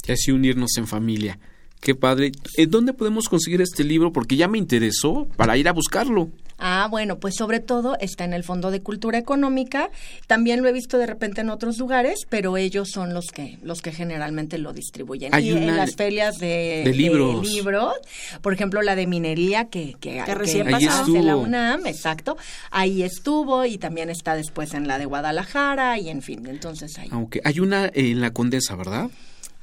Y 0.07 0.11
así 0.11 0.31
unirnos 0.31 0.77
en 0.77 0.87
familia. 0.87 1.39
Qué 1.85 1.93
padre. 1.93 2.31
¿En 2.57 2.71
dónde 2.71 2.93
podemos 2.93 3.29
conseguir 3.29 3.61
este 3.61 3.83
libro? 3.83 4.11
Porque 4.11 4.35
ya 4.35 4.47
me 4.47 4.57
interesó 4.57 5.27
para 5.37 5.55
ir 5.55 5.67
a 5.67 5.71
buscarlo. 5.71 6.31
Ah, 6.57 6.87
bueno, 6.89 7.19
pues 7.19 7.35
sobre 7.35 7.59
todo 7.59 7.95
está 7.99 8.23
en 8.23 8.33
el 8.33 8.43
Fondo 8.43 8.71
de 8.71 8.81
Cultura 8.81 9.19
Económica. 9.19 9.91
También 10.25 10.63
lo 10.63 10.67
he 10.67 10.73
visto 10.73 10.97
de 10.97 11.05
repente 11.05 11.41
en 11.41 11.51
otros 11.51 11.77
lugares, 11.77 12.21
pero 12.27 12.57
ellos 12.57 12.89
son 12.89 13.13
los 13.13 13.27
que 13.27 13.59
los 13.61 13.83
que 13.83 13.91
generalmente 13.91 14.57
lo 14.57 14.73
distribuyen. 14.73 15.35
Hay 15.35 15.49
y 15.49 15.51
en 15.51 15.61
una 15.61 15.75
las 15.75 15.95
ferias 15.95 16.39
de, 16.39 16.81
de 16.83 16.91
libros. 16.91 17.47
libros, 17.47 17.93
por 18.41 18.51
ejemplo, 18.53 18.81
la 18.81 18.95
de 18.95 19.05
minería 19.05 19.65
que, 19.65 19.93
que, 19.99 20.23
Que 20.25 20.33
recién 20.33 20.71
pasó. 20.71 20.89
hace 20.89 21.21
la. 21.21 21.35
UNAM, 21.35 21.85
exacto. 21.85 22.35
Ahí 22.71 23.03
estuvo 23.03 23.63
y 23.63 23.77
también 23.77 24.09
está 24.09 24.35
después 24.35 24.73
en 24.73 24.87
la 24.87 24.97
de 24.97 25.05
Guadalajara 25.05 25.99
y 25.99 26.09
en 26.09 26.23
fin, 26.23 26.47
entonces 26.47 26.97
ahí. 26.97 27.09
Aunque 27.11 27.41
hay 27.43 27.59
una 27.59 27.91
en 27.93 28.21
la 28.21 28.33
Condesa, 28.33 28.75
¿verdad? 28.75 29.11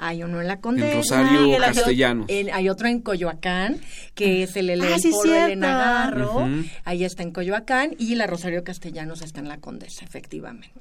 Hay 0.04 0.22
uno 0.22 0.40
en 0.40 0.48
la 0.48 0.60
Condesa. 0.60 0.94
Rosario 0.96 1.46
y 1.46 1.52
el 1.52 1.62
otro- 1.62 1.74
Castellanos. 1.74 2.26
en- 2.28 2.50
hay 2.52 2.68
otro 2.68 2.88
en 2.88 3.00
Coyoacán, 3.00 3.78
que 4.14 4.42
es 4.42 4.56
el, 4.56 4.70
el, 4.70 4.80
Ah, 4.82 4.94
el 4.96 5.00
sí, 5.00 5.10
foro 5.10 5.22
de 5.30 5.36
cierto. 5.36 5.46
Elena 5.52 5.76
Garro. 5.78 6.36
Ujú. 6.38 6.64
Ahí 6.84 7.04
está 7.04 7.22
en 7.22 7.30
Coyoacán. 7.32 7.90
Y 7.98 8.14
la 8.16 8.26
Rosario 8.26 8.64
Castellanos 8.64 9.22
está 9.22 9.40
en 9.40 9.48
la 9.48 9.58
Condesa, 9.58 10.04
efectivamente. 10.04 10.80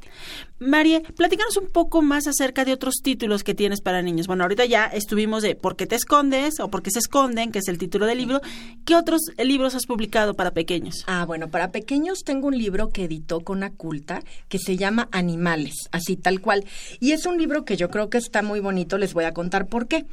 María, 0.60 1.02
platícanos 1.16 1.58
un 1.58 1.68
poco 1.68 2.02
más 2.02 2.28
acerca 2.28 2.66
de 2.66 2.74
otros 2.74 2.96
títulos 3.04 3.44
que 3.44 3.54
tienes 3.56 3.82
para 3.82 4.02
niños. 4.02 4.28
Bueno, 4.28 4.44
ahorita 4.44 4.66
ya 4.66 4.86
estuvimos 4.86 5.44
de 5.44 5.56
¿Por 5.56 5.76
qué 5.76 5.86
te 5.88 5.96
escondes? 5.96 6.60
o 6.60 6.70
¿Por 6.70 6.82
qué 6.84 6.92
se 6.92 7.00
esconden? 7.00 7.52
que 7.52 7.60
es 7.60 7.68
el 7.68 7.78
título 7.78 8.06
del 8.06 8.18
libro. 8.18 8.42
¿Qué 8.86 8.96
otros 8.96 9.22
libros 9.38 9.76
has 9.76 9.86
publicado 9.86 10.34
para 10.34 10.52
pequeños? 10.52 11.04
Ah, 11.08 11.26
bueno, 11.26 11.50
para 11.50 11.72
pequeños 11.72 12.24
tengo 12.26 12.48
un 12.48 12.58
libro 12.58 12.90
que 12.90 13.04
editó 13.06 13.42
con 13.42 13.64
Aculta 13.64 14.22
que 14.50 14.58
se 14.60 14.78
llama 14.78 15.08
Animales, 15.12 15.74
así 15.92 16.16
tal 16.18 16.42
cual. 16.42 16.66
Y 17.00 17.12
es 17.12 17.26
un 17.26 17.38
libro 17.38 17.66
que 17.66 17.78
yo 17.78 17.90
creo 17.90 18.10
que 18.10 18.18
está 18.18 18.42
muy 18.42 18.60
bonito, 18.60 18.98
les 18.98 19.11
voy 19.14 19.26
a 19.26 19.34
contar 19.34 19.68
por 19.68 19.88
qué. 19.88 20.06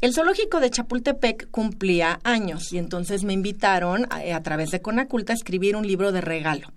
El 0.00 0.14
zoológico 0.14 0.60
de 0.60 0.70
Chapultepec 0.70 1.50
cumplía 1.50 2.20
años 2.24 2.72
y 2.72 2.78
entonces 2.78 3.22
me 3.22 3.34
invitaron 3.34 4.06
a, 4.08 4.34
a 4.34 4.42
través 4.42 4.70
de 4.70 4.80
Conaculta 4.80 5.34
a 5.34 5.36
escribir 5.36 5.76
un 5.76 5.86
libro 5.86 6.10
de 6.10 6.22
regalo. 6.22 6.72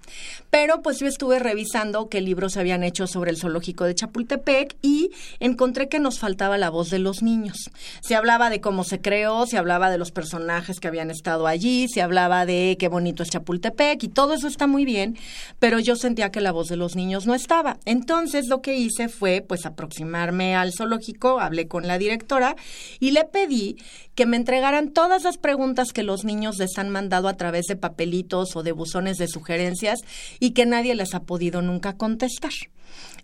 Pero 0.49 0.81
pues 0.81 0.99
yo 0.99 1.07
estuve 1.07 1.39
revisando 1.39 2.09
qué 2.09 2.19
libros 2.19 2.51
se 2.51 2.59
habían 2.59 2.83
hecho 2.83 3.07
sobre 3.07 3.31
el 3.31 3.37
zoológico 3.37 3.85
de 3.85 3.95
Chapultepec 3.95 4.75
y 4.81 5.11
encontré 5.39 5.87
que 5.87 6.01
nos 6.01 6.19
faltaba 6.19 6.57
la 6.57 6.69
voz 6.69 6.89
de 6.89 6.99
los 6.99 7.23
niños. 7.23 7.71
Se 8.01 8.15
hablaba 8.15 8.49
de 8.49 8.59
cómo 8.59 8.83
se 8.83 8.99
creó, 8.99 9.45
se 9.45 9.57
hablaba 9.57 9.89
de 9.89 9.97
los 9.97 10.11
personajes 10.11 10.81
que 10.81 10.89
habían 10.89 11.09
estado 11.09 11.47
allí, 11.47 11.87
se 11.87 12.01
hablaba 12.01 12.45
de 12.45 12.75
qué 12.77 12.89
bonito 12.89 13.23
es 13.23 13.29
Chapultepec 13.29 14.03
y 14.03 14.09
todo 14.09 14.33
eso 14.33 14.49
está 14.49 14.67
muy 14.67 14.83
bien, 14.83 15.17
pero 15.59 15.79
yo 15.79 15.95
sentía 15.95 16.29
que 16.29 16.41
la 16.41 16.51
voz 16.51 16.67
de 16.67 16.75
los 16.75 16.97
niños 16.97 17.25
no 17.25 17.35
estaba. 17.35 17.77
Entonces 17.85 18.49
lo 18.49 18.61
que 18.61 18.75
hice 18.75 19.07
fue 19.07 19.45
pues 19.47 19.65
aproximarme 19.65 20.57
al 20.57 20.73
zoológico, 20.73 21.39
hablé 21.39 21.69
con 21.69 21.87
la 21.87 21.97
directora 21.97 22.57
y 22.99 23.12
le 23.13 23.23
pedí 23.25 23.77
que 24.15 24.25
me 24.25 24.37
entregaran 24.37 24.91
todas 24.91 25.23
las 25.23 25.37
preguntas 25.37 25.93
que 25.93 26.03
los 26.03 26.25
niños 26.25 26.57
les 26.57 26.77
han 26.77 26.89
mandado 26.89 27.27
a 27.27 27.37
través 27.37 27.65
de 27.67 27.75
papelitos 27.75 28.55
o 28.55 28.63
de 28.63 28.71
buzones 28.71 29.17
de 29.17 29.27
sugerencias 29.27 30.01
y 30.39 30.51
que 30.51 30.65
nadie 30.65 30.95
les 30.95 31.13
ha 31.13 31.21
podido 31.21 31.61
nunca 31.61 31.95
contestar. 31.95 32.51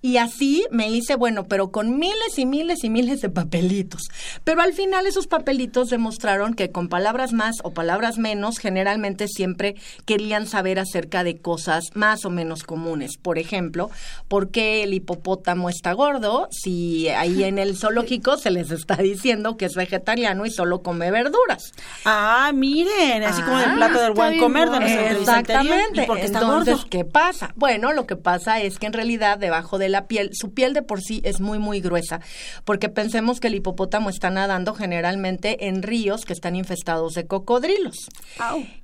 Y 0.01 0.15
así 0.15 0.65
me 0.72 0.89
hice, 0.89 1.15
bueno, 1.15 1.43
pero 1.49 1.72
con 1.72 1.99
miles 1.99 2.38
y 2.38 2.45
miles 2.45 2.86
y 2.86 2.89
miles 2.89 3.20
de 3.22 3.30
papelitos. 3.30 4.03
Pero 4.45 4.61
al 4.61 4.72
final 4.72 5.05
esos 5.05 5.28
papelitos 5.28 5.89
demostraron 5.89 6.53
que 6.53 6.72
con 6.72 6.88
palabras 6.88 7.34
más 7.34 7.57
o 7.63 7.74
palabras 7.74 8.17
menos, 8.17 8.59
generalmente 8.59 9.28
siempre 9.28 9.76
querían 10.05 10.47
saber 10.47 10.80
acerca 10.80 11.26
de 11.26 11.38
cosas 11.38 11.84
más 11.95 12.24
o 12.24 12.30
menos 12.30 12.63
comunes. 12.63 13.17
Por 13.17 13.38
ejemplo, 13.39 13.89
¿por 14.30 14.51
qué 14.51 14.84
el 14.84 14.93
hipopótamo 14.93 15.70
está 15.70 15.91
gordo 15.91 16.47
si 16.49 17.09
ahí 17.09 17.43
en 17.43 17.59
el 17.59 17.76
zoológico 17.76 18.38
se 18.38 18.51
les 18.51 18.72
está 18.72 18.95
diciendo 18.95 19.57
que 19.57 19.65
es 19.65 19.76
vegetariano 19.76 20.45
y 20.45 20.51
solo 20.51 20.82
come 20.82 21.11
verduras? 21.11 21.74
Ah, 22.05 22.51
miren, 22.55 23.24
así 23.24 23.41
como 23.41 23.59
el 23.59 23.65
Ah, 23.70 23.74
plato 23.76 24.01
del 24.01 24.13
buen 24.13 24.39
comer 24.39 24.70
de 24.70 24.80
nuestra 24.80 25.01
entrevista 25.01 25.38
anterior. 25.38 25.65
Exactamente. 25.65 26.03
¿Y 26.03 26.07
por 26.07 26.17
qué 26.20 26.26
está 26.26 26.39
Entonces, 26.39 26.76
gordo? 26.76 26.89
¿qué 26.89 27.03
pasa? 27.03 27.51
Bueno, 27.55 27.91
lo 27.91 28.07
que 28.07 28.15
pasa 28.15 28.61
es 28.61 28.80
que 28.80 28.86
en 28.88 28.93
realidad 28.93 29.38
debajo 29.60 29.78
de 29.78 29.89
la 29.89 30.07
piel, 30.07 30.30
su 30.34 30.53
piel 30.53 30.74
de 30.74 30.82
por 30.82 31.01
sí 31.01 31.22
es 31.26 31.41
muy, 31.41 31.60
muy 31.60 31.82
gruesa, 31.82 32.22
porque 32.64 32.88
pensemos 32.88 33.39
que 33.39 33.47
el 33.47 33.55
hipopótamo 33.55 34.10
está 34.10 34.30
nadando 34.30 34.74
generalmente 34.74 35.68
en 35.68 35.84
ríos 35.84 36.24
que 36.24 36.34
están 36.34 36.55
infestados 36.55 37.14
de 37.14 37.28
cocodrilos. 37.28 37.97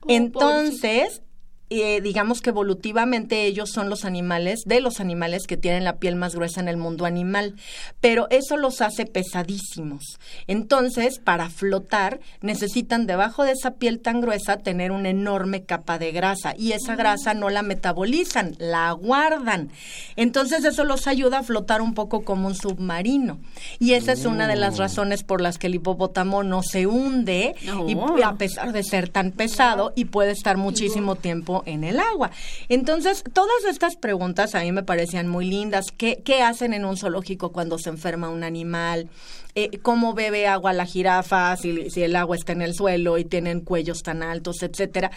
Entonces, 0.08 1.22
eh, 1.70 2.00
digamos 2.02 2.42
que 2.42 2.52
evolutivamente 2.52 3.46
ellos 3.46 3.72
son 3.72 3.90
los 3.90 4.06
animales, 4.06 4.62
de 4.66 4.82
los 4.82 5.00
animales 5.00 5.48
que 5.48 5.58
tienen 5.58 5.84
la 5.84 5.98
piel 5.98 6.16
más 6.16 6.36
gruesa 6.36 6.62
en 6.62 6.68
el 6.68 6.78
mundo 6.78 7.06
animal, 7.06 7.56
pero 8.02 8.28
eso 8.30 8.58
los 8.58 8.82
hace 8.82 9.06
pesadísimos. 9.06 10.20
Entonces, 10.48 11.20
para 11.20 11.50
flotar, 11.50 12.20
necesitan 12.42 13.08
debajo 13.08 13.44
de 13.44 13.54
esa 13.54 13.72
piel 13.72 14.00
tan 14.00 14.22
gruesa 14.22 14.58
tener 14.58 14.92
una 14.92 15.10
enorme 15.10 15.64
capa 15.64 15.98
de 15.98 16.12
grasa 16.12 16.54
y 16.58 16.74
esa 16.74 16.96
grasa 16.96 17.34
no 17.34 17.50
la 17.50 17.64
metabolizan, 17.64 18.56
la 18.60 18.92
guardan. 18.92 19.72
Entonces, 20.16 20.64
eso 20.66 20.84
los 20.84 21.08
ayuda 21.08 21.40
a 21.40 21.44
flotar 21.44 21.82
un 21.82 21.94
poco 21.94 22.24
como 22.24 22.48
un 22.48 22.56
submarino. 22.56 23.40
Y 23.80 23.94
esa 23.94 24.12
es 24.12 24.26
una 24.26 24.48
de 24.48 24.56
las 24.56 24.78
razones 24.78 25.24
por 25.24 25.42
las 25.42 25.58
que 25.58 25.68
el 25.68 25.76
hipopótamo 25.76 26.44
no 26.44 26.62
se 26.64 26.86
hunde 26.86 27.56
y 27.88 27.96
Oh. 27.96 28.16
a 28.24 28.36
pesar 28.36 28.72
de 28.72 28.84
ser 28.84 29.10
tan 29.10 29.32
pesado 29.32 29.94
y 29.96 30.06
puede 30.06 30.32
estar 30.32 30.58
muchísimo 30.58 31.16
tiempo 31.16 31.55
en 31.66 31.84
el 31.84 32.00
agua. 32.00 32.32
Entonces, 32.70 33.24
todas 33.34 33.66
estas 33.70 33.96
preguntas 33.96 34.56
a 34.56 34.62
mí 34.62 34.72
me 34.72 34.84
parecían 34.84 35.28
muy 35.28 35.46
lindas. 35.46 35.86
¿Qué, 35.92 36.22
hacen 36.44 36.74
en 36.74 36.86
un 36.86 36.98
zoológico 36.98 37.52
cuando 37.52 37.78
se 37.78 37.90
enferma 37.90 38.30
un 38.30 38.44
animal? 38.44 39.10
Eh, 39.56 39.80
¿Cómo 39.82 40.14
bebe 40.14 40.48
agua 40.48 40.74
la 40.74 40.86
jirafa 40.86 41.56
si, 41.58 41.90
si 41.90 42.04
el 42.04 42.16
agua 42.16 42.36
está 42.36 42.52
en 42.52 42.62
el 42.62 42.74
suelo 42.74 43.18
y 43.18 43.26
tienen 43.26 43.62
cuellos 43.62 44.04
tan 44.04 44.22
altos, 44.24 44.62
etcétera? 44.64 45.12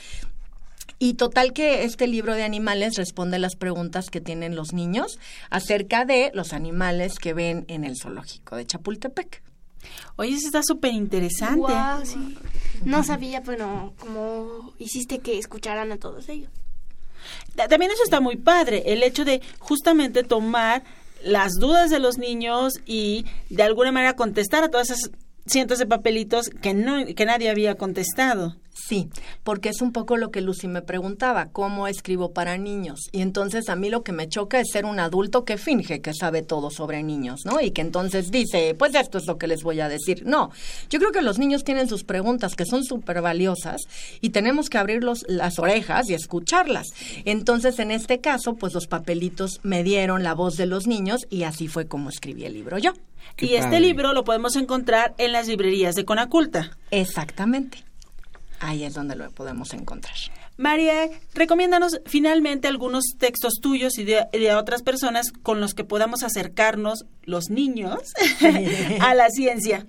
Y 1.00 1.14
total 1.14 1.52
que 1.52 1.84
este 1.84 2.08
libro 2.08 2.34
de 2.34 2.42
animales 2.42 2.96
responde 2.96 3.38
las 3.38 3.54
preguntas 3.54 4.10
que 4.10 4.20
tienen 4.20 4.56
los 4.56 4.72
niños 4.72 5.20
acerca 5.48 6.04
de 6.04 6.32
los 6.34 6.52
animales 6.52 7.18
que 7.20 7.34
ven 7.34 7.64
en 7.68 7.84
el 7.84 7.96
zoológico 7.96 8.56
de 8.56 8.66
Chapultepec. 8.66 9.42
Oye, 10.16 10.34
eso 10.34 10.46
está 10.46 10.62
súper 10.62 10.92
interesante. 10.92 11.72
Sí. 12.04 12.36
No 12.84 13.02
sabía, 13.04 13.42
pero 13.42 13.92
como 13.98 14.72
hiciste 14.78 15.18
que 15.20 15.38
escucharan 15.38 15.90
a 15.92 15.96
todos 15.98 16.28
ellos. 16.28 16.50
Ta- 17.56 17.68
También 17.68 17.90
eso 17.92 18.02
está 18.04 18.20
muy 18.20 18.36
padre, 18.36 18.82
el 18.86 19.02
hecho 19.02 19.24
de 19.24 19.42
justamente 19.58 20.22
tomar 20.22 20.84
las 21.24 21.52
dudas 21.54 21.90
de 21.90 21.98
los 21.98 22.16
niños 22.18 22.74
y 22.86 23.24
de 23.50 23.62
alguna 23.64 23.90
manera 23.92 24.14
contestar 24.14 24.62
a 24.64 24.70
todas 24.70 24.90
esas 24.90 25.10
cientos 25.46 25.78
de 25.78 25.86
papelitos 25.86 26.48
que 26.48 26.74
no 26.74 27.04
que 27.16 27.24
nadie 27.24 27.50
había 27.50 27.74
contestado. 27.74 28.56
Sí, 28.86 29.08
porque 29.44 29.68
es 29.70 29.82
un 29.82 29.92
poco 29.92 30.16
lo 30.16 30.30
que 30.30 30.40
Lucy 30.40 30.68
me 30.68 30.82
preguntaba, 30.82 31.46
¿cómo 31.50 31.88
escribo 31.88 32.32
para 32.32 32.56
niños? 32.56 33.08
Y 33.12 33.20
entonces 33.22 33.68
a 33.68 33.76
mí 33.76 33.90
lo 33.90 34.02
que 34.02 34.12
me 34.12 34.28
choca 34.28 34.60
es 34.60 34.68
ser 34.72 34.84
un 34.86 35.00
adulto 35.00 35.44
que 35.44 35.58
finge 35.58 36.00
que 36.00 36.14
sabe 36.14 36.42
todo 36.42 36.70
sobre 36.70 37.02
niños, 37.02 37.40
¿no? 37.44 37.60
Y 37.60 37.72
que 37.72 37.80
entonces 37.82 38.30
dice, 38.30 38.74
pues 38.78 38.94
esto 38.94 39.18
es 39.18 39.26
lo 39.26 39.36
que 39.36 39.46
les 39.48 39.62
voy 39.62 39.80
a 39.80 39.88
decir. 39.88 40.22
No, 40.24 40.50
yo 40.90 40.98
creo 41.00 41.12
que 41.12 41.22
los 41.22 41.38
niños 41.38 41.64
tienen 41.64 41.88
sus 41.88 42.04
preguntas 42.04 42.54
que 42.54 42.64
son 42.64 42.84
súper 42.84 43.20
valiosas 43.20 43.82
y 44.20 44.30
tenemos 44.30 44.70
que 44.70 44.78
abrir 44.78 45.02
los- 45.04 45.24
las 45.28 45.58
orejas 45.58 46.08
y 46.08 46.14
escucharlas. 46.14 46.86
Entonces, 47.24 47.78
en 47.80 47.90
este 47.90 48.20
caso, 48.20 48.54
pues 48.54 48.74
los 48.74 48.86
papelitos 48.86 49.60
me 49.62 49.82
dieron 49.82 50.22
la 50.22 50.34
voz 50.34 50.56
de 50.56 50.66
los 50.66 50.86
niños 50.86 51.26
y 51.30 51.42
así 51.42 51.68
fue 51.68 51.86
como 51.86 52.08
escribí 52.10 52.44
el 52.44 52.54
libro 52.54 52.78
yo. 52.78 52.92
y 53.40 53.54
este 53.54 53.78
libro 53.80 54.14
lo 54.14 54.24
podemos 54.24 54.56
encontrar 54.56 55.14
en 55.18 55.32
las 55.32 55.46
librerías 55.48 55.94
de 55.94 56.04
Conaculta. 56.04 56.76
Exactamente. 56.90 57.84
Ahí 58.60 58.84
es 58.84 58.94
donde 58.94 59.16
lo 59.16 59.30
podemos 59.30 59.72
encontrar. 59.74 60.16
María, 60.56 61.08
recomiéndanos 61.34 62.00
finalmente 62.06 62.66
algunos 62.66 63.04
textos 63.16 63.54
tuyos 63.62 63.96
y 63.98 64.04
de, 64.04 64.26
de 64.32 64.54
otras 64.54 64.82
personas 64.82 65.30
con 65.30 65.60
los 65.60 65.74
que 65.74 65.84
podamos 65.84 66.24
acercarnos 66.24 67.04
los 67.22 67.48
niños 67.48 68.00
a 69.00 69.14
la 69.14 69.30
ciencia. 69.30 69.86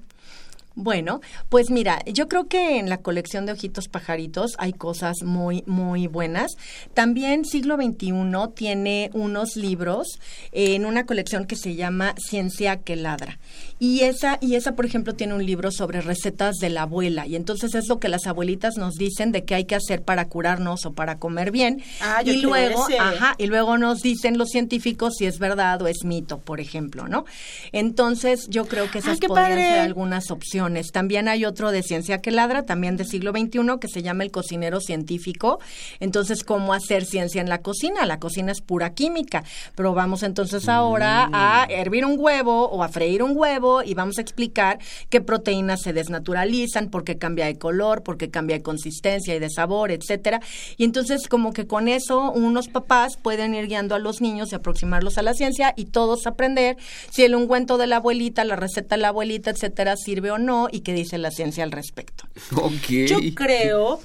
Bueno, 0.81 1.19
pues 1.49 1.71
mira, 1.71 2.01
yo 2.05 2.29
creo 2.29 2.47
que 2.47 2.77
en 2.77 2.87
la 2.87 2.99
colección 2.99 3.45
de 3.45 3.51
Ojitos 3.51 3.89
Pajaritos 3.89 4.53
hay 4.59 4.71
cosas 4.71 5.23
muy, 5.23 5.61
muy 5.65 6.07
buenas. 6.07 6.53
También 6.93 7.43
Siglo 7.43 7.75
XXI 7.75 8.13
tiene 8.55 9.09
unos 9.13 9.57
libros 9.57 10.19
en 10.53 10.85
una 10.85 11.05
colección 11.05 11.47
que 11.47 11.57
se 11.57 11.75
llama 11.75 12.15
Ciencia 12.17 12.77
que 12.77 12.95
ladra. 12.95 13.39
Y 13.81 14.01
esa, 14.01 14.37
y 14.41 14.55
esa, 14.55 14.75
por 14.75 14.85
ejemplo, 14.85 15.15
tiene 15.15 15.33
un 15.33 15.45
libro 15.45 15.71
sobre 15.71 16.01
recetas 16.01 16.57
de 16.57 16.69
la 16.69 16.81
abuela. 16.81 17.25
Y 17.25 17.37
entonces 17.37 17.73
es 17.75 17.87
lo 17.87 17.97
que 17.99 18.09
las 18.09 18.27
abuelitas 18.27 18.75
nos 18.75 18.95
dicen 18.95 19.31
de 19.31 19.45
qué 19.45 19.55
hay 19.55 19.63
que 19.63 19.75
hacer 19.75 20.01
para 20.03 20.25
curarnos 20.27 20.85
o 20.85 20.91
para 20.91 21.17
comer 21.17 21.51
bien. 21.51 21.81
Ah, 22.01 22.21
yo 22.21 22.33
y 22.33 22.41
luego, 22.41 22.87
ese. 22.89 22.99
ajá, 22.99 23.35
y 23.37 23.47
luego 23.47 23.77
nos 23.77 24.01
dicen 24.01 24.37
los 24.37 24.49
científicos 24.49 25.13
si 25.17 25.25
es 25.27 25.39
verdad 25.39 25.81
o 25.81 25.87
es 25.87 26.03
mito, 26.03 26.39
por 26.39 26.59
ejemplo, 26.59 27.07
¿no? 27.07 27.23
Entonces, 27.71 28.47
yo 28.49 28.65
creo 28.65 28.91
que 28.91 28.99
esas 28.99 29.17
Ay, 29.21 29.27
podrían 29.27 29.49
padre. 29.51 29.69
ser 29.69 29.79
algunas 29.79 30.29
opciones. 30.29 30.91
También 30.91 31.29
hay 31.29 31.45
otro 31.45 31.71
de 31.71 31.81
Ciencia 31.81 32.19
que 32.19 32.31
Ladra, 32.31 32.63
también 32.65 32.97
del 32.97 33.07
siglo 33.07 33.31
XXI, 33.31 33.79
que 33.79 33.87
se 33.87 34.01
llama 34.01 34.23
El 34.23 34.31
cocinero 34.31 34.81
científico. 34.81 35.59
Entonces, 36.01 36.43
¿cómo 36.43 36.73
hacer 36.73 37.05
ciencia 37.05 37.39
en 37.41 37.47
la 37.47 37.61
cocina? 37.61 38.05
La 38.05 38.19
cocina 38.19 38.51
es 38.51 38.59
pura 38.59 38.93
química. 38.93 39.45
Pero 39.75 39.93
vamos 39.93 40.23
entonces 40.23 40.67
ahora 40.67 41.29
a 41.31 41.65
hervir 41.69 42.05
un 42.05 42.15
huevo 42.19 42.67
o 42.69 42.83
a 42.83 42.89
freír 42.89 43.23
un 43.23 43.37
huevo 43.37 43.68
y 43.83 43.93
vamos 43.93 44.17
a 44.17 44.21
explicar 44.21 44.79
qué 45.09 45.21
proteínas 45.21 45.81
se 45.81 45.93
desnaturalizan, 45.93 46.89
por 46.89 47.03
qué 47.03 47.17
cambia 47.17 47.45
de 47.45 47.57
color, 47.57 48.03
por 48.03 48.17
qué 48.17 48.29
cambia 48.29 48.57
de 48.57 48.63
consistencia 48.63 49.35
y 49.35 49.39
de 49.39 49.49
sabor, 49.49 49.91
etcétera. 49.91 50.39
Y 50.77 50.83
entonces, 50.83 51.27
como 51.27 51.53
que 51.53 51.67
con 51.67 51.87
eso, 51.87 52.31
unos 52.31 52.67
papás 52.67 53.17
pueden 53.17 53.53
ir 53.55 53.67
guiando 53.67 53.95
a 53.95 53.99
los 53.99 54.21
niños 54.21 54.51
y 54.51 54.55
aproximarlos 54.55 55.17
a 55.17 55.21
la 55.21 55.33
ciencia 55.33 55.73
y 55.75 55.85
todos 55.85 56.27
aprender 56.27 56.77
si 57.09 57.23
el 57.23 57.35
ungüento 57.35 57.77
de 57.77 57.87
la 57.87 57.97
abuelita, 57.97 58.43
la 58.43 58.55
receta 58.55 58.95
de 58.95 59.01
la 59.01 59.09
abuelita, 59.09 59.49
etcétera, 59.51 59.95
sirve 59.95 60.31
o 60.31 60.37
no 60.37 60.67
y 60.71 60.81
qué 60.81 60.93
dice 60.93 61.17
la 61.17 61.31
ciencia 61.31 61.63
al 61.63 61.71
respecto. 61.71 62.25
Ok. 62.55 62.89
Yo 63.07 63.17
creo, 63.35 63.99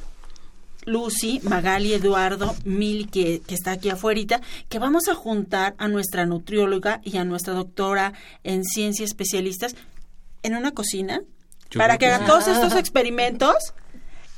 Lucy, 0.87 1.41
Magali, 1.45 1.93
Eduardo, 1.95 2.55
Mili, 2.65 3.05
que, 3.05 3.41
que 3.47 3.55
está 3.55 3.73
aquí 3.73 3.91
afuera, 3.91 4.41
que 4.69 4.79
vamos 4.79 5.09
a 5.09 5.15
juntar 5.15 5.75
a 5.79 5.89
nuestra 5.89 6.27
nutrióloga 6.27 7.01
y 7.05 7.17
a 7.17 7.25
nuestra 7.25 7.55
doctora 7.55 8.13
en 8.45 8.65
ciencia 8.65 9.05
especialistas 9.05 9.75
en 10.43 10.55
una 10.55 10.73
cocina 10.73 11.21
Yo 11.71 11.79
para 11.81 11.95
que 11.95 12.07
que 12.07 12.13
hagan 12.13 12.21
sí. 12.21 12.27
todos 12.27 12.49
estos 12.49 12.75
experimentos. 12.75 13.55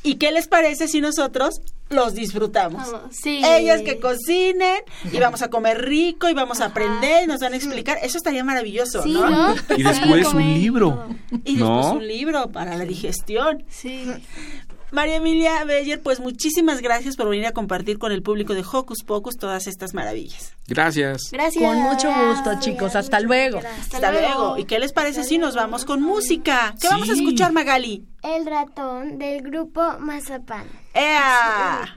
¿Y 0.03 0.15
qué 0.17 0.31
les 0.31 0.47
parece 0.47 0.87
si 0.87 1.01
nosotros 1.01 1.61
los 1.91 2.15
disfrutamos? 2.15 2.89
sí. 3.11 3.43
Ellas 3.45 3.83
que 3.83 3.99
cocinen 3.99 4.79
y 5.13 5.19
vamos 5.19 5.43
a 5.43 5.51
comer 5.51 5.85
rico 5.85 6.29
y 6.29 6.35
vamos 6.35 6.61
a 6.61 6.67
aprender 6.67 7.25
y 7.25 7.27
nos 7.27 7.41
van 7.41 7.55
a 7.55 7.57
explicar. 7.57 7.99
Eso 8.03 8.17
estaría 8.17 8.45
maravilloso, 8.45 9.03
Sí, 9.03 9.13
¿no? 9.13 9.29
¿no? 9.29 9.55
Y 9.77 9.83
después 9.83 10.27
un 10.33 10.39
libro. 10.55 11.09
Y 11.45 11.55
¿No? 11.57 11.77
después 11.79 11.97
un 12.03 12.07
libro 12.07 12.51
para 12.53 12.77
la 12.77 12.85
digestión. 12.85 13.65
Sí. 13.69 14.05
María 14.97 15.17
Emilia 15.17 15.63
Beller, 15.65 16.01
pues 16.01 16.21
muchísimas 16.21 16.81
gracias 16.81 17.17
por 17.17 17.29
venir 17.29 17.45
a 17.45 17.53
compartir 17.53 17.99
con 17.99 18.13
el 18.13 18.23
público 18.23 18.55
de 18.55 18.63
Hocus 18.63 19.03
Pocus 19.05 19.37
todas 19.37 19.67
estas 19.67 19.93
maravillas. 19.93 20.55
Gracias. 20.69 21.33
Gracias. 21.33 21.63
Con 21.63 21.77
mucho 21.83 22.09
gusto, 22.11 22.59
chicos. 22.61 22.97
Hasta 22.97 23.21
luego. 23.21 23.59
Hasta, 23.59 24.11
luego. 24.11 24.57
¿Y 24.57 24.65
qué 24.65 24.79
les 24.79 24.95
parece 24.95 25.23
si 25.25 25.37
nos 25.37 25.55
vamos 25.55 25.85
con 25.85 26.01
música? 26.01 26.75
¿Qué 26.81 26.89
vamos 26.89 27.11
a 27.11 27.13
escuchar, 27.13 27.53
Magali? 27.53 28.07
El 28.23 28.47
ratón 28.47 29.19
del 29.19 29.43
grupo 29.43 29.83
Mazapán. 29.99 30.65
¡Ea! 30.95 31.95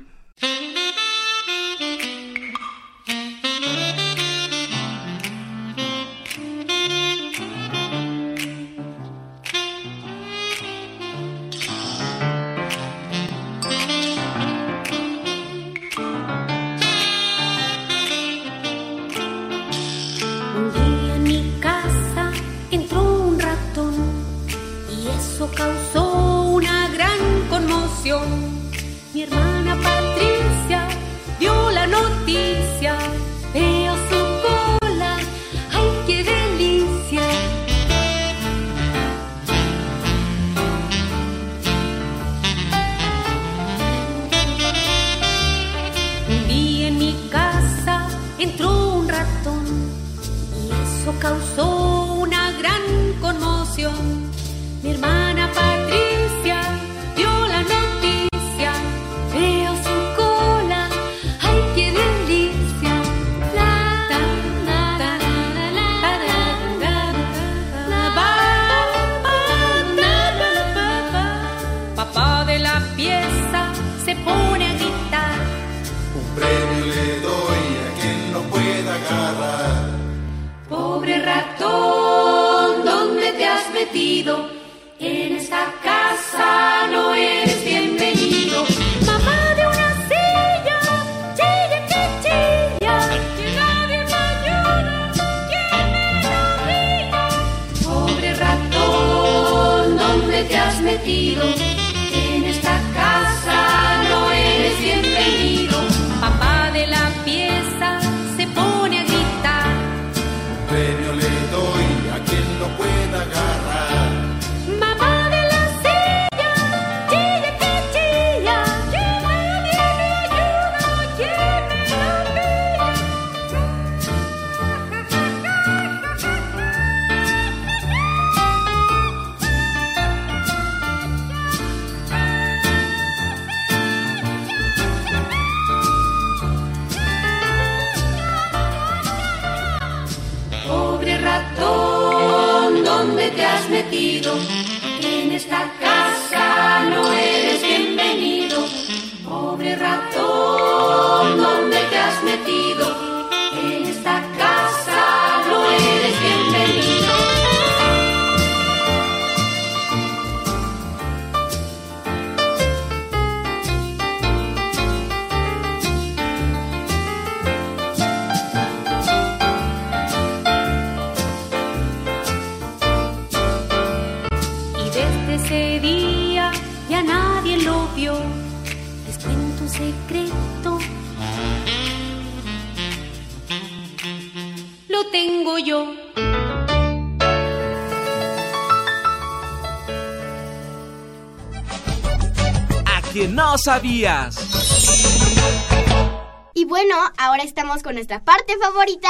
Y 196.54 196.66
bueno, 196.66 196.96
ahora 197.18 197.42
estamos 197.42 197.82
con 197.82 197.96
nuestra 197.96 198.24
parte 198.24 198.54
favorita, 198.62 199.10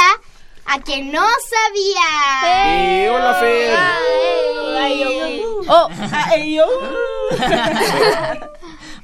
a 0.65 0.79
que 0.79 1.03
no 1.03 1.21
sabía. 1.49 3.03
Eh, 3.03 3.09
hola, 3.09 3.33
Fer. 3.41 3.77
Oh. 5.67 5.89
Ay, 6.13 6.55
yo. 6.55 6.65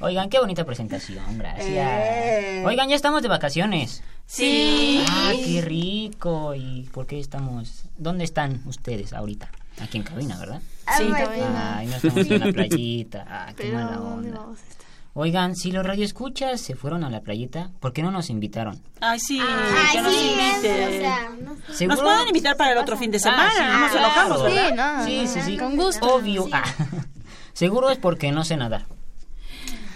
Oigan, 0.00 0.30
qué 0.30 0.38
bonita 0.38 0.64
presentación, 0.64 1.36
gracias. 1.36 1.68
Eh. 1.68 2.62
Oigan, 2.64 2.88
ya 2.88 2.96
estamos 2.96 3.20
de 3.22 3.28
vacaciones. 3.28 4.02
Sí. 4.24 5.04
Ah, 5.10 5.32
qué 5.44 5.60
rico. 5.60 6.54
¿Y 6.54 6.88
por 6.90 7.06
qué 7.06 7.20
estamos? 7.20 7.84
¿Dónde 7.98 8.24
están 8.24 8.62
ustedes 8.64 9.12
ahorita? 9.12 9.50
Aquí 9.82 9.98
en 9.98 10.04
cabina, 10.04 10.38
¿verdad? 10.38 10.62
Sí, 10.96 11.02
en 11.02 11.12
cabina. 11.12 11.76
Ay, 11.78 11.86
no 11.88 11.96
estamos 11.96 12.30
en 12.30 12.40
la 12.40 12.52
playita. 12.52 13.26
Ah, 13.28 13.46
qué 13.48 13.64
Pero, 13.64 13.74
mala 13.78 13.96
¿dónde 13.96 14.28
onda. 14.30 14.40
vamos 14.40 14.58
a 14.58 14.62
estar? 14.70 14.85
Oigan, 15.18 15.56
si 15.56 15.72
los 15.72 15.84
radioescuchas 15.86 16.60
se 16.60 16.74
fueron 16.76 17.02
a 17.02 17.08
la 17.08 17.20
playita, 17.22 17.70
¿por 17.80 17.94
qué 17.94 18.02
no 18.02 18.10
nos 18.10 18.28
invitaron? 18.28 18.82
Ay, 19.00 19.18
sí, 19.18 19.40
Ay, 19.40 19.92
que 19.96 20.02
nos 20.02 20.12
sí, 20.14 20.28
inviten. 20.30 20.88
o 20.88 20.90
sea, 21.00 21.30
no 21.40 21.74
sé. 21.74 21.86
Nos 21.86 22.00
pueden 22.02 22.28
invitar 22.28 22.54
para 22.58 22.72
el 22.72 22.78
otro 22.78 22.98
fin 22.98 23.10
de 23.10 23.18
semana, 23.18 23.48
Ah, 23.48 23.52
sí, 23.56 23.62
no 23.64 23.78
nos 23.78 23.90
claro. 23.92 24.06
enojamos, 24.06 24.42
¿verdad? 24.42 24.68
Sí, 24.68 24.74
no, 24.76 25.04
Sí, 25.06 25.22
no, 25.22 25.28
sí, 25.32 25.40
sí. 25.52 25.56
Con 25.56 25.76
gusto. 25.76 26.06
Obvio. 26.14 26.46
Ah, 26.52 26.64
Seguro 27.54 27.88
es 27.88 27.96
porque 27.96 28.30
no 28.30 28.44
sé 28.44 28.58
nadar. 28.58 28.84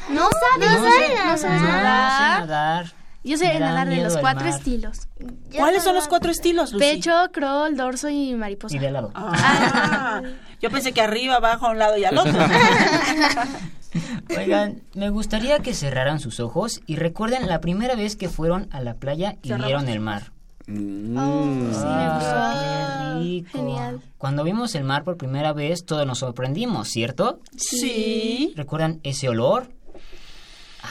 No 0.09 0.23
sabes, 0.23 0.71
No 0.73 0.79
no 0.81 0.91
sé- 0.91 1.17
sabes 1.17 1.31
No 1.31 1.37
sé 1.37 1.49
nadar. 1.49 2.93
Yo 3.23 3.37
sé 3.37 3.53
Me 3.53 3.61
nadar 3.61 3.89
de 3.89 4.03
los 4.03 4.17
cuatro 4.17 4.47
mar. 4.47 4.55
estilos. 4.59 5.09
¿Cuáles 5.55 5.85
son 5.85 5.95
los 5.95 6.09
cuatro 6.09 6.31
estilos, 6.31 6.73
Lucy? 6.73 6.85
Pecho, 6.85 7.13
crawl, 7.33 7.77
dorso 7.77 8.09
y 8.09 8.35
mariposa. 8.35 8.75
Y 8.75 8.79
de 8.79 8.91
lado. 8.91 9.11
Ah, 9.15 10.23
yo 10.61 10.71
pensé 10.71 10.93
que 10.93 11.03
arriba, 11.03 11.37
abajo, 11.37 11.67
a 11.67 11.71
un 11.71 11.79
lado 11.79 11.99
y 11.99 12.05
al 12.05 12.17
otro. 12.17 12.33
Oigan, 14.39 14.83
me 14.95 15.11
gustaría 15.11 15.59
que 15.59 15.75
cerraran 15.75 16.21
sus 16.21 16.41
ojos 16.41 16.81
y 16.87 16.97
recuerden 16.97 17.49
la 17.49 17.61
primera 17.61 17.95
vez 17.97 18.17
que 18.17 18.29
fueron 18.29 18.69
a 18.71 18.81
la 18.81 18.95
playa 18.95 19.37
y 19.43 19.49
Cerramos. 19.49 19.67
vieron 19.67 19.89
el 19.89 20.01
mar. 20.01 20.33
Mm. 20.67 21.17
Ah, 21.19 23.15
qué 23.19 23.25
rico. 23.25 23.59
Genial. 23.59 24.01
Cuando 24.19 24.45
vimos 24.45 24.75
el 24.77 24.85
mar 24.85 25.03
por 25.03 25.17
primera 25.17 25.53
vez, 25.53 25.85
todos 25.85 26.07
nos 26.07 26.21
sorprendimos, 26.21 26.89
¿cierto? 26.89 27.41
Sí. 27.57 28.53
¿Recuerdan 28.57 29.01
ese 29.03 29.29
olor? 29.29 29.69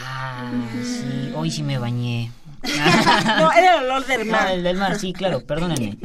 Ah, 0.02 0.52
sí, 0.84 1.32
hoy 1.36 1.52
sí 1.52 1.64
me 1.64 1.78
bañé. 1.78 2.32
No, 2.62 3.52
era 3.54 3.78
el 3.78 3.86
olor 3.86 4.06
del 4.06 4.26
mar. 4.26 4.52
el 4.52 4.64
del 4.64 4.78
mar, 4.78 5.00
sí, 5.00 5.14
claro, 5.14 5.46
perdónenme. 5.46 5.98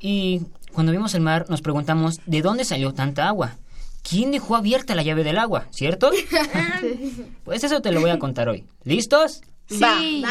Y 0.00 0.42
cuando 0.72 0.92
vimos 0.92 1.14
el 1.14 1.22
mar, 1.22 1.46
nos 1.48 1.62
preguntamos 1.62 2.20
de 2.26 2.42
dónde 2.42 2.64
salió 2.64 2.92
tanta 2.92 3.26
agua. 3.28 3.56
¿Quién 4.02 4.32
dejó 4.32 4.56
abierta 4.56 4.94
la 4.94 5.02
llave 5.02 5.24
del 5.24 5.38
agua, 5.38 5.66
cierto? 5.70 6.10
Pues 7.44 7.64
eso 7.64 7.80
te 7.80 7.92
lo 7.92 8.00
voy 8.00 8.10
a 8.10 8.18
contar 8.18 8.48
hoy. 8.48 8.64
¿Listos? 8.84 9.42
Va. 9.82 9.96
Sí. 9.98 10.22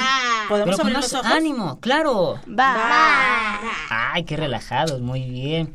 ¿Podemos 0.50 0.76
Pero 0.76 0.78
con 0.78 0.88
abrir 0.88 0.94
más 0.98 1.12
los 1.12 1.14
ojos? 1.22 1.32
ánimo, 1.32 1.80
claro. 1.80 2.40
Va. 2.48 3.60
Ay, 3.90 4.24
qué 4.26 4.36
relajados, 4.38 5.02
muy 5.02 5.22
bien. 5.30 5.74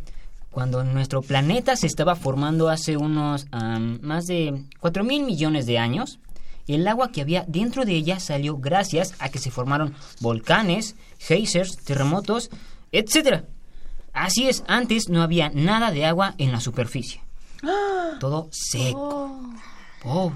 Cuando 0.50 0.84
nuestro 0.84 1.22
planeta 1.22 1.74
se 1.76 1.86
estaba 1.86 2.14
formando 2.14 2.68
hace 2.68 2.96
unos 2.96 3.46
am, 3.50 3.98
más 4.02 4.26
de 4.26 4.62
4 4.80 5.04
mil 5.04 5.24
millones 5.24 5.66
de 5.66 5.78
años, 5.78 6.18
el 6.66 6.86
agua 6.88 7.12
que 7.12 7.20
había 7.20 7.44
dentro 7.46 7.84
de 7.84 7.92
ella 7.94 8.18
salió 8.20 8.56
gracias 8.58 9.14
a 9.18 9.28
que 9.28 9.38
se 9.38 9.50
formaron 9.50 9.94
volcanes, 10.20 10.96
geysers, 11.18 11.76
terremotos, 11.76 12.50
etc. 12.92 13.44
Así 14.12 14.48
es, 14.48 14.64
antes 14.66 15.08
no 15.08 15.22
había 15.22 15.50
nada 15.50 15.90
de 15.90 16.06
agua 16.06 16.34
en 16.38 16.52
la 16.52 16.60
superficie. 16.60 17.22
Todo 18.20 18.48
seco. 18.52 19.40
Oh, 20.04 20.32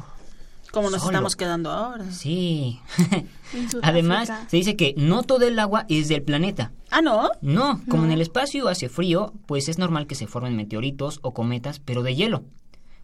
Como 0.72 0.90
nos 0.90 1.00
Solo. 1.00 1.12
estamos 1.12 1.36
quedando 1.36 1.70
ahora. 1.70 2.10
sí. 2.12 2.80
Además, 3.82 4.30
se 4.48 4.56
dice 4.56 4.76
que 4.76 4.94
no 4.96 5.24
todo 5.24 5.44
el 5.44 5.58
agua 5.58 5.84
es 5.88 6.06
del 6.08 6.22
planeta. 6.22 6.70
Ah, 6.90 7.02
¿no? 7.02 7.30
No, 7.40 7.80
como 7.88 8.04
en 8.04 8.12
el 8.12 8.20
espacio 8.20 8.68
hace 8.68 8.88
frío, 8.88 9.32
pues 9.46 9.68
es 9.68 9.76
normal 9.78 10.06
que 10.06 10.14
se 10.14 10.28
formen 10.28 10.54
meteoritos 10.56 11.18
o 11.22 11.34
cometas, 11.34 11.80
pero 11.80 12.04
de 12.04 12.14
hielo. 12.14 12.44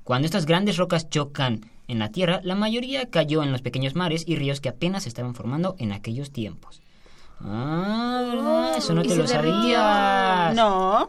Cuando 0.05 0.27
estas 0.27 0.47
grandes 0.47 0.77
rocas 0.77 1.11
chocan 1.11 1.68
en 1.89 1.99
la 1.99 2.11
Tierra, 2.11 2.41
la 2.43 2.55
mayoría 2.55 3.09
cayó 3.11 3.43
en 3.43 3.53
los 3.53 3.62
pequeños 3.62 3.95
mares 3.95 4.24
y 4.26 4.37
ríos 4.37 4.61
que 4.61 4.68
apenas 4.68 5.05
se 5.05 5.09
estaban 5.09 5.34
formando 5.34 5.74
en 5.78 5.93
aquellos 5.93 6.30
tiempos. 6.32 6.80
Ah, 7.41 8.22
¿verdad? 8.26 8.76
Eso 8.78 8.95
no 8.95 9.03
¿Y 9.05 9.09
te 9.09 9.16
lo 9.16 9.26
sabías. 9.26 10.55
No. 10.55 11.09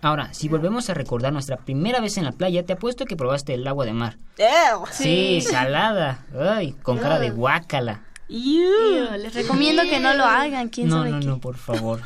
Ahora, 0.00 0.32
si 0.32 0.48
volvemos 0.48 0.88
a 0.90 0.94
recordar 0.94 1.32
nuestra 1.32 1.56
primera 1.56 2.00
vez 2.00 2.16
en 2.18 2.24
la 2.24 2.32
playa, 2.32 2.64
te 2.64 2.72
apuesto 2.72 3.04
que 3.04 3.16
probaste 3.16 3.54
el 3.54 3.66
agua 3.66 3.84
de 3.84 3.92
mar. 3.92 4.16
Ew. 4.38 4.84
Sí, 4.92 5.40
salada. 5.40 6.24
Ay, 6.38 6.72
con 6.82 6.98
cara 6.98 7.18
de 7.18 7.30
guácala. 7.30 8.02
Ew, 8.28 9.16
Les 9.18 9.34
recomiendo 9.34 9.82
que 9.82 9.98
no 10.00 10.14
lo 10.14 10.24
hagan. 10.24 10.68
¿Quién 10.68 10.88
No, 10.88 10.98
sabe 10.98 11.10
no, 11.10 11.20
qué? 11.20 11.26
no, 11.26 11.38
por 11.38 11.56
favor. 11.56 12.00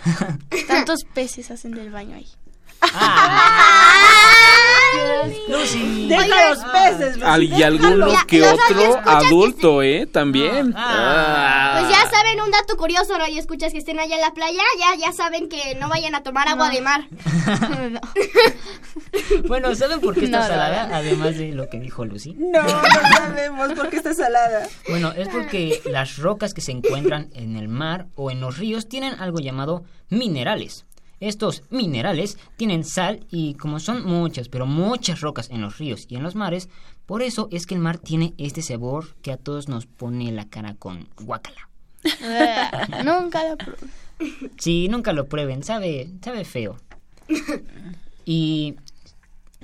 Tantos 0.69 1.05
peces 1.13 1.51
hacen 1.51 1.73
del 1.73 1.91
baño 1.91 2.17
ahí. 2.17 2.27
Lucy. 5.49 6.07
Deja 6.09 6.49
los 6.51 6.59
peces, 6.65 7.17
Lucy, 7.17 7.27
Al- 7.27 7.43
y 7.45 7.63
algunos 7.63 8.09
Mira, 8.11 8.25
que 8.27 8.43
otro 8.43 9.01
adulto, 9.05 9.83
¿eh? 9.83 10.07
También. 10.07 10.75
Ah. 10.77 11.79
Pues 11.81 11.91
ya 11.91 12.11
saben 12.11 12.41
un 12.41 12.51
dato 12.51 12.77
curioso, 12.77 13.17
radio 13.19 13.39
escuchas 13.39 13.73
que 13.73 13.79
estén 13.79 13.99
allá 14.01 14.17
en 14.17 14.21
la 14.21 14.33
playa, 14.35 14.63
ya 14.79 14.95
ya 14.97 15.13
saben 15.13 15.49
que 15.49 15.75
no 15.77 15.89
vayan 15.89 16.15
a 16.15 16.23
tomar 16.23 16.49
agua 16.49 16.71
de 16.71 16.81
mar. 16.81 17.07
Bueno, 19.47 19.75
¿saben 19.75 20.01
por 20.01 20.15
qué 20.15 20.25
está 20.27 20.39
No, 20.39 20.43
no, 20.45 20.49
salada? 20.49 20.87
no. 20.89 20.95
Además 20.97 21.37
de 21.37 21.53
lo 21.53 21.69
que 21.69 21.79
dijo 21.79 22.05
Lucy. 22.05 22.35
No, 22.39 22.63
no 22.63 22.83
sabemos 23.17 23.73
por 23.75 23.89
qué 23.91 23.97
está 23.97 24.15
salada. 24.15 24.67
Bueno, 24.89 25.13
es 25.13 25.29
porque 25.29 25.83
las 25.85 26.17
rocas 26.17 26.55
que 26.55 26.61
se 26.61 26.73
encuentran 26.73 27.29
en 27.35 27.57
el 27.57 27.69
mar 27.69 28.07
o 28.15 28.31
en 28.31 28.41
los 28.41 28.57
ríos 28.59 28.89
tienen 28.89 29.15
algo 29.21 29.39
llamado 29.41 29.85
minerales. 30.09 30.87
Estos 31.23 31.62
minerales 31.70 32.37
tienen 32.57 32.83
sal 32.83 33.25
y 33.31 33.55
como 33.55 33.79
son 33.79 34.05
muchas, 34.05 34.49
pero 34.49 34.66
muchas 34.66 35.20
rocas 35.20 35.51
en 35.51 35.61
los 35.61 35.79
ríos 35.79 36.07
y 36.09 36.16
en 36.16 36.25
los 36.25 36.35
mares, 36.35 36.68
por 37.07 37.23
eso 37.23 37.47
es 37.53 37.64
que 37.64 37.77
el 37.77 37.81
mar 37.81 37.99
tiene 37.99 38.35
este 38.39 38.61
sabor 38.61 39.14
que 39.23 39.31
a 39.31 39.37
todos 39.37 39.68
nos 39.68 39.87
pone 39.87 40.33
la 40.33 40.49
cara 40.49 40.75
con 40.75 41.09
guacala. 41.16 41.68
Nunca 43.05 43.49
lo 43.49 43.57
probé. 43.57 43.77
Sí, 44.59 44.89
nunca 44.89 45.12
lo 45.12 45.27
prueben, 45.27 45.62
sabe, 45.62 46.11
sabe 46.25 46.45
feo. 46.45 46.77
Y 48.25 48.75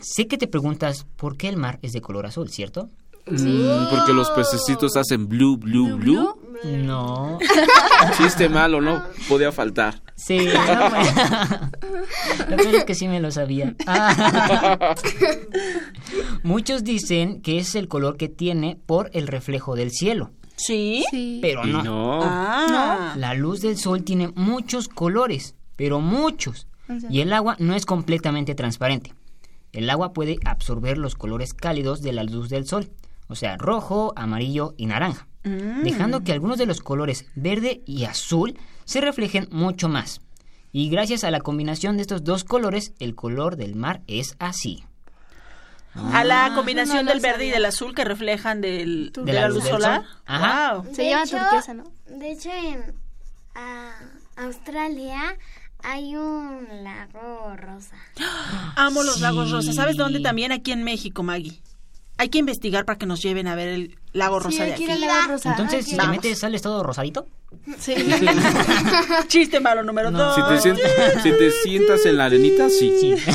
sé 0.01 0.29
que 0.29 0.39
te 0.39 0.47
preguntas 0.47 1.07
por 1.17 1.37
qué 1.37 1.49
el 1.49 1.57
mar 1.57 1.81
es 1.83 1.93
de 1.93 2.01
color 2.01 2.27
azul, 2.27 2.51
¿cierto? 2.51 2.89
Mm, 3.31 3.91
porque 3.91 4.13
los 4.13 4.31
pececitos 4.31 4.97
hacen 4.97 5.29
blue, 5.29 5.57
blue, 5.57 5.97
blue. 5.97 6.35
No. 6.65 7.39
Chiste 8.17 8.49
malo, 8.49 8.81
no 8.81 9.03
podía 9.29 9.53
faltar. 9.53 10.03
Sí, 10.17 10.39
no, 10.39 10.91
bueno. 10.91 11.71
Lo 12.51 12.57
peor 12.57 12.75
es 12.75 12.85
que 12.85 12.95
sí 12.95 13.07
me 13.07 13.21
lo 13.21 13.31
sabía. 13.31 13.75
Ah. 13.87 14.95
Muchos 16.43 16.83
dicen 16.83 17.41
que 17.41 17.59
es 17.59 17.75
el 17.77 17.87
color 17.87 18.17
que 18.17 18.29
tiene 18.29 18.79
por 18.87 19.11
el 19.13 19.29
reflejo 19.29 19.77
del 19.77 19.93
cielo. 19.93 20.33
¿Sí? 20.57 21.05
Sí. 21.11 21.39
Pero 21.41 21.65
no. 21.65 21.83
no. 21.85 22.21
Ah. 22.25 23.15
La 23.17 23.35
luz 23.35 23.61
del 23.61 23.77
sol 23.77 24.03
tiene 24.03 24.33
muchos 24.35 24.89
colores, 24.89 25.55
pero 25.77 26.01
muchos. 26.01 26.67
O 26.89 26.99
sea. 26.99 27.11
Y 27.13 27.21
el 27.21 27.33
agua 27.33 27.55
no 27.61 27.77
es 27.77 27.87
completamente 27.87 28.57
transparente. 28.57 29.15
El 29.73 29.89
agua 29.91 30.13
puede 30.13 30.39
absorber 30.45 30.99
los 30.99 31.15
colores 31.15 31.55
cálidos 31.55 32.03
de 32.03 32.13
la 32.13 32.25
luz 32.25 32.49
del 32.49 32.67
sol, 32.67 32.91
o 33.29 33.35
sea, 33.35 33.57
rojo, 33.57 34.13
amarillo 34.17 34.75
y 34.77 34.87
naranja, 34.87 35.27
Mm. 35.45 35.83
dejando 35.85 36.25
que 36.25 36.33
algunos 36.33 36.59
de 36.59 36.67
los 36.67 36.81
colores 36.81 37.27
verde 37.35 37.83
y 37.87 38.05
azul 38.05 38.59
se 38.85 39.01
reflejen 39.01 39.49
mucho 39.51 39.89
más. 39.89 40.21
Y 40.73 40.91
gracias 40.91 41.25
a 41.25 41.31
la 41.31 41.41
combinación 41.41 41.97
de 41.97 42.03
estos 42.03 42.25
dos 42.25 42.45
colores, 42.45 42.93
el 42.99 43.15
color 43.15 43.57
del 43.57 43.75
mar 43.75 44.03
es 44.07 44.37
así. 44.39 44.85
A 46.13 46.23
la 46.23 46.53
combinación 46.55 46.99
no 46.99 47.03
lo 47.05 47.11
del 47.13 47.21
verde 47.21 47.47
y 47.47 47.51
del 47.51 47.65
azul 47.65 47.95
que 47.95 48.05
reflejan 48.05 48.61
del, 48.61 49.11
de, 49.13 49.23
De 49.25 49.33
la, 49.33 49.41
la 49.43 49.49
luz 49.49 49.65
solar. 49.65 50.03
sol. 50.03 50.11
Ajá. 50.27 50.75
Wow. 50.75 50.95
Se 50.95 51.03
De 51.03 51.11
llama 51.11 51.25
hecho- 51.25 51.39
turquesa, 51.39 51.75
¿no? 51.75 51.85
De 52.07 52.33
hecho, 52.33 52.51
en 52.51 52.95
ah, 53.55 53.93
Australia 54.37 55.37
hay 55.83 56.15
un 56.15 56.67
lago 56.85 57.57
rosa. 57.57 57.97
Amo 58.77 59.03
los 59.03 59.21
lagos 59.21 59.51
rosas. 59.51 59.75
¿Sabes 59.75 59.97
dónde 59.97 60.21
también? 60.21 60.53
Aquí 60.53 60.71
en 60.73 60.85
México, 60.85 61.23
Maggie. 61.23 61.61
Hay 62.19 62.29
que 62.31 62.39
investigar 62.39 62.85
para 62.85 62.99
que 62.99 63.07
nos 63.07 63.23
lleven 63.23 63.47
a 63.47 63.55
ver 63.55 63.69
el 63.69 63.99
lago 64.13 64.41
rosa 64.41 64.65
de 64.65 64.73
hay 64.73 64.79
que 64.79 64.85
ir 64.85 64.91
aquí. 64.91 65.03
al 65.05 65.09
lago 65.09 65.33
rosa. 65.33 65.51
Entonces, 65.51 65.87
si 65.87 65.97
te 65.97 66.07
metes, 66.09 66.39
sales 66.39 66.61
todo 66.63 66.83
rosadito. 66.83 67.27
Sí. 67.79 67.95
Chiste 69.29 69.61
malo 69.61 69.83
número 69.85 70.11
No. 70.11 70.19
dos. 70.19 70.35
Si 70.35 70.43
te, 70.43 70.61
sientas, 70.61 71.23
si 71.23 71.31
te 71.33 71.51
sientas 71.51 72.05
en 72.07 72.17
la 72.17 72.25
arenita, 72.27 72.69
sí. 72.71 72.93
Sí. 73.01 73.15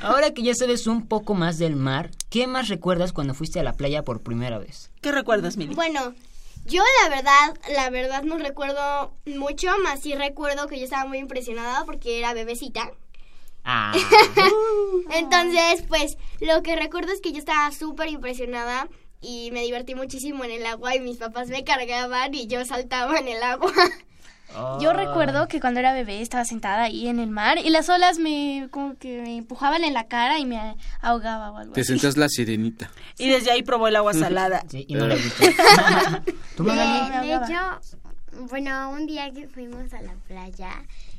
Ahora 0.00 0.32
que 0.32 0.42
ya 0.42 0.54
sabes 0.54 0.86
un 0.86 1.06
poco 1.06 1.34
más 1.34 1.58
del 1.58 1.76
mar, 1.76 2.10
¿qué 2.30 2.46
más 2.46 2.68
recuerdas 2.68 3.12
cuando 3.12 3.34
fuiste 3.34 3.58
a 3.60 3.62
la 3.62 3.72
playa 3.74 4.04
por 4.04 4.20
primera 4.22 4.58
vez? 4.58 4.90
¿Qué 5.00 5.10
recuerdas, 5.12 5.56
Mili? 5.56 5.74
Bueno, 5.74 6.14
yo 6.66 6.82
la 7.02 7.08
verdad, 7.08 7.58
la 7.74 7.90
verdad 7.90 8.22
no 8.22 8.38
recuerdo 8.38 9.12
mucho, 9.26 9.68
más 9.82 10.00
sí 10.00 10.14
recuerdo 10.14 10.66
que 10.68 10.78
yo 10.78 10.84
estaba 10.84 11.06
muy 11.06 11.18
impresionada 11.18 11.84
porque 11.84 12.18
era 12.18 12.34
bebecita. 12.34 12.90
Ah, 13.70 13.92
Entonces, 15.12 15.84
pues 15.86 16.16
lo 16.40 16.62
que 16.62 16.74
recuerdo 16.74 17.12
es 17.12 17.20
que 17.20 17.32
yo 17.32 17.38
estaba 17.38 17.70
súper 17.70 18.08
impresionada 18.08 18.88
y 19.20 19.50
me 19.52 19.60
divertí 19.60 19.94
muchísimo 19.94 20.42
en 20.44 20.52
el 20.52 20.64
agua 20.64 20.96
y 20.96 21.00
mis 21.00 21.18
papás 21.18 21.48
me 21.48 21.64
cargaban 21.64 22.34
y 22.34 22.46
yo 22.46 22.64
saltaba 22.64 23.18
en 23.18 23.28
el 23.28 23.42
agua. 23.42 23.70
Yo 24.80 24.94
recuerdo 24.94 25.48
que 25.48 25.60
cuando 25.60 25.80
era 25.80 25.92
bebé 25.92 26.22
estaba 26.22 26.46
sentada 26.46 26.84
ahí 26.84 27.08
en 27.08 27.18
el 27.20 27.28
mar 27.28 27.58
y 27.58 27.68
las 27.68 27.90
olas 27.90 28.18
me 28.18 28.68
como 28.70 28.96
que 28.96 29.20
me 29.20 29.36
empujaban 29.36 29.84
en 29.84 29.92
la 29.92 30.08
cara 30.08 30.38
y 30.38 30.46
me 30.46 30.74
ahogaba 31.02 31.50
o 31.50 31.58
algo 31.58 31.74
Te 31.74 31.84
sentas 31.84 32.16
la 32.16 32.28
sirenita. 32.30 32.90
Y 33.18 33.28
desde 33.28 33.50
ahí 33.50 33.62
probó 33.62 33.88
el 33.88 33.96
agua 33.96 34.14
salada. 34.14 34.64
Sí, 34.70 34.86
y 34.88 34.94
no 34.94 35.06
le 35.06 35.16
gustó. 35.16 35.44
¿Tú, 36.56 36.64
De, 36.64 36.72
de 36.72 37.34
hecho, 37.34 37.80
bueno, 38.48 38.90
un 38.92 39.06
día 39.06 39.30
que 39.30 39.46
fuimos 39.46 39.92
a 39.92 40.00
la 40.00 40.14
playa, 40.26 40.70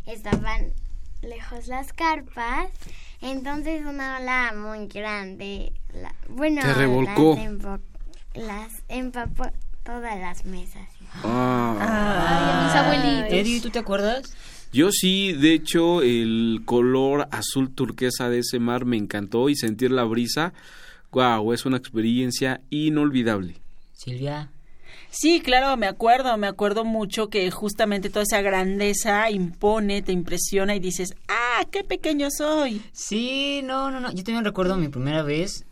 estaban 0.08 0.74
lejos 1.22 1.68
las 1.68 1.94
carpas. 1.94 2.68
Entonces 3.22 3.86
una 3.86 4.18
ola 4.20 4.54
muy 4.56 4.88
grande, 4.88 5.74
la- 5.94 6.16
bueno, 6.30 6.62
Te 6.62 6.74
revolcó. 6.74 7.36
Las, 7.36 7.46
empo- 7.46 7.80
las 8.36 8.84
empapó 8.88 9.52
todas 9.84 10.20
las 10.20 10.46
mesas. 10.46 10.88
Ah. 11.24 12.64
mis 12.66 12.76
abuelitos. 12.76 13.34
Eddie, 13.34 13.62
¿tú 13.62 13.70
te 13.70 13.80
acuerdas? 13.80 14.36
Yo 14.72 14.92
sí, 14.92 15.34
de 15.34 15.54
hecho, 15.54 16.02
el 16.04 16.62
color 16.66 17.28
azul 17.32 17.74
turquesa 17.74 18.30
de 18.30 18.40
ese 18.40 18.60
mar 18.60 18.86
me 18.86 18.98
encantó 18.98 19.50
y 19.50 19.56
sentir 19.56 19.90
la 19.92 20.04
brisa, 20.04 20.54
wow, 21.12 21.52
es 21.54 21.66
una 21.66 21.78
experiencia 21.78 22.62
inolvidable. 22.70 23.56
Silvia. 23.94 24.52
Sí, 25.12 25.42
claro, 25.42 25.76
me 25.78 25.88
acuerdo, 25.88 26.38
me 26.38 26.48
acuerdo 26.48 26.86
mucho 26.86 27.30
que 27.30 27.50
justamente 27.52 28.10
toda 28.10 28.24
esa 28.24 28.42
grandeza 28.42 29.30
impone, 29.32 30.02
te 30.02 30.12
impresiona 30.12 30.76
y 30.76 30.80
dices, 30.80 31.16
ah, 31.28 31.64
qué 31.72 31.84
pequeño 31.84 32.30
soy. 32.32 32.82
Sí, 32.92 33.62
no, 33.64 33.90
no, 33.92 34.00
no. 34.00 34.12
Yo 34.12 34.24
también 34.24 34.46
recuerdo 34.46 34.78
mi 34.78 34.88
primera 34.90 35.24
vez. 35.24 35.66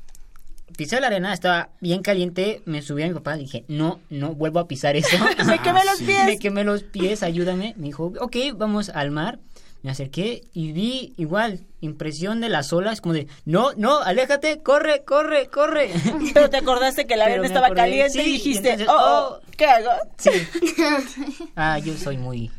Pisé 0.75 0.99
la 0.99 1.07
arena, 1.07 1.33
estaba 1.33 1.69
bien 1.79 2.01
caliente. 2.01 2.61
Me 2.65 2.81
subí 2.81 3.01
a 3.01 3.07
mi 3.07 3.13
papá 3.13 3.37
y 3.37 3.41
dije, 3.41 3.65
no, 3.67 3.99
no 4.09 4.35
vuelvo 4.35 4.59
a 4.59 4.67
pisar 4.67 4.95
eso. 4.95 5.17
Me 5.47 5.59
quemé 5.59 5.85
los 5.85 6.01
pies. 6.01 6.25
Me 6.25 6.37
quemé 6.37 6.63
los 6.63 6.83
pies, 6.83 7.23
ayúdame. 7.23 7.73
Me 7.77 7.87
dijo, 7.87 8.13
ok, 8.19 8.35
vamos 8.55 8.89
al 8.89 9.11
mar. 9.11 9.39
Me 9.83 9.91
acerqué 9.91 10.43
y 10.53 10.71
vi 10.71 11.13
igual, 11.17 11.61
impresión 11.81 12.41
de 12.41 12.49
las 12.49 12.73
olas, 12.73 12.99
como 12.99 13.13
de, 13.13 13.27
no, 13.45 13.73
no, 13.75 13.99
aléjate, 13.99 14.61
corre, 14.61 15.03
corre, 15.03 15.47
corre. 15.47 15.91
Pero 16.33 16.49
te 16.49 16.57
acordaste 16.57 17.05
que 17.05 17.13
arena 17.13 17.41
me 17.41 17.47
estaba 17.47 17.67
acordé, 17.67 17.81
caliente 17.81 18.11
sí, 18.13 18.19
y 18.19 18.23
y 18.29 18.31
dijiste, 18.33 18.71
entonces, 18.71 18.87
oh, 18.89 19.39
oh, 19.39 19.51
¿qué 19.55 19.65
hago? 19.65 19.91
Sí. 20.17 20.31
Ah, 21.55 21.79
yo 21.79 21.95
soy 21.95 22.17
muy, 22.17 22.51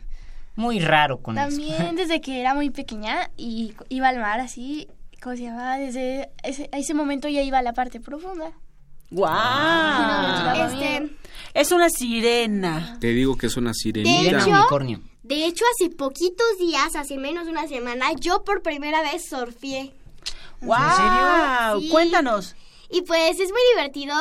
muy 0.56 0.80
raro 0.80 1.18
con 1.18 1.36
eso. 1.38 1.48
También 1.48 1.96
desde 1.96 2.20
que 2.20 2.40
era 2.40 2.54
muy 2.54 2.70
pequeña 2.70 3.30
y 3.36 3.74
iba 3.88 4.08
al 4.08 4.18
mar 4.18 4.40
así, 4.40 4.88
¿cómo 5.22 5.36
se 5.36 5.42
llamaba? 5.42 5.78
Desde 5.78 6.30
ese, 6.42 6.68
a 6.72 6.78
ese 6.78 6.94
momento 6.94 7.28
ya 7.28 7.42
iba 7.42 7.58
a 7.58 7.62
la 7.62 7.72
parte 7.72 8.00
profunda. 8.00 8.52
¡Guau! 9.10 9.32
Ah. 9.32 10.70
Este, 10.70 11.16
Es 11.54 11.72
una 11.72 11.88
sirena. 11.90 12.98
Te 13.00 13.08
digo 13.08 13.36
que 13.36 13.46
es 13.46 13.56
una 13.56 13.70
de 13.70 13.74
sirenita. 13.74 14.38
hecho, 14.38 14.66
de 15.22 15.44
hecho, 15.44 15.64
hace 15.74 15.90
poquitos 15.90 16.58
días, 16.58 16.96
hace 16.96 17.18
menos 17.18 17.44
de 17.46 17.52
una 17.52 17.68
semana, 17.68 18.12
yo 18.18 18.44
por 18.44 18.62
primera 18.62 19.02
vez 19.02 19.28
surfié. 19.28 19.92
¡Guau! 20.62 21.80
Sí. 21.80 21.88
Cuéntanos. 21.90 22.56
Y 22.90 23.02
pues 23.02 23.38
es 23.38 23.50
muy 23.50 23.60
divertido, 23.74 24.14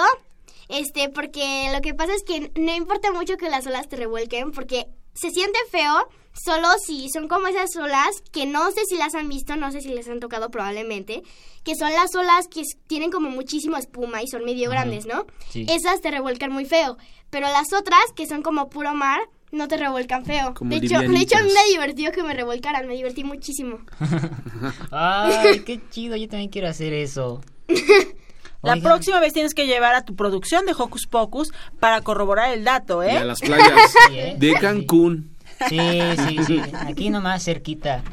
este, 0.68 1.10
porque 1.10 1.70
lo 1.74 1.82
que 1.82 1.94
pasa 1.94 2.14
es 2.14 2.24
que 2.24 2.52
no 2.60 2.76
importa 2.76 3.12
mucho 3.14 3.38
que 3.38 3.50
las 3.50 3.66
olas 3.68 3.88
te 3.88 3.96
revuelquen, 3.96 4.52
porque 4.52 4.88
se 5.14 5.32
siente 5.32 5.58
feo 5.72 6.10
solo 6.44 6.68
si 6.86 7.10
son 7.10 7.28
como 7.28 7.48
esas 7.48 7.76
olas 7.76 8.10
que 8.32 8.46
no 8.46 8.72
sé 8.72 8.82
si 8.90 8.98
las 8.98 9.16
han 9.16 9.30
visto, 9.30 9.56
no 9.56 9.72
sé 9.72 9.82
si 9.82 9.90
les 9.90 10.08
han 10.08 10.20
tocado 10.20 10.50
probablemente, 10.52 11.24
que 11.64 11.76
son 11.76 11.92
las 11.92 12.14
olas 12.16 12.48
que 12.48 12.64
tienen 12.88 13.12
como 13.12 13.30
muchísima 13.30 13.80
espuma 13.80 14.22
y 14.24 14.28
son 14.28 14.46
medio 14.46 14.70
Ajá. 14.72 14.82
grandes, 14.82 15.06
¿no? 15.06 15.26
Sí. 15.50 15.66
Esas 15.70 16.02
te 16.02 16.12
revuelcan 16.12 16.52
muy 16.52 16.66
feo, 16.66 16.98
pero 17.30 17.48
las 17.48 17.74
otras 17.74 18.00
que 18.16 18.26
son 18.28 18.42
como 18.42 18.70
puro 18.70 18.94
mar 18.94 19.20
no 19.52 19.68
te 19.68 19.78
revuelcan 19.78 20.26
feo. 20.26 20.54
Como 20.54 20.72
de 20.72 20.78
hecho, 20.78 21.00
de 21.00 21.20
hecho 21.20 21.38
a 21.38 21.42
mí 21.42 21.50
me 21.54 21.72
divertió 21.72 22.12
que 22.12 22.22
me 22.24 22.34
revolcaran, 22.34 22.86
me 22.88 22.96
divertí 22.96 23.24
muchísimo. 23.24 23.80
Ay, 24.92 25.60
qué 25.66 25.80
chido, 25.90 26.16
yo 26.16 26.28
también 26.28 26.50
quiero 26.50 26.68
hacer 26.68 26.94
eso. 26.94 27.42
La 28.64 28.74
Oigan. 28.74 28.82
próxima 28.82 29.20
vez 29.20 29.34
tienes 29.34 29.54
que 29.54 29.68
llevar 29.68 29.94
a 29.94 30.04
tu 30.04 30.16
producción 30.16 30.66
de 30.66 30.74
Hocus 30.78 31.06
Pocus 31.06 31.54
para 31.80 32.02
corroborar 32.02 32.52
el 32.52 32.64
dato, 32.64 33.04
¿eh? 33.04 33.14
Y 33.14 33.18
a 33.18 33.24
las 33.24 33.40
playas 33.40 33.70
Sí, 34.10 34.18
¿eh? 34.20 34.36
de 34.38 34.54
Cancún. 34.56 35.37
Sí, 35.70 35.80
sí, 36.28 36.38
sí. 36.46 36.62
Aquí 36.88 37.10
nomás 37.10 37.44
cerquita. 37.44 38.04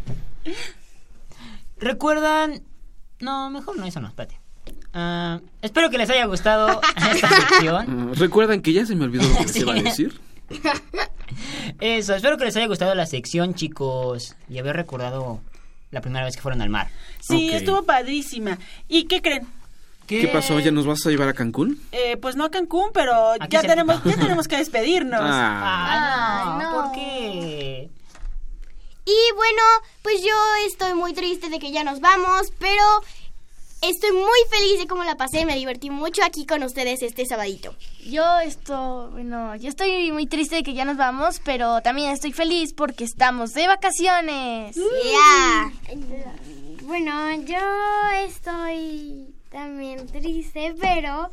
¿Recuerdan? 1.79 2.63
No, 3.21 3.51
mejor 3.51 3.77
no, 3.79 3.85
eso 3.85 4.01
no, 4.01 4.09
espérate. 4.09 4.41
Ah, 4.93 5.41
espero 5.61 5.91
que 5.91 5.99
les 5.99 6.09
haya 6.11 6.25
gustado 6.27 6.81
esta 7.13 7.29
sección. 7.29 8.15
¿Recuerdan 8.15 8.61
que 8.63 8.73
ya 8.73 8.87
se 8.87 8.95
me 8.95 9.05
olvidó 9.05 9.29
lo 9.29 9.37
que 9.37 9.43
les 9.43 9.53
Sí. 9.53 9.61
iba 9.61 9.73
a 9.73 9.77
decir? 9.77 10.21
Eso, 11.81 12.15
espero 12.15 12.37
que 12.39 12.45
les 12.45 12.57
haya 12.57 12.67
gustado 12.69 12.95
la 12.95 13.07
sección, 13.07 13.55
chicos. 13.55 14.37
Y 14.49 14.59
haber 14.59 14.77
recordado 14.77 15.41
la 15.91 16.01
primera 16.01 16.25
vez 16.25 16.37
que 16.37 16.43
fueron 16.43 16.63
al 16.63 16.71
mar. 16.71 16.89
Sí, 17.21 17.51
estuvo 17.53 17.83
padrísima. 17.85 18.59
¿Y 18.89 19.05
qué 19.05 19.21
creen? 19.21 19.47
¿Qué 20.07 20.29
pasó? 20.29 20.61
¿Ya 20.61 20.71
nos 20.71 20.87
vas 20.87 21.05
a 21.07 21.11
llevar 21.11 21.29
a 21.29 21.35
Cancún? 21.35 21.81
Eh, 21.93 22.17
pues 22.19 22.37
no 22.37 22.45
a 22.45 22.51
Cancún, 22.51 22.91
pero 22.93 23.33
Aquí 23.41 23.49
ya 23.51 23.63
tenemos, 23.63 24.03
ya 24.05 24.17
tenemos 24.21 24.49
que 24.49 24.57
despedirnos. 24.57 25.21
Ah. 25.23 26.59
Ay, 26.59 26.65
no, 26.65 26.83
¿por 26.83 26.93
qué? 26.93 27.91
Y 29.07 29.35
bueno, 29.37 29.63
pues 30.03 30.23
yo 30.23 30.35
estoy 30.67 30.95
muy 30.95 31.13
triste 31.13 31.51
de 31.51 31.59
que 31.59 31.73
ya 31.73 31.85
nos 31.85 32.01
vamos, 32.01 32.53
pero 32.59 32.83
estoy 33.83 34.13
muy 34.13 34.39
feliz 34.51 34.79
de 34.79 34.87
cómo 34.87 35.05
la 35.05 35.17
pasé, 35.17 35.45
me 35.45 35.57
divertí 35.57 35.91
mucho 35.91 36.23
aquí 36.25 36.47
con 36.47 36.63
ustedes 36.63 37.03
este 37.03 37.27
sabadito. 37.27 37.75
Yo 38.07 38.41
estoy, 38.41 39.11
bueno, 39.11 39.57
yo 39.57 39.69
estoy 39.69 40.11
muy 40.13 40.27
triste 40.27 40.57
de 40.57 40.63
que 40.63 40.73
ya 40.73 40.87
nos 40.87 40.97
vamos, 40.97 41.41
pero 41.45 41.83
también 41.83 42.11
estoy 42.11 42.33
feliz 42.33 42.73
porque 42.73 43.05
estamos 43.05 43.53
de 43.53 43.67
vacaciones. 43.67 44.77
Yeah. 44.77 45.73
Bueno, 46.83 47.33
yo 47.43 47.59
estoy 48.27 49.34
también 49.55 50.05
triste, 50.09 50.75
pero 50.81 51.31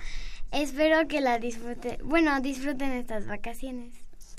espero 0.51 1.07
que 1.07 1.21
la 1.21 1.39
disfruten. 1.39 1.97
Bueno, 2.03 2.39
disfruten 2.39 2.91
estas 2.91 3.25
vacaciones. 3.25 3.95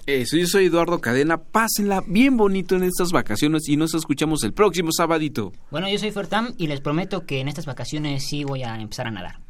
Eso, 0.06 0.36
yo 0.36 0.46
soy 0.46 0.66
Eduardo 0.66 1.00
Cadena. 1.00 1.42
Pásenla 1.42 2.02
bien 2.06 2.36
bonito 2.36 2.76
en 2.76 2.84
estas 2.84 3.10
vacaciones 3.10 3.68
y 3.68 3.76
nos 3.76 3.94
escuchamos 3.94 4.44
el 4.44 4.52
próximo 4.52 4.90
sabadito. 4.92 5.52
Bueno, 5.72 5.88
yo 5.88 5.98
soy 5.98 6.12
Fertam 6.12 6.54
y 6.58 6.68
les 6.68 6.80
prometo 6.80 7.26
que 7.26 7.40
en 7.40 7.48
estas 7.48 7.66
vacaciones 7.66 8.24
sí 8.24 8.44
voy 8.44 8.62
a 8.62 8.80
empezar 8.80 9.08
a 9.08 9.10
nadar. 9.10 9.40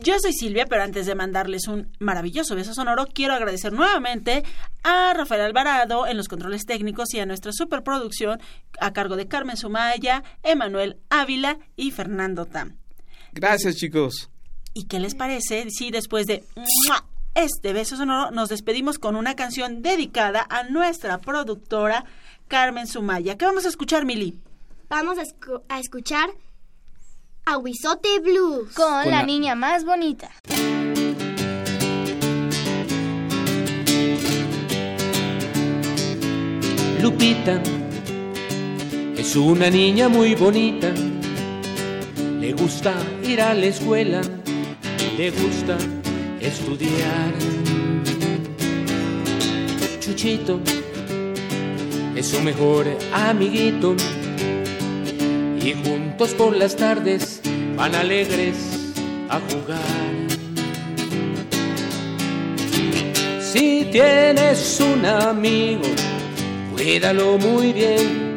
Yo 0.00 0.18
soy 0.18 0.32
Silvia, 0.32 0.66
pero 0.66 0.82
antes 0.82 1.06
de 1.06 1.14
mandarles 1.14 1.68
un 1.68 1.90
maravilloso 2.00 2.56
beso 2.56 2.74
sonoro, 2.74 3.06
quiero 3.06 3.34
agradecer 3.34 3.72
nuevamente 3.72 4.42
a 4.82 5.14
Rafael 5.14 5.42
Alvarado 5.42 6.06
en 6.08 6.16
los 6.16 6.28
controles 6.28 6.66
técnicos 6.66 7.14
y 7.14 7.20
a 7.20 7.26
nuestra 7.26 7.52
superproducción 7.52 8.40
a 8.80 8.92
cargo 8.92 9.14
de 9.14 9.28
Carmen 9.28 9.56
Sumaya, 9.56 10.24
Emanuel 10.42 10.98
Ávila 11.10 11.58
y 11.76 11.92
Fernando 11.92 12.44
Tam. 12.46 12.76
Gracias, 13.40 13.76
chicos. 13.76 14.30
¿Y 14.72 14.84
qué 14.86 14.98
les 14.98 15.14
parece 15.14 15.68
si 15.70 15.90
después 15.90 16.26
de 16.26 16.42
¡mua! 16.56 17.04
este 17.34 17.74
beso 17.74 17.96
sonoro 17.98 18.30
nos 18.30 18.48
despedimos 18.48 18.98
con 18.98 19.14
una 19.14 19.36
canción 19.36 19.82
dedicada 19.82 20.46
a 20.48 20.62
nuestra 20.64 21.18
productora 21.18 22.06
Carmen 22.48 22.86
Sumaya? 22.86 23.36
¿Qué 23.36 23.44
vamos 23.44 23.66
a 23.66 23.68
escuchar, 23.68 24.06
Mili? 24.06 24.40
Vamos 24.88 25.18
a, 25.18 25.22
escu- 25.22 25.62
a 25.68 25.78
escuchar 25.80 26.30
a 27.44 27.58
Huizote 27.58 28.20
Blues. 28.20 28.72
Con, 28.74 28.86
Con 29.02 29.10
la 29.10 29.18
la- 29.18 29.22
niña 29.24 29.54
más 29.54 29.84
bonita. 29.84 30.30
Lupita 37.02 37.62
es 39.16 39.36
una 39.36 39.70
niña 39.70 40.08
muy 40.08 40.34
bonita. 40.34 40.92
Le 42.46 42.52
gusta 42.52 42.94
ir 43.24 43.40
a 43.40 43.54
la 43.54 43.66
escuela, 43.66 44.20
le 45.18 45.30
gusta 45.32 45.76
estudiar. 46.40 47.34
Chuchito 49.98 50.60
es 52.14 52.24
su 52.24 52.40
mejor 52.42 52.86
amiguito 53.12 53.96
y 55.60 55.72
juntos 55.72 56.34
por 56.34 56.56
las 56.56 56.76
tardes 56.76 57.40
van 57.74 57.96
alegres 57.96 58.54
a 59.28 59.40
jugar. 59.40 60.12
Si 63.40 63.88
tienes 63.90 64.80
un 64.80 65.04
amigo, 65.04 65.88
cuídalo 66.76 67.38
muy 67.38 67.72
bien, 67.72 68.36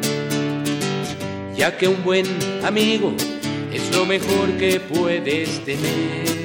ya 1.56 1.78
que 1.78 1.86
un 1.86 2.02
buen 2.02 2.26
amigo 2.64 3.14
es 3.90 3.96
lo 3.96 4.06
mejor 4.06 4.56
que 4.56 4.80
puedes 4.80 5.62
tener. 5.64 6.40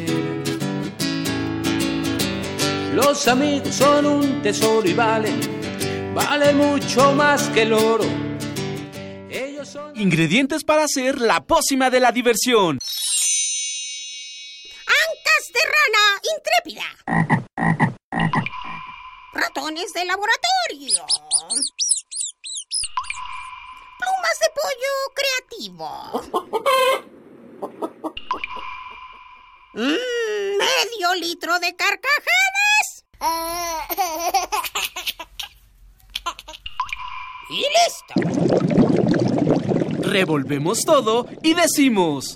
Los 2.94 3.28
amigos 3.28 3.76
son 3.76 4.06
un 4.06 4.42
tesoro 4.42 4.88
y 4.88 4.94
valen, 4.94 5.40
valen 6.14 6.58
mucho 6.58 7.12
más 7.14 7.50
que 7.50 7.64
el 7.64 7.74
oro. 7.74 8.06
Ingredientes 9.96 10.64
para 10.64 10.86
hacer 10.86 11.20
la 11.22 11.46
pócima 11.46 11.90
de 11.90 12.00
la 12.00 12.12
diversión. 12.12 12.78
Ancas 14.88 15.52
de 15.54 15.60
rana 15.76 16.22
intrépida. 16.36 16.86
Ratones 19.34 19.92
de 19.94 20.06
laboratorio. 20.06 21.06
Plumas 24.00 24.40
de 24.42 24.50
pollo 24.56 24.94
creativo. 25.16 25.90
Mm, 29.74 29.96
¡Medio 30.58 31.16
litro 31.20 31.60
de 31.60 31.76
carcajadas! 31.76 33.06
¡Y 37.50 37.66
listo! 37.76 38.14
Revolvemos 40.10 40.80
todo 40.86 41.28
y 41.44 41.54
decimos... 41.54 42.36